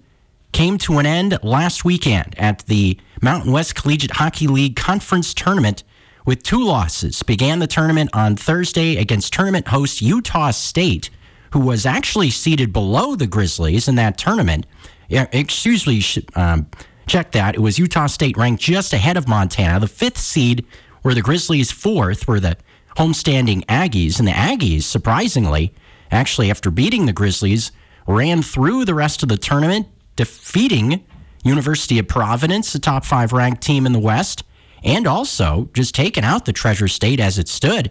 came 0.52 0.80
to 0.80 0.98
an 0.98 1.06
end 1.06 1.38
last 1.44 1.86
weekend 1.86 2.34
at 2.40 2.66
the 2.66 3.00
Mountain 3.22 3.52
West 3.52 3.76
Collegiate 3.76 4.16
Hockey 4.16 4.48
League 4.48 4.76
Conference 4.76 5.36
Tournament 5.36 5.84
with 6.26 6.42
two 6.42 6.64
losses. 6.66 7.22
Began 7.22 7.60
the 7.60 7.68
tournament 7.68 8.10
on 8.14 8.36
Thursday 8.36 8.98
against 8.98 9.32
tournament 9.32 9.68
host 9.68 10.02
Utah 10.02 10.50
State, 10.50 11.12
who 11.54 11.60
was 11.60 11.86
actually 11.86 12.32
seated 12.32 12.74
below 12.74 13.16
the 13.16 13.28
Grizzlies 13.28 13.88
in 13.88 13.94
that 13.96 14.18
tournament. 14.18 14.66
Excuse 15.10 15.86
me, 15.86 16.04
um, 16.36 16.68
check 17.06 17.32
that. 17.34 17.54
It 17.54 17.60
was 17.60 17.78
Utah 17.78 18.08
State 18.08 18.38
ranked 18.38 18.62
just 18.62 18.92
ahead 18.92 19.18
of 19.18 19.28
Montana. 19.28 19.80
The 19.80 19.88
fifth 19.88 20.18
seed 20.18 20.66
were 21.08 21.14
the 21.14 21.22
Grizzlies, 21.22 21.72
fourth 21.72 22.28
were 22.28 22.42
the 22.42 22.58
homestanding 22.98 23.66
Aggies. 23.68 24.20
And 24.20 24.28
the 24.28 24.34
Aggies, 24.34 24.84
surprisingly, 24.84 25.74
actually, 26.12 26.52
after 26.52 26.70
beating 26.70 27.06
the 27.06 27.14
Grizzlies, 27.14 27.72
ran 28.06 28.42
through 28.42 28.84
the 28.84 28.94
rest 28.94 29.24
of 29.24 29.30
the 29.30 29.38
tournament, 29.38 29.88
defeating 30.18 31.06
University 31.46 31.98
of 31.98 32.10
Providence, 32.10 32.74
the 32.74 32.80
top 32.80 33.06
five 33.06 33.32
ranked 33.32 33.64
team 33.64 33.86
in 33.86 33.94
the 33.94 34.00
West, 34.00 34.44
and 34.84 35.08
also 35.08 35.70
just 35.74 35.96
taking 35.96 36.26
out 36.26 36.44
the 36.44 36.52
Treasure 36.52 36.90
State 36.90 37.22
as 37.22 37.40
it 37.40 37.48
stood. 37.48 37.90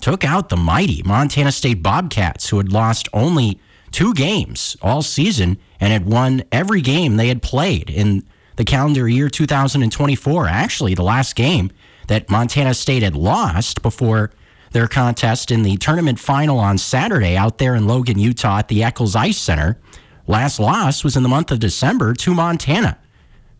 Took 0.00 0.24
out 0.24 0.48
the 0.48 0.56
mighty 0.56 1.02
Montana 1.02 1.52
State 1.52 1.82
Bobcats, 1.82 2.48
who 2.48 2.56
had 2.56 2.72
lost 2.72 3.06
only 3.12 3.60
two 3.90 4.14
games 4.14 4.78
all 4.80 5.02
season 5.02 5.58
and 5.78 5.92
had 5.92 6.06
won 6.06 6.42
every 6.50 6.80
game 6.80 7.18
they 7.18 7.28
had 7.28 7.42
played 7.42 7.90
in 7.90 8.26
the 8.56 8.64
calendar 8.64 9.06
year 9.06 9.28
2024. 9.28 10.48
Actually, 10.48 10.94
the 10.94 11.02
last 11.02 11.36
game 11.36 11.70
that 12.08 12.30
Montana 12.30 12.74
State 12.74 13.02
had 13.02 13.16
lost 13.16 13.82
before 13.82 14.30
their 14.72 14.88
contest 14.88 15.50
in 15.50 15.62
the 15.62 15.76
tournament 15.76 16.18
final 16.18 16.58
on 16.58 16.78
Saturday 16.78 17.36
out 17.36 17.58
there 17.58 17.74
in 17.74 17.86
Logan, 17.86 18.18
Utah 18.18 18.58
at 18.58 18.68
the 18.68 18.82
Eccles 18.82 19.16
Ice 19.16 19.38
Center. 19.38 19.78
Last 20.26 20.58
loss 20.58 21.04
was 21.04 21.16
in 21.16 21.22
the 21.22 21.28
month 21.28 21.50
of 21.50 21.60
December 21.60 22.14
to 22.14 22.34
Montana. 22.34 22.98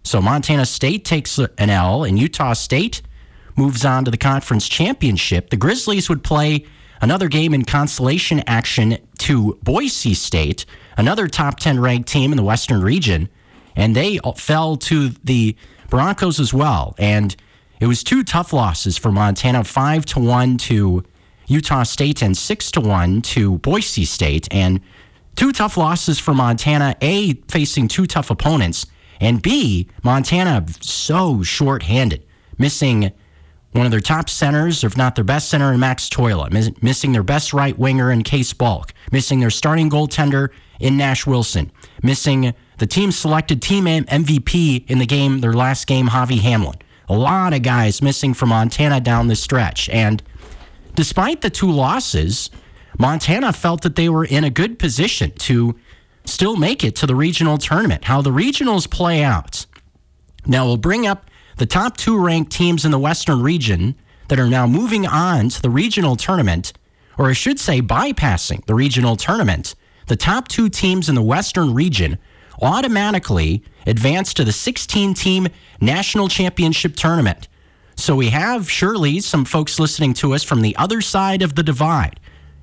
So 0.03 0.20
Montana 0.20 0.66
State 0.66 1.05
takes 1.05 1.38
an 1.38 1.70
L, 1.70 2.05
and 2.05 2.18
Utah 2.18 2.53
State 2.53 3.03
moves 3.57 3.84
on 3.84 4.05
to 4.05 4.11
the 4.11 4.16
conference 4.16 4.68
championship. 4.68 5.51
The 5.51 5.57
Grizzlies 5.57 6.09
would 6.09 6.22
play 6.22 6.66
another 7.01 7.28
game 7.28 7.55
in 7.55 7.64
consolation 7.64 8.42
action 8.47 8.99
to 9.18 9.59
Boise 9.62 10.14
State, 10.14 10.66
another 10.97 11.28
top 11.28 11.59
10 11.59 11.80
ranked 11.80 12.09
team 12.09 12.32
in 12.32 12.36
the 12.36 12.42
Western 12.42 12.82
region, 12.82 13.28
and 13.74 13.97
they 13.97 14.18
fell 14.36 14.76
to 14.76 15.11
the 15.24 15.57
Broncos 15.88 16.40
as 16.40 16.53
well. 16.53 16.94
And 16.99 17.34
it 17.81 17.87
was 17.87 18.03
two 18.03 18.22
tough 18.22 18.53
losses 18.53 18.97
for 18.97 19.12
Montana, 19.12 19.64
5 19.64 20.07
to 20.07 20.20
1 20.20 20.57
to 20.59 21.05
Utah 21.47 21.83
State 21.83 22.22
and 22.22 22.37
6 22.37 22.70
to 22.72 22.81
1 22.81 23.22
to 23.22 23.59
Boise 23.59 24.05
State 24.05 24.49
and 24.51 24.81
two 25.37 25.53
tough 25.53 25.77
losses 25.77 26.18
for 26.18 26.35
Montana, 26.35 26.97
A 27.03 27.35
facing 27.49 27.89
two 27.89 28.07
tough 28.07 28.31
opponents 28.31 28.87
and 29.20 29.41
B, 29.41 29.89
Montana 30.03 30.66
so 30.81 31.43
short-handed, 31.43 32.24
missing 32.59 33.12
one 33.72 33.85
of 33.85 33.91
their 33.91 34.01
top 34.01 34.31
centers, 34.31 34.83
if 34.85 34.97
not 34.97 35.14
their 35.14 35.24
best 35.24 35.49
center 35.49 35.72
in 35.72 35.81
Max 35.81 36.09
Toila, 36.09 36.51
missing 36.83 37.12
their 37.12 37.22
best 37.22 37.53
right 37.53 37.79
winger 37.79 38.11
in 38.11 38.22
Case 38.22 38.53
Balk, 38.53 38.93
missing 39.12 39.41
their 39.41 39.51
starting 39.51 39.91
goaltender 39.91 40.49
in 40.81 40.97
Nash 40.97 41.27
Wilson, 41.27 41.70
missing 42.03 42.55
the 42.79 42.87
team 42.87 43.12
selected 43.12 43.61
team 43.61 43.85
MVP 43.85 44.89
in 44.91 44.99
the 44.99 45.07
game, 45.07 45.41
their 45.41 45.53
last 45.53 45.87
game, 45.87 46.09
Javi 46.09 46.41
Hamlin. 46.41 46.77
A 47.09 47.16
lot 47.16 47.54
of 47.54 47.62
guys 47.62 48.02
missing 48.02 48.34
from 48.34 48.48
Montana 48.48 49.00
down 49.00 49.28
the 49.28 49.36
stretch. 49.36 49.88
And 49.90 50.22
despite 50.94 51.40
the 51.40 51.50
two 51.50 51.70
losses, 51.70 52.50
Montana 52.98 53.52
felt 53.52 53.82
that 53.82 53.96
they 53.96 54.09
were 54.09 54.24
in 54.24 54.44
a 54.44 54.50
good 54.50 54.78
position 54.78 55.30
to 55.32 55.76
still 56.24 56.57
make 56.57 56.82
it 56.82 56.96
to 56.96 57.07
the 57.07 57.14
regional 57.14 57.59
tournament. 57.59 58.04
How 58.04 58.22
the 58.22 58.30
regionals 58.30 58.90
play 58.90 59.22
out. 59.22 59.66
Now, 60.44 60.66
we'll 60.66 60.76
bring 60.76 61.07
up 61.07 61.30
the 61.57 61.66
top 61.66 61.96
two 61.96 62.18
ranked 62.18 62.52
teams 62.52 62.84
in 62.84 62.90
the 62.90 62.98
Western 62.98 63.42
region 63.42 63.94
that 64.28 64.38
are 64.38 64.48
now 64.48 64.66
moving 64.66 65.07
on 65.07 65.48
to 65.50 65.62
the 65.62 65.70
regional 65.70 66.16
tournament, 66.16 66.72
or 67.18 67.28
I 67.28 67.32
should 67.32 67.59
say, 67.61 67.80
bypassing 67.80 68.64
the 68.66 68.74
regional 68.74 69.16
tournament. 69.16 69.74
The 70.09 70.16
top 70.16 70.48
two 70.48 70.68
teams 70.68 71.09
in 71.09 71.14
the 71.14 71.22
Western 71.22 71.74
region 71.74 72.18
automatically 72.62 73.62
advance 73.86 74.34
to 74.34 74.44
the 74.44 74.52
16 74.52 75.14
team 75.14 75.48
national 75.80 76.28
championship 76.28 76.96
tournament. 76.96 77.48
So 77.96 78.14
we 78.14 78.28
have 78.30 78.70
surely 78.70 79.20
some 79.20 79.44
folks 79.44 79.80
listening 79.80 80.14
to 80.14 80.34
us 80.34 80.42
from 80.42 80.61
the 80.61 80.76
other 80.76 81.00
side 81.00 81.42
of 81.42 81.54
the 81.54 81.62
divide 81.62 82.20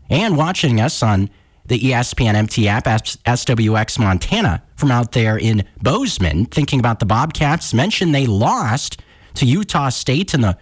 and 0.10 0.38
watching 0.38 0.80
us 0.80 1.02
on 1.02 1.30
the 1.66 1.80
ESPN 1.80 2.36
MT 2.36 2.68
app, 2.68 2.86
SWX 2.86 3.98
Montana, 3.98 4.64
from 4.76 4.92
out 4.92 5.14
there 5.14 5.38
in 5.38 5.66
Bozeman, 5.82 6.46
thinking 6.46 6.80
about 6.80 7.00
the 7.00 7.06
Bobcats. 7.06 7.74
Mentioned 7.74 8.14
they 8.14 8.28
lost 8.28 9.02
to 9.36 9.46
Utah 9.46 9.90
State 9.90 10.34
in 10.34 10.42
the 10.42 10.58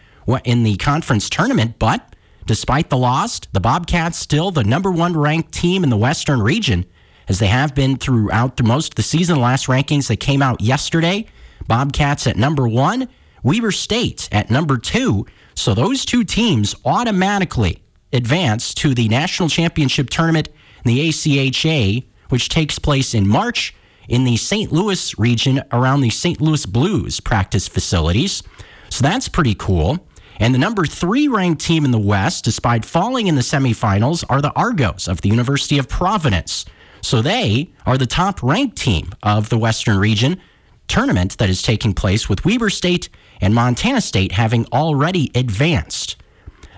in 0.45 0.63
the 0.63 0.77
conference 0.77 1.29
tournament, 1.29 1.79
but 1.79 2.15
despite 2.45 2.89
the 2.89 2.97
loss, 2.97 3.39
the 3.51 3.59
Bobcats 3.59 4.17
still 4.17 4.51
the 4.51 4.63
number 4.63 4.91
one 4.91 5.17
ranked 5.17 5.51
team 5.51 5.84
in 5.84 5.89
the 5.89 5.97
Western 5.97 6.41
region, 6.41 6.86
as 7.32 7.39
they 7.39 7.47
have 7.47 7.73
been 7.73 7.95
throughout 7.95 8.57
the 8.57 8.63
most 8.63 8.91
of 8.91 8.95
the 8.95 9.03
season. 9.03 9.36
The 9.36 9.41
last 9.41 9.67
rankings 9.67 10.09
that 10.09 10.17
came 10.17 10.41
out 10.41 10.59
yesterday, 10.59 11.25
Bobcats 11.65 12.27
at 12.27 12.36
number 12.36 12.67
one, 12.67 13.07
Weber 13.41 13.71
State 13.71 14.27
at 14.34 14.51
number 14.51 14.77
two. 14.77 15.25
So 15.55 15.73
those 15.73 16.03
two 16.03 16.25
teams 16.25 16.75
automatically 16.84 17.82
advance 18.11 18.73
to 18.73 18.93
the 18.93 19.07
national 19.07 19.47
championship 19.47 20.09
tournament 20.09 20.49
in 20.84 20.93
the 20.93 21.07
ACHA, 21.07 22.03
which 22.27 22.49
takes 22.49 22.77
place 22.77 23.13
in 23.13 23.25
March 23.25 23.73
in 24.09 24.25
the 24.25 24.36
St. 24.36 24.69
Louis 24.73 25.17
region 25.17 25.63
around 25.71 26.01
the 26.01 26.09
St. 26.09 26.41
Louis 26.41 26.65
Blues 26.65 27.21
practice 27.21 27.65
facilities. 27.65 28.43
So 28.89 29.03
that's 29.03 29.29
pretty 29.29 29.55
cool. 29.55 30.05
And 30.38 30.53
the 30.53 30.59
number 30.59 30.86
three 30.86 31.29
ranked 31.29 31.61
team 31.63 31.86
in 31.86 31.91
the 31.91 31.97
West, 31.97 32.43
despite 32.43 32.84
falling 32.84 33.27
in 33.27 33.36
the 33.36 33.41
semifinals, 33.41 34.25
are 34.27 34.41
the 34.41 34.51
Argos 34.51 35.07
of 35.07 35.21
the 35.21 35.29
University 35.29 35.77
of 35.77 35.88
Providence. 35.88 36.65
So 37.02 37.22
they 37.22 37.72
are 37.86 37.97
the 37.97 38.06
top 38.06 38.41
ranked 38.41 38.78
team 38.78 39.10
of 39.24 39.49
the 39.49 39.58
Western 39.58 39.97
region 39.97 40.39
tournament 40.88 41.38
that 41.38 41.49
is 41.49 41.62
taking 41.62 41.93
place 41.93 42.30
with 42.30 42.45
Weber 42.45 42.70
State 42.70 43.10
and 43.39 43.56
Montana 43.56 44.02
State 44.02 44.34
having 44.34 44.66
already 44.68 45.32
advanced. 45.34 46.18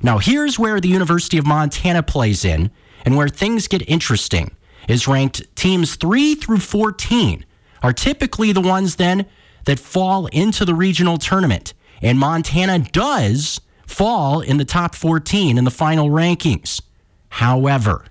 Now, 0.01 0.17
here's 0.17 0.59
where 0.59 0.79
the 0.79 0.89
University 0.89 1.37
of 1.37 1.45
Montana 1.45 2.03
plays 2.03 2.45
in 2.45 2.71
and 3.05 3.17
where 3.17 3.29
things 3.29 3.67
get 3.67 3.87
interesting 3.89 4.55
is 4.87 5.07
ranked 5.07 5.55
teams 5.55 5.95
3 5.95 6.35
through 6.35 6.59
14 6.59 7.45
are 7.81 7.93
typically 7.93 8.51
the 8.51 8.61
ones 8.61 8.95
then 8.95 9.25
that 9.65 9.79
fall 9.79 10.27
into 10.27 10.65
the 10.65 10.75
regional 10.75 11.17
tournament. 11.17 11.73
And 12.01 12.19
Montana 12.19 12.79
does 12.79 13.61
fall 13.87 14.41
in 14.41 14.57
the 14.57 14.65
top 14.65 14.95
14 14.95 15.57
in 15.57 15.63
the 15.63 15.71
final 15.71 16.09
rankings. 16.09 16.81
However, 17.29 18.05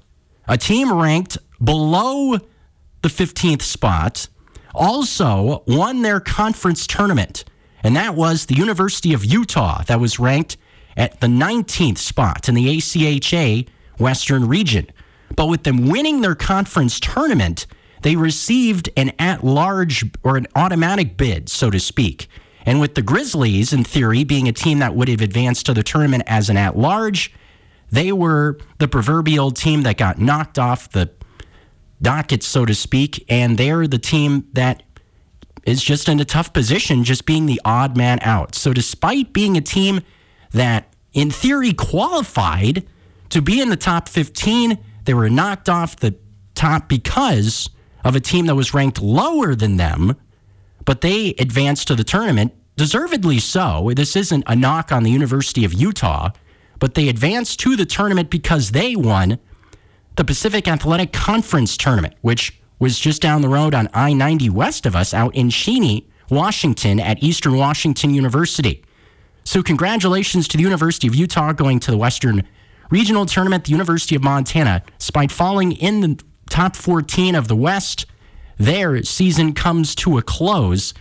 a 0.48 0.56
team 0.56 0.92
ranked 0.92 1.38
below 1.62 2.38
the 3.02 3.08
15th 3.08 3.62
spot 3.62 4.28
also 4.74 5.62
won 5.66 6.02
their 6.02 6.20
conference 6.20 6.86
tournament, 6.86 7.44
and 7.82 7.96
that 7.96 8.14
was 8.14 8.46
the 8.46 8.54
University 8.54 9.12
of 9.12 9.24
Utah, 9.24 9.82
that 9.84 10.00
was 10.00 10.18
ranked 10.18 10.56
at 10.96 11.20
the 11.20 11.26
19th 11.26 11.98
spot 11.98 12.48
in 12.48 12.54
the 12.54 12.76
ACHA 12.76 13.68
Western 13.98 14.48
region. 14.48 14.86
But 15.36 15.46
with 15.46 15.62
them 15.64 15.88
winning 15.88 16.20
their 16.20 16.34
conference 16.34 17.00
tournament, 17.00 17.66
they 18.02 18.16
received 18.16 18.90
an 18.96 19.12
at 19.18 19.44
large 19.44 20.04
or 20.22 20.36
an 20.36 20.46
automatic 20.54 21.16
bid, 21.16 21.48
so 21.48 21.70
to 21.70 21.80
speak. 21.80 22.28
And 22.64 22.80
with 22.80 22.94
the 22.94 23.02
Grizzlies, 23.02 23.72
in 23.72 23.84
theory, 23.84 24.24
being 24.24 24.48
a 24.48 24.52
team 24.52 24.78
that 24.80 24.94
would 24.94 25.08
have 25.08 25.20
advanced 25.20 25.66
to 25.66 25.74
the 25.74 25.82
tournament 25.82 26.24
as 26.26 26.48
an 26.48 26.56
at 26.56 26.76
large, 26.76 27.32
they 27.90 28.12
were 28.12 28.58
the 28.78 28.88
proverbial 28.88 29.50
team 29.50 29.82
that 29.82 29.96
got 29.96 30.18
knocked 30.18 30.58
off 30.58 30.90
the 30.90 31.10
docket, 32.02 32.42
so 32.42 32.66
to 32.66 32.74
speak. 32.74 33.24
And 33.28 33.56
they're 33.56 33.86
the 33.86 33.98
team 33.98 34.48
that 34.52 34.82
is 35.64 35.82
just 35.82 36.08
in 36.08 36.20
a 36.20 36.24
tough 36.24 36.52
position, 36.52 37.04
just 37.04 37.24
being 37.24 37.46
the 37.46 37.60
odd 37.64 37.96
man 37.96 38.18
out. 38.22 38.54
So, 38.54 38.72
despite 38.72 39.32
being 39.32 39.56
a 39.56 39.60
team 39.60 40.00
that, 40.50 40.92
in 41.12 41.30
theory, 41.30 41.72
qualified 41.72 42.86
to 43.30 43.40
be 43.40 43.60
in 43.60 43.70
the 43.70 43.76
top 43.76 44.08
15, 44.08 44.78
they 45.04 45.14
were 45.14 45.30
knocked 45.30 45.68
off 45.68 45.96
the 45.96 46.14
top 46.54 46.88
because 46.88 47.70
of 48.04 48.16
a 48.16 48.20
team 48.20 48.46
that 48.46 48.54
was 48.54 48.74
ranked 48.74 49.00
lower 49.00 49.54
than 49.54 49.76
them, 49.76 50.16
but 50.84 51.00
they 51.00 51.30
advanced 51.38 51.88
to 51.88 51.94
the 51.94 52.04
tournament, 52.04 52.52
deservedly 52.76 53.38
so. 53.38 53.90
This 53.94 54.16
isn't 54.16 54.44
a 54.46 54.56
knock 54.56 54.90
on 54.90 55.04
the 55.04 55.10
University 55.10 55.64
of 55.64 55.72
Utah, 55.72 56.30
but 56.78 56.94
they 56.94 57.08
advanced 57.08 57.60
to 57.60 57.76
the 57.76 57.86
tournament 57.86 58.28
because 58.28 58.72
they 58.72 58.96
won 58.96 59.38
the 60.16 60.24
Pacific 60.24 60.68
Athletic 60.68 61.12
Conference 61.12 61.76
tournament, 61.76 62.14
which 62.20 62.60
was 62.78 62.98
just 62.98 63.22
down 63.22 63.42
the 63.42 63.48
road 63.48 63.74
on 63.74 63.88
I 63.94 64.12
90 64.12 64.50
west 64.50 64.86
of 64.86 64.96
us 64.96 65.14
out 65.14 65.34
in 65.34 65.50
Cheney, 65.50 66.08
Washington 66.30 67.00
at 67.00 67.22
Eastern 67.22 67.56
Washington 67.56 68.12
University. 68.12 68.82
So, 69.44 69.62
congratulations 69.62 70.46
to 70.48 70.56
the 70.56 70.62
University 70.62 71.08
of 71.08 71.14
Utah 71.14 71.52
going 71.52 71.80
to 71.80 71.90
the 71.90 71.96
Western 71.96 72.46
Regional 72.90 73.26
Tournament. 73.26 73.64
The 73.64 73.72
University 73.72 74.14
of 74.14 74.22
Montana, 74.22 74.82
despite 74.98 75.32
falling 75.32 75.72
in 75.72 76.00
the 76.00 76.22
top 76.48 76.76
14 76.76 77.34
of 77.34 77.48
the 77.48 77.56
West, 77.56 78.06
their 78.58 79.02
season 79.02 79.52
comes 79.52 79.94
to 79.96 80.18
a 80.18 80.22
close. 80.22 80.94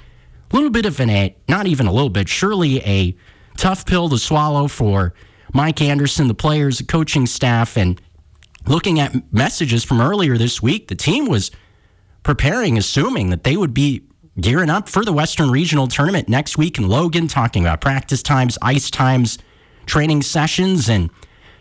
A 0.52 0.56
little 0.56 0.72
bit 0.72 0.86
of 0.86 1.00
an, 1.00 1.10
a, 1.10 1.36
not 1.48 1.68
even 1.68 1.86
a 1.86 1.92
little 1.92 2.10
bit, 2.10 2.28
surely 2.28 2.82
a 2.82 3.16
tough 3.58 3.86
pill 3.86 4.10
to 4.10 4.18
swallow 4.18 4.68
for 4.68 5.14
Mike 5.54 5.82
Anderson, 5.82 6.28
the 6.28 6.34
players, 6.34 6.80
the 6.80 6.84
coaching 6.84 7.26
staff, 7.26 7.78
and 7.78 8.02
looking 8.66 9.00
at 9.00 9.34
messages 9.34 9.84
from 9.84 10.02
earlier 10.02 10.38
this 10.38 10.62
week, 10.62 10.88
the 10.88 10.96
team 10.96 11.26
was 11.26 11.52
preparing, 12.24 12.78
assuming 12.78 13.30
that 13.30 13.44
they 13.44 13.58
would 13.58 13.74
be 13.74 14.04
gearing 14.40 14.70
up 14.70 14.88
for 14.88 15.04
the 15.04 15.14
Western 15.14 15.50
Regional 15.50 15.88
Tournament 15.88 16.30
next 16.30 16.58
week 16.58 16.78
in 16.78 16.88
Logan, 16.88 17.28
talking 17.28 17.64
about 17.64 17.82
practice 17.82 18.24
times, 18.24 18.58
ice 18.62 18.90
times, 18.90 19.38
training 19.86 20.22
sessions, 20.22 20.90
and 20.90 21.10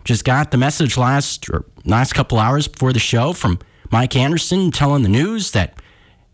just 0.05 0.25
got 0.25 0.51
the 0.51 0.57
message 0.57 0.97
last 0.97 1.49
last 1.85 2.15
couple 2.15 2.39
hours 2.39 2.69
before 2.69 2.93
the 2.93 2.99
show 2.99 3.33
from 3.33 3.59
Mike 3.91 4.17
Anderson 4.17 4.71
telling 4.71 5.03
the 5.03 5.09
news 5.09 5.51
that 5.53 5.75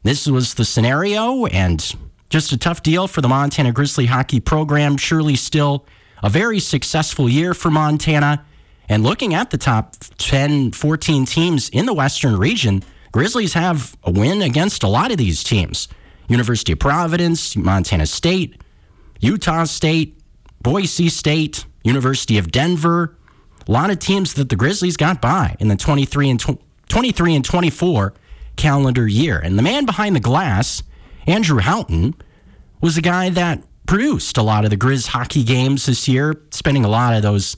this 0.03 0.27
was 0.27 0.55
the 0.55 0.65
scenario 0.65 1.47
and 1.47 1.95
just 2.29 2.53
a 2.53 2.59
tough 2.59 2.83
deal 2.83 3.09
for 3.09 3.21
the 3.21 3.29
Montana 3.29 3.73
Grizzly 3.73 4.07
hockey 4.07 4.41
program. 4.41 4.97
Surely 4.97 5.37
still 5.37 5.87
a 6.23 6.29
very 6.29 6.59
successful 6.59 7.29
year 7.29 7.55
for 7.55 7.71
Montana. 7.71 8.45
And 8.89 9.03
looking 9.03 9.35
at 9.35 9.51
the 9.51 9.59
top 9.59 9.97
10, 10.19 10.73
14 10.73 11.27
teams 11.27 11.69
in 11.71 11.87
the 11.87 11.95
Western 11.95 12.37
region, 12.37 12.83
Grizzlies 13.13 13.55
have 13.55 13.97
a 14.05 14.11
win 14.11 14.43
against 14.43 14.83
a 14.83 14.89
lot 14.89 15.11
of 15.11 15.19
these 15.19 15.43
teams 15.43 15.89
University 16.29 16.73
of 16.73 16.79
Providence, 16.79 17.57
Montana 17.57 18.07
State, 18.07 18.61
Utah 19.21 19.65
State, 19.65 20.21
Boise 20.61 21.09
State, 21.09 21.65
University 21.85 22.39
of 22.39 22.51
Denver. 22.51 23.17
A 23.69 23.73
lot 23.73 23.91
of 23.91 23.99
teams 23.99 24.35
that 24.35 24.49
the 24.49 24.57
Grizzlies 24.57 24.97
got 24.97 25.21
by 25.21 25.57
in 25.61 25.69
the 25.69 25.77
23 25.77 26.31
and, 26.31 26.41
tw- 26.41 26.61
23 26.89 27.37
and 27.37 27.45
24 27.45 28.15
calendar 28.57 29.07
year. 29.07 29.39
And 29.39 29.59
the 29.59 29.63
man 29.63 29.87
behind 29.87 30.17
the 30.17 30.21
glass, 30.21 30.83
Andrew 31.27 31.59
Houghton, 31.59 32.15
was 32.81 32.97
the 32.97 33.03
guy 33.03 33.31
that 33.31 33.63
produced 33.87 34.37
a 34.37 34.43
lot 34.43 34.65
of 34.65 34.71
the 34.71 34.77
Grizz 34.77 35.07
hockey 35.09 35.45
games 35.45 35.87
this 35.87 36.09
year, 36.09 36.43
spending 36.51 36.85
a 36.85 36.89
lot 36.89 37.15
of 37.15 37.23
those 37.23 37.57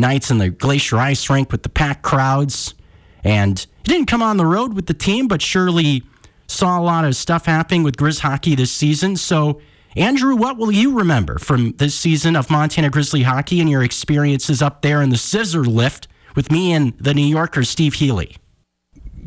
nights 0.00 0.30
in 0.30 0.38
the 0.38 0.50
Glacier 0.50 0.98
Ice 0.98 1.28
Rink 1.30 1.52
with 1.52 1.62
the 1.62 1.68
packed 1.68 2.02
crowds. 2.02 2.74
And 3.22 3.58
he 3.84 3.92
didn't 3.92 4.06
come 4.06 4.22
on 4.22 4.36
the 4.36 4.46
road 4.46 4.74
with 4.74 4.86
the 4.86 4.94
team, 4.94 5.28
but 5.28 5.42
surely 5.42 6.02
saw 6.46 6.78
a 6.78 6.82
lot 6.82 7.04
of 7.04 7.14
stuff 7.14 7.46
happening 7.46 7.82
with 7.82 7.96
Grizz 7.96 8.20
hockey 8.20 8.54
this 8.54 8.72
season. 8.72 9.16
So, 9.16 9.60
Andrew, 9.96 10.34
what 10.36 10.56
will 10.56 10.72
you 10.72 10.98
remember 10.98 11.38
from 11.38 11.72
this 11.72 11.94
season 11.94 12.36
of 12.36 12.50
Montana 12.50 12.90
Grizzly 12.90 13.22
hockey 13.22 13.60
and 13.60 13.68
your 13.68 13.82
experiences 13.82 14.62
up 14.62 14.82
there 14.82 15.02
in 15.02 15.10
the 15.10 15.16
scissor 15.16 15.64
lift 15.64 16.08
with 16.34 16.50
me 16.50 16.72
and 16.72 16.96
the 16.98 17.14
New 17.14 17.26
Yorker 17.26 17.64
Steve 17.64 17.94
Healy? 17.94 18.36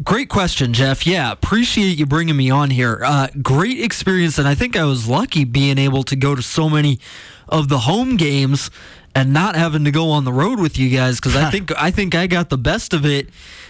Great 0.02 0.28
question, 0.28 0.74
Geoff. 0.74 1.06
Yeah, 1.06 1.32
appreciate 1.32 2.00
you 2.00 2.06
bringing 2.06 2.36
me 2.36 2.50
on 2.50 2.72
here. 2.72 3.02
Uh, 3.06 3.28
great 3.42 3.80
experience, 3.80 4.40
and 4.40 4.48
I 4.48 4.56
think 4.56 4.76
I 4.76 4.86
was 4.86 5.08
lucky 5.08 5.44
being 5.44 5.78
able 5.78 6.04
to 6.04 6.16
go 6.16 6.34
to 6.34 6.42
so 6.42 6.68
many 6.68 7.00
of 7.48 7.70
the 7.70 7.80
home 7.80 8.18
games 8.18 8.72
and 9.16 9.34
not 9.34 9.56
having 9.56 9.86
to 9.86 9.92
go 9.92 10.10
on 10.10 10.26
the 10.26 10.34
road 10.34 10.60
with 10.60 10.78
you 10.78 10.90
guys 10.90 11.20
because 11.20 11.36
I 11.36 11.52
think 11.52 11.72
I 11.80 11.92
think 11.92 12.16
I 12.16 12.28
got 12.28 12.50
the 12.50 12.58
best 12.58 12.94
of 12.94 13.06
it 13.06 13.30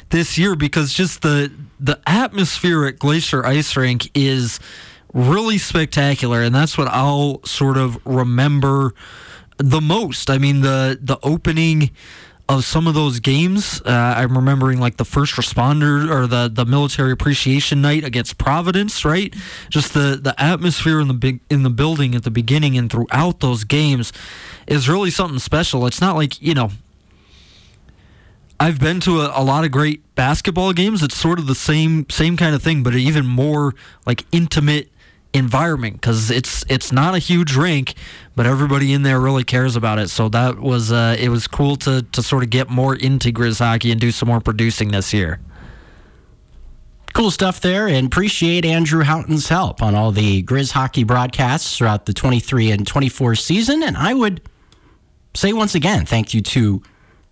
this 0.09 0.37
year 0.37 0.55
because 0.55 0.93
just 0.93 1.21
the 1.21 1.51
the 1.79 1.99
atmosphere 2.07 2.85
at 2.85 2.99
Glacier 2.99 3.45
Ice 3.45 3.75
Rink 3.75 4.09
is 4.15 4.59
really 5.13 5.57
spectacular, 5.57 6.41
and 6.41 6.53
that's 6.55 6.77
what 6.77 6.87
I'll 6.87 7.43
sort 7.43 7.77
of 7.77 7.99
remember 8.05 8.93
the 9.57 9.81
most. 9.81 10.29
I 10.29 10.37
mean 10.37 10.61
the 10.61 10.97
the 11.01 11.17
opening 11.23 11.91
of 12.49 12.65
some 12.65 12.87
of 12.87 12.93
those 12.93 13.19
games. 13.19 13.81
Uh, 13.81 13.89
I'm 14.17 14.35
remembering 14.35 14.79
like 14.79 14.97
the 14.97 15.05
first 15.05 15.33
responder 15.35 16.09
or 16.09 16.27
the 16.27 16.49
the 16.53 16.65
military 16.65 17.11
appreciation 17.11 17.81
night 17.81 18.03
against 18.03 18.37
Providence, 18.37 19.05
right? 19.05 19.33
Just 19.69 19.93
the 19.93 20.19
the 20.21 20.35
atmosphere 20.37 20.99
in 20.99 21.07
the 21.07 21.13
big 21.13 21.39
in 21.49 21.63
the 21.63 21.69
building 21.69 22.15
at 22.15 22.23
the 22.23 22.31
beginning 22.31 22.77
and 22.77 22.91
throughout 22.91 23.39
those 23.39 23.63
games 23.63 24.11
is 24.67 24.89
really 24.89 25.09
something 25.09 25.39
special. 25.39 25.85
It's 25.87 26.01
not 26.01 26.15
like 26.15 26.41
you 26.41 26.53
know. 26.53 26.71
I've 28.59 28.79
been 28.79 29.01
to 29.01 29.21
a, 29.21 29.41
a 29.41 29.43
lot 29.43 29.65
of 29.65 29.71
great 29.71 30.15
basketball 30.15 30.71
games. 30.71 31.03
It's 31.03 31.17
sort 31.17 31.39
of 31.39 31.47
the 31.47 31.55
same 31.55 32.09
same 32.09 32.37
kind 32.37 32.55
of 32.55 32.61
thing, 32.61 32.83
but 32.83 32.95
even 32.95 33.25
more 33.25 33.73
like 34.05 34.25
intimate 34.31 34.89
environment 35.33 35.95
because 35.95 36.29
it's 36.29 36.63
it's 36.69 36.91
not 36.91 37.15
a 37.15 37.19
huge 37.19 37.55
rink, 37.55 37.95
but 38.35 38.45
everybody 38.45 38.93
in 38.93 39.03
there 39.03 39.19
really 39.19 39.43
cares 39.43 39.75
about 39.75 39.99
it. 39.99 40.09
So 40.09 40.29
that 40.29 40.59
was 40.59 40.91
uh, 40.91 41.15
it 41.19 41.29
was 41.29 41.47
cool 41.47 41.75
to 41.77 42.03
to 42.03 42.23
sort 42.23 42.43
of 42.43 42.49
get 42.49 42.69
more 42.69 42.95
into 42.95 43.31
Grizz 43.31 43.59
hockey 43.59 43.91
and 43.91 43.99
do 43.99 44.11
some 44.11 44.27
more 44.29 44.39
producing 44.39 44.91
this 44.91 45.13
year. 45.13 45.39
Cool 47.13 47.29
stuff 47.29 47.61
there, 47.61 47.87
and 47.87 48.07
appreciate 48.07 48.65
Andrew 48.65 49.03
Houghton's 49.03 49.47
help 49.47 49.83
on 49.83 49.93
all 49.93 50.11
the 50.11 50.41
Grizz 50.43 50.71
hockey 50.71 51.03
broadcasts 51.03 51.77
throughout 51.77 52.07
the 52.07 52.13
23 52.13 52.71
and 52.71 52.87
24 52.87 53.35
season. 53.35 53.83
And 53.83 53.95
I 53.95 54.15
would 54.15 54.41
say 55.35 55.53
once 55.53 55.75
again, 55.75 56.05
thank 56.05 56.33
you 56.33 56.41
to 56.41 56.81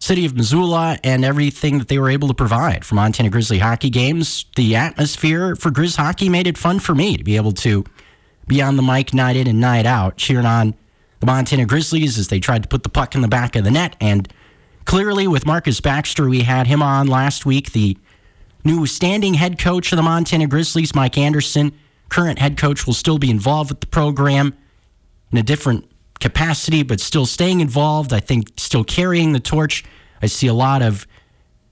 City 0.02 0.26
of 0.26 0.36
Missoula 0.36 0.97
and 1.04 1.24
everything 1.24 1.78
that 1.78 1.88
they 1.88 1.99
were 1.99 2.10
able 2.10 2.28
to 2.28 2.34
provide 2.34 2.84
for 2.84 2.95
Montana 2.95 3.30
Grizzly 3.30 3.60
hockey 3.60 3.91
games. 3.91 4.45
The 4.56 4.76
atmosphere 4.76 5.56
for 5.56 5.70
Grizz 5.70 5.95
hockey 5.95 6.28
made 6.28 6.47
it 6.47 6.58
fun 6.58 6.80
for 6.80 6.95
me 6.95 7.18
to 7.18 7.24
be 7.24 7.36
able 7.36 7.52
to 7.54 7.86
be 8.47 8.64
on 8.64 8.78
the 8.78 8.82
mic 8.82 9.14
night 9.14 9.36
in 9.36 9.45
and 9.45 9.62
night 9.62 9.86
out, 9.86 10.18
cheering 10.18 10.47
on 10.47 10.74
the 11.20 11.28
Montana 11.28 11.68
Grizzlies 11.68 12.18
as 12.18 12.30
they 12.30 12.39
tried 12.39 12.64
to 12.64 12.68
put 12.68 12.82
the 12.82 12.89
puck 12.89 13.14
in 13.14 13.22
the 13.22 13.28
back 13.28 13.56
of 13.56 13.64
the 13.64 13.70
net. 13.70 13.95
And 14.02 14.28
clearly, 14.86 15.28
with 15.28 15.45
Marcus 15.45 15.80
Baxter, 15.80 16.28
we 16.28 16.41
had 16.41 16.66
him 16.66 16.82
on 16.82 17.06
last 17.06 17.45
week, 17.45 17.72
the 17.72 17.95
new 18.66 18.88
standing 18.88 19.36
head 19.36 19.60
coach 19.60 19.91
of 19.91 19.97
the 19.97 20.04
Montana 20.04 20.47
Grizzlies, 20.47 20.95
Mike 20.95 21.16
Anderson. 21.16 21.74
Current 22.10 22.39
head 22.39 22.58
coach 22.58 22.88
will 22.88 22.95
still 22.95 23.20
be 23.20 23.30
involved 23.30 23.70
with 23.70 23.82
the 23.82 23.88
program 23.88 24.58
in 25.32 25.38
a 25.38 25.43
different 25.43 25.91
capacity, 26.22 26.84
but 26.84 27.01
still 27.01 27.26
staying 27.26 27.59
involved. 27.59 28.13
I 28.13 28.19
think 28.19 28.53
still 28.57 28.84
carrying 28.84 29.34
the 29.34 29.39
torch. 29.39 29.84
I 30.22 30.28
see 30.28 30.47
a 30.47 30.53
lot 30.53 30.82
of 30.82 31.05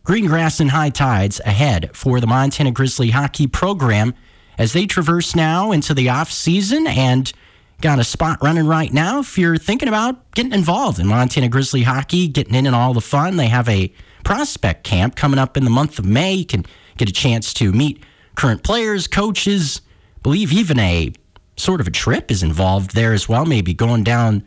green 0.04 0.26
grass 0.26 0.60
and 0.60 0.72
high 0.72 0.90
tides 0.90 1.40
ahead 1.46 1.96
for 1.96 2.20
the 2.20 2.28
Montana 2.28 2.72
Grizzly 2.72 3.12
hockey 3.12 3.48
program 3.48 4.14
as 4.58 4.74
they 4.74 4.86
traverse 4.86 5.36
now 5.36 5.72
into 5.72 5.94
the 5.94 6.10
off 6.10 6.32
season 6.32 6.88
and 6.88 7.32
got 7.80 8.00
a 8.00 8.04
spot 8.04 8.40
running 8.42 8.68
right 8.68 8.92
now. 8.92 9.20
If 9.20 9.38
you're 9.38 9.58
thinking 9.58 9.88
about 9.88 10.32
getting 10.32 10.52
involved 10.52 11.00
in 11.00 11.08
Montana 11.08 11.48
Grizzly 11.48 11.84
hockey, 11.84 12.28
getting 12.28 12.56
in 12.56 12.66
and 12.66 12.76
all 12.76 12.94
the 12.94 13.02
fun, 13.02 13.38
they 13.38 13.48
have 13.48 13.70
a 13.70 13.94
prospect 14.24 14.84
camp 14.84 15.16
coming 15.16 15.40
up 15.40 15.56
in 15.56 15.64
the 15.64 15.70
month 15.70 15.98
of 16.00 16.06
May. 16.06 16.34
You 16.34 16.46
can 16.46 16.66
get 16.98 17.10
a 17.10 17.14
chance 17.14 17.54
to 17.56 17.72
meet 17.72 18.04
current 18.36 18.64
players, 18.64 19.08
coaches. 19.08 19.82
Believe 20.24 20.52
even 20.52 20.80
a 20.80 21.14
sort 21.60 21.82
of 21.82 21.88
a 21.88 21.92
trip 21.92 22.32
is 22.32 22.44
involved 22.44 22.96
there 22.96 23.14
as 23.14 23.28
well. 23.28 23.46
Maybe 23.46 23.74
going 23.74 24.04
down 24.04 24.44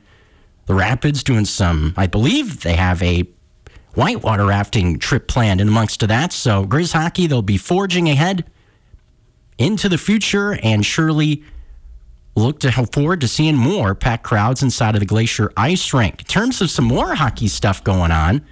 the 0.67 0.75
rapids, 0.75 1.23
doing 1.23 1.45
some. 1.45 1.95
I 1.97 2.07
believe 2.07 2.63
they 2.63 2.75
have 2.75 3.03
a 3.03 3.29
whitewater 3.95 4.47
rafting 4.47 4.99
trip 4.99 5.29
planned 5.29 5.61
in 5.61 5.69
amongst 5.69 6.01
to 6.01 6.07
that. 6.07 6.33
So 6.33 6.65
Grizz 6.65 6.93
hockey, 6.93 7.27
they'll 7.27 7.43
be 7.43 7.59
forging 7.59 8.09
ahead 8.09 8.51
into 9.59 9.89
the 9.89 9.99
future 9.99 10.59
and 10.63 10.85
surely 10.85 11.43
look 12.35 12.61
to 12.61 12.73
forward 12.87 13.21
to 13.21 13.29
seeing 13.29 13.57
more 13.57 13.95
packed 13.95 14.25
crowds 14.25 14.63
inside 14.63 14.95
of 14.95 15.01
the 15.01 15.07
Glacier 15.07 15.53
Ice 15.57 15.93
Rink. 15.93 16.21
In 16.21 16.27
terms 16.27 16.63
of 16.63 16.71
some 16.71 16.87
more 16.87 17.15
hockey 17.15 17.49
stuff 17.49 17.85
going 17.85 18.11
on, 18.11 18.45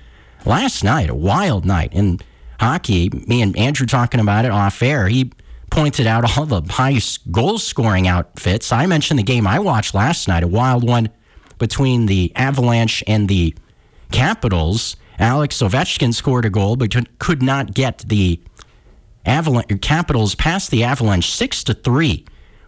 last 0.45 0.85
night, 0.85 1.09
a 1.09 1.15
wild 1.15 1.65
night 1.65 1.93
in 1.95 2.19
hockey, 2.61 3.09
me 3.27 3.41
and 3.41 3.57
Andrew 3.57 3.87
talking 3.87 4.21
about 4.21 4.45
it 4.45 4.51
off 4.51 4.83
air, 4.83 5.09
he 5.09 5.33
pointed 5.71 6.07
out 6.07 6.37
all 6.37 6.47
the 6.47 6.63
highest 6.71 7.31
goal 7.31 7.59
scoring 7.59 8.09
outfits. 8.09 8.73
I 8.73 8.87
mentioned 8.87 9.19
the 9.19 9.25
game 9.25 9.47
I 9.47 9.59
watched 9.59 9.95
last 9.95 10.29
night, 10.29 10.43
a 10.43 10.49
wild 10.49 10.87
one 10.87 11.11
between 11.59 12.07
the 12.07 12.33
Avalanche 12.35 13.05
and 13.07 13.29
the 13.29 13.55
Capitals. 14.11 14.97
Alex 15.19 15.59
Ovechkin 15.59 16.13
scored 16.13 16.45
a 16.45 16.51
goal, 16.51 16.77
but 16.77 16.95
could 17.19 17.43
not 17.43 17.75
get 17.75 17.99
the 18.09 18.41
Avalanche 19.25 19.81
Capitals 19.81 20.35
past 20.35 20.71
the 20.71 20.83
Avalanche 20.83 21.31
six 21.31 21.63
to 21.65 21.75
three 21.75 22.25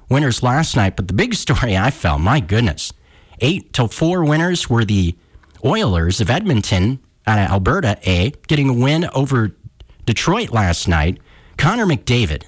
winners 0.08 0.42
last 0.42 0.76
night. 0.76 0.94
But 0.96 1.08
the 1.08 1.14
big 1.14 1.34
story 1.34 1.76
I 1.76 1.90
felt, 1.90 2.20
my 2.20 2.40
goodness, 2.40 2.92
eight 3.40 3.72
to 3.72 3.88
four 3.88 4.24
winners 4.24 4.68
were 4.70 4.84
the 4.84 5.16
Oilers 5.64 6.20
of 6.20 6.28
Edmonton 6.28 7.00
out 7.26 7.38
of 7.38 7.50
Alberta 7.50 7.98
A, 8.04 8.32
getting 8.48 8.68
a 8.68 8.74
win 8.74 9.08
over 9.14 9.56
Detroit 10.04 10.50
last 10.50 10.88
night. 10.88 11.18
Connor 11.56 11.86
McDavid, 11.86 12.44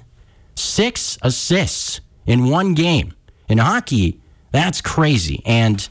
six 0.55 1.19
assists 1.23 2.01
in 2.27 2.49
one 2.49 2.75
game. 2.75 3.15
In 3.49 3.59
hockey, 3.59 4.21
that's 4.53 4.81
crazy. 4.81 5.43
And 5.45 5.87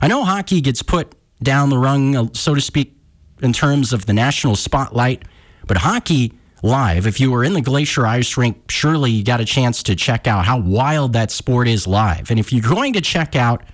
I 0.00 0.08
know 0.08 0.24
hockey 0.24 0.60
gets 0.60 0.82
put 0.82 1.14
down 1.42 1.70
the 1.70 1.78
rung, 1.78 2.16
uh, 2.16 2.26
so 2.32 2.54
to 2.54 2.60
speak, 2.60 2.96
in 3.42 3.52
terms 3.52 3.92
of 3.92 4.06
the 4.06 4.12
national 4.12 4.56
spotlight, 4.56 5.24
but 5.66 5.76
hockey 5.76 6.32
live, 6.62 7.06
if 7.06 7.20
you 7.20 7.30
were 7.30 7.44
in 7.44 7.52
the 7.52 7.60
Glacier 7.60 8.06
Ice 8.06 8.36
Rink, 8.36 8.70
surely 8.70 9.10
you 9.10 9.24
got 9.24 9.40
a 9.40 9.44
chance 9.44 9.82
to 9.84 9.94
check 9.94 10.26
out 10.26 10.46
how 10.46 10.58
wild 10.58 11.12
that 11.12 11.30
sport 11.30 11.68
is 11.68 11.86
live. 11.86 12.30
And 12.30 12.40
if 12.40 12.52
you're 12.52 12.62
going 12.62 12.94
to 12.94 13.00
check 13.00 13.36
out 13.36 13.64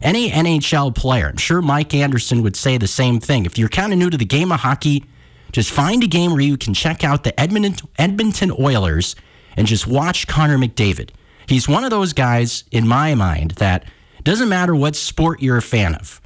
any 0.00 0.30
NHL 0.30 0.94
player, 0.94 1.28
I'm 1.28 1.38
sure 1.38 1.60
Mike 1.60 1.92
Anderson 1.94 2.42
would 2.42 2.54
say 2.54 2.78
the 2.78 2.86
same 2.86 3.18
thing. 3.18 3.46
If 3.46 3.58
you're 3.58 3.68
kind 3.68 3.92
of 3.92 3.98
new 3.98 4.10
to 4.10 4.16
the 4.16 4.24
game 4.24 4.52
of 4.52 4.60
hockey, 4.60 5.04
just 5.52 5.70
find 5.70 6.04
a 6.04 6.06
game 6.06 6.32
where 6.32 6.40
you 6.40 6.56
can 6.56 6.74
check 6.74 7.02
out 7.02 7.24
the 7.24 7.38
Edmonton, 7.40 7.88
Edmonton 7.98 8.52
Oilers 8.58 9.16
and 9.56 9.66
just 9.66 9.86
watch 9.86 10.26
Connor 10.26 10.58
McDavid. 10.58 11.10
He's 11.48 11.68
one 11.68 11.84
of 11.84 11.90
those 11.90 12.12
guys, 12.12 12.64
in 12.70 12.86
my 12.86 13.14
mind, 13.14 13.52
that 13.52 13.84
doesn't 14.22 14.48
matter 14.48 14.74
what 14.74 14.96
sport 14.96 15.40
you're 15.40 15.56
a 15.56 15.62
fan 15.62 15.94
of. 15.94 16.20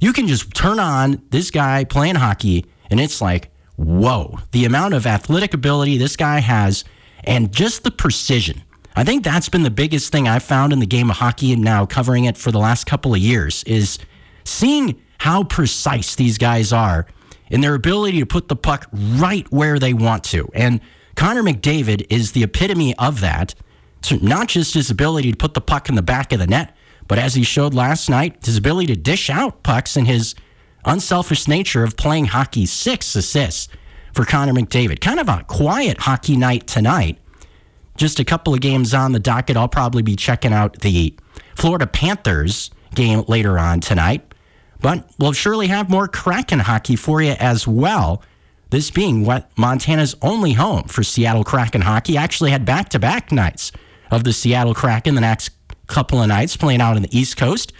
You 0.00 0.12
can 0.12 0.26
just 0.26 0.54
turn 0.54 0.78
on 0.78 1.22
this 1.30 1.50
guy 1.50 1.84
playing 1.84 2.14
hockey, 2.14 2.66
and 2.88 3.00
it's 3.00 3.20
like, 3.20 3.50
whoa, 3.76 4.38
the 4.52 4.64
amount 4.64 4.94
of 4.94 5.06
athletic 5.06 5.54
ability 5.54 5.98
this 5.98 6.16
guy 6.16 6.38
has 6.40 6.84
and 7.24 7.52
just 7.52 7.84
the 7.84 7.90
precision. 7.90 8.62
I 8.96 9.04
think 9.04 9.24
that's 9.24 9.48
been 9.48 9.62
the 9.62 9.70
biggest 9.70 10.10
thing 10.12 10.26
I've 10.26 10.42
found 10.42 10.72
in 10.72 10.80
the 10.80 10.86
game 10.86 11.10
of 11.10 11.16
hockey 11.16 11.52
and 11.52 11.62
now 11.62 11.86
covering 11.86 12.24
it 12.24 12.36
for 12.36 12.50
the 12.50 12.58
last 12.58 12.86
couple 12.86 13.14
of 13.14 13.20
years 13.20 13.62
is 13.64 13.98
seeing 14.44 15.00
how 15.18 15.44
precise 15.44 16.14
these 16.14 16.38
guys 16.38 16.72
are 16.72 17.06
in 17.50 17.60
their 17.60 17.74
ability 17.74 18.18
to 18.20 18.26
put 18.26 18.48
the 18.48 18.56
puck 18.56 18.88
right 18.92 19.50
where 19.52 19.78
they 19.78 19.92
want 19.92 20.24
to. 20.24 20.48
And 20.54 20.80
Connor 21.16 21.42
McDavid 21.42 22.06
is 22.10 22.32
the 22.32 22.42
epitome 22.42 22.96
of 22.98 23.20
that. 23.20 23.54
So 24.02 24.16
not 24.16 24.48
just 24.48 24.74
his 24.74 24.90
ability 24.90 25.32
to 25.32 25.36
put 25.36 25.54
the 25.54 25.60
puck 25.60 25.88
in 25.88 25.94
the 25.94 26.02
back 26.02 26.32
of 26.32 26.38
the 26.38 26.46
net, 26.46 26.74
but 27.06 27.18
as 27.18 27.34
he 27.34 27.42
showed 27.42 27.74
last 27.74 28.08
night, 28.08 28.44
his 28.44 28.56
ability 28.56 28.94
to 28.94 28.96
dish 28.96 29.28
out 29.28 29.62
pucks 29.62 29.96
and 29.96 30.06
his 30.06 30.34
unselfish 30.84 31.48
nature 31.48 31.84
of 31.84 31.96
playing 31.96 32.26
hockey. 32.26 32.66
Six 32.66 33.14
assists 33.14 33.68
for 34.14 34.24
Connor 34.24 34.54
McDavid. 34.54 35.00
Kind 35.00 35.20
of 35.20 35.28
a 35.28 35.44
quiet 35.46 35.98
hockey 35.98 36.36
night 36.36 36.66
tonight. 36.66 37.18
Just 37.96 38.18
a 38.20 38.24
couple 38.24 38.54
of 38.54 38.60
games 38.60 38.94
on 38.94 39.12
the 39.12 39.18
docket. 39.18 39.56
I'll 39.56 39.68
probably 39.68 40.02
be 40.02 40.16
checking 40.16 40.52
out 40.52 40.80
the 40.80 41.14
Florida 41.54 41.86
Panthers 41.86 42.70
game 42.94 43.24
later 43.28 43.58
on 43.58 43.80
tonight. 43.80 44.34
But 44.80 45.10
we'll 45.18 45.32
surely 45.32 45.66
have 45.66 45.90
more 45.90 46.08
Kraken 46.08 46.60
hockey 46.60 46.96
for 46.96 47.20
you 47.20 47.32
as 47.32 47.68
well. 47.68 48.22
This 48.70 48.90
being 48.90 49.24
what 49.24 49.50
Montana's 49.58 50.14
only 50.22 50.52
home 50.52 50.84
for 50.84 51.02
Seattle 51.02 51.42
Kraken 51.42 51.80
hockey. 51.80 52.16
Actually 52.16 52.52
had 52.52 52.64
back 52.64 52.88
to 52.90 53.00
back 53.00 53.32
nights 53.32 53.72
of 54.12 54.22
the 54.22 54.32
Seattle 54.32 54.74
Kraken 54.74 55.16
the 55.16 55.20
next 55.20 55.50
couple 55.88 56.22
of 56.22 56.28
nights 56.28 56.56
playing 56.56 56.80
out 56.80 56.94
on 56.94 57.02
the 57.02 57.18
East 57.18 57.36
Coast. 57.36 57.72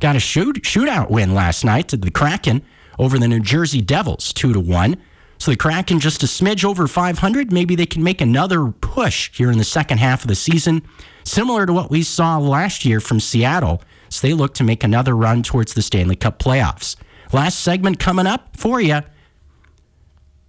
Got 0.00 0.16
a 0.16 0.20
shoot, 0.20 0.62
shootout 0.62 1.10
win 1.10 1.34
last 1.34 1.62
night 1.62 1.88
to 1.88 1.98
the 1.98 2.10
Kraken 2.10 2.62
over 2.98 3.18
the 3.18 3.28
New 3.28 3.40
Jersey 3.40 3.82
Devils, 3.82 4.32
two 4.32 4.54
to 4.54 4.60
one. 4.60 4.96
So 5.36 5.50
the 5.50 5.58
Kraken 5.58 6.00
just 6.00 6.22
a 6.22 6.26
smidge 6.26 6.64
over 6.64 6.86
500. 6.86 7.52
Maybe 7.52 7.74
they 7.74 7.86
can 7.86 8.02
make 8.02 8.22
another 8.22 8.68
push 8.68 9.30
here 9.34 9.50
in 9.50 9.58
the 9.58 9.64
second 9.64 9.98
half 9.98 10.22
of 10.22 10.28
the 10.28 10.34
season, 10.34 10.82
similar 11.24 11.66
to 11.66 11.72
what 11.72 11.90
we 11.90 12.02
saw 12.02 12.38
last 12.38 12.86
year 12.86 13.00
from 13.00 13.20
Seattle. 13.20 13.82
So 14.08 14.26
they 14.26 14.32
look 14.32 14.54
to 14.54 14.64
make 14.64 14.84
another 14.84 15.14
run 15.14 15.42
towards 15.42 15.74
the 15.74 15.82
Stanley 15.82 16.16
Cup 16.16 16.38
playoffs. 16.38 16.96
Last 17.30 17.60
segment 17.60 17.98
coming 17.98 18.26
up 18.26 18.56
for 18.56 18.80
you. 18.80 19.00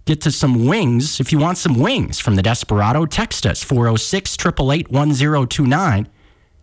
Get 0.04 0.20
to 0.22 0.32
some 0.32 0.66
wings. 0.66 1.20
If 1.20 1.30
you 1.30 1.38
want 1.38 1.58
some 1.58 1.78
wings 1.78 2.18
from 2.18 2.34
the 2.34 2.42
Desperado, 2.42 3.06
text 3.06 3.46
us 3.46 3.62
406 3.62 4.34
888 4.34 4.90
1029. 4.90 6.08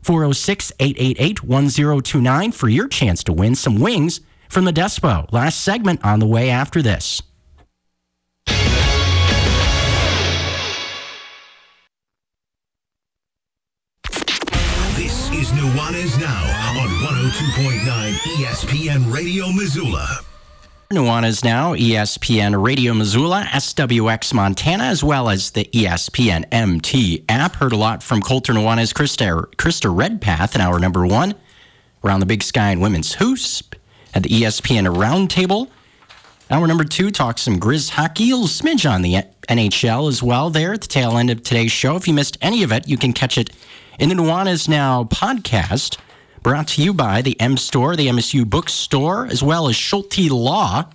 406 0.01 0.71
888 0.79 1.43
1029 1.43 2.51
for 2.51 2.67
your 2.67 2.87
chance 2.87 3.23
to 3.23 3.33
win 3.33 3.55
some 3.55 3.79
wings 3.79 4.19
from 4.49 4.65
the 4.65 4.73
Despo. 4.73 5.31
Last 5.31 5.61
segment 5.61 6.03
on 6.03 6.19
the 6.19 6.25
way 6.25 6.49
after 6.49 6.81
this. 6.81 7.21
This 14.95 15.31
is 15.31 15.51
Nuanez 15.51 16.19
Now 16.19 16.43
on 16.81 16.89
102.9 16.89 18.13
ESPN 18.35 19.13
Radio 19.13 19.49
Missoula. 19.51 20.19
Nuanez 20.91 21.43
Now, 21.43 21.75
ESPN 21.75 22.63
Radio 22.63 22.95
Missoula, 22.95 23.43
SWX 23.51 24.33
Montana, 24.33 24.85
as 24.85 25.03
well 25.03 25.29
as 25.29 25.51
the 25.51 25.65
ESPN 25.65 26.45
MT 26.51 27.25
app. 27.29 27.57
Heard 27.57 27.73
a 27.73 27.77
lot 27.77 28.01
from 28.01 28.23
Colter 28.23 28.53
Nuanez, 28.53 28.91
Krista, 28.91 29.45
Krista 29.57 29.95
Redpath 29.95 30.55
in 30.55 30.61
hour 30.61 30.79
number 30.79 31.05
one. 31.05 31.35
Around 32.03 32.21
the 32.21 32.25
Big 32.25 32.41
Sky 32.41 32.71
and 32.71 32.81
Women's 32.81 33.13
Hoops 33.13 33.61
at 34.15 34.23
the 34.23 34.29
ESPN 34.29 34.91
Roundtable. 34.95 35.69
Hour 36.49 36.65
number 36.65 36.85
two 36.85 37.11
talks 37.11 37.43
some 37.43 37.59
Grizz 37.59 37.91
hockey, 37.91 38.31
a 38.31 38.35
little 38.35 38.47
smidge 38.47 38.89
on 38.89 39.03
the 39.03 39.17
NHL 39.47 40.09
as 40.09 40.23
well 40.23 40.49
there 40.49 40.73
at 40.73 40.81
the 40.81 40.87
tail 40.87 41.19
end 41.19 41.29
of 41.29 41.43
today's 41.43 41.71
show. 41.71 41.97
If 41.97 42.07
you 42.07 42.15
missed 42.15 42.39
any 42.41 42.63
of 42.63 42.71
it, 42.71 42.87
you 42.87 42.97
can 42.97 43.13
catch 43.13 43.37
it 43.37 43.51
in 43.99 44.09
the 44.09 44.15
Nuanez 44.15 44.67
Now 44.67 45.03
podcast, 45.03 45.99
brought 46.41 46.67
to 46.69 46.81
you 46.81 46.93
by 46.93 47.21
the 47.21 47.39
M 47.39 47.57
Store, 47.57 47.95
the 47.95 48.07
MSU 48.07 48.49
Bookstore, 48.49 49.27
as 49.27 49.43
well 49.43 49.67
as 49.67 49.75
Schulte 49.75 50.29
Law, 50.29 50.85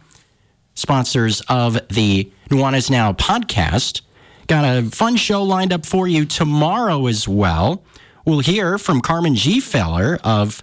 sponsors 0.75 1.41
of 1.43 1.75
the 1.89 2.31
Nuanez 2.51 2.91
Now 2.91 3.13
podcast. 3.13 4.01
Got 4.47 4.65
a 4.65 4.91
fun 4.91 5.17
show 5.17 5.43
lined 5.43 5.73
up 5.73 5.87
for 5.87 6.07
you 6.07 6.25
tomorrow 6.25 7.07
as 7.07 7.27
well. 7.27 7.83
We'll 8.27 8.41
hear 8.41 8.79
from 8.79 9.01
Carmen 9.01 9.35
Gfeller 9.35 10.19
of 10.25 10.63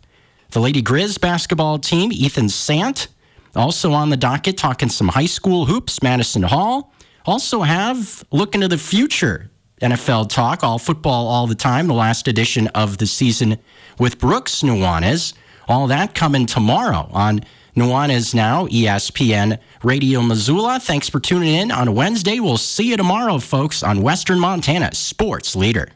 the 0.52 0.60
Lady 0.60 0.82
Grizz 0.82 1.20
basketball 1.20 1.80
team, 1.80 2.12
Ethan 2.12 2.50
Sant. 2.50 3.08
Also 3.56 3.92
on 3.92 4.10
the 4.10 4.18
docket, 4.18 4.58
talking 4.58 4.90
some 4.90 5.08
high 5.08 5.26
school 5.26 5.66
hoops, 5.66 6.02
Madison 6.02 6.44
Hall. 6.44 6.94
Also 7.26 7.62
have 7.62 8.24
look 8.32 8.56
into 8.56 8.68
the 8.68 8.78
future 8.78 9.50
NFL 9.82 10.30
talk, 10.30 10.64
all 10.64 10.80
football 10.80 11.28
all 11.28 11.48
the 11.48 11.56
time, 11.56 11.88
the 11.88 11.94
last 11.94 12.28
edition 12.28 12.68
of 12.70 12.98
the 12.98 13.08
season 13.08 13.58
with 14.02 14.18
Brooks 14.18 14.64
Nuanez. 14.64 15.34
All 15.68 15.86
that 15.86 16.16
coming 16.16 16.48
tomorrow 16.48 17.08
on 17.12 17.42
Nuanez 17.76 18.34
Now, 18.34 18.66
ESPN 18.66 19.60
Radio 19.84 20.24
Missoula. 20.24 20.80
Thanks 20.80 21.08
for 21.08 21.20
tuning 21.20 21.54
in 21.54 21.72
on 21.72 21.94
Wednesday. 21.94 22.40
We'll 22.40 22.58
see 22.58 22.90
you 22.90 22.98
tomorrow, 22.98 23.38
folks, 23.38 23.84
on 23.84 24.02
Western 24.02 24.40
Montana 24.40 24.96
Sports 24.96 25.56
Leader. 25.56 25.92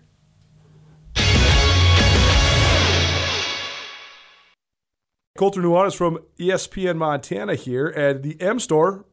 Colter 5.35 5.61
Nuanez 5.61 5.95
from 5.95 6.19
ESPN 6.39 6.97
Montana 6.97 7.55
here, 7.55 7.87
at 7.87 8.21
the 8.21 8.39
M 8.39 8.59
Store 8.59 9.05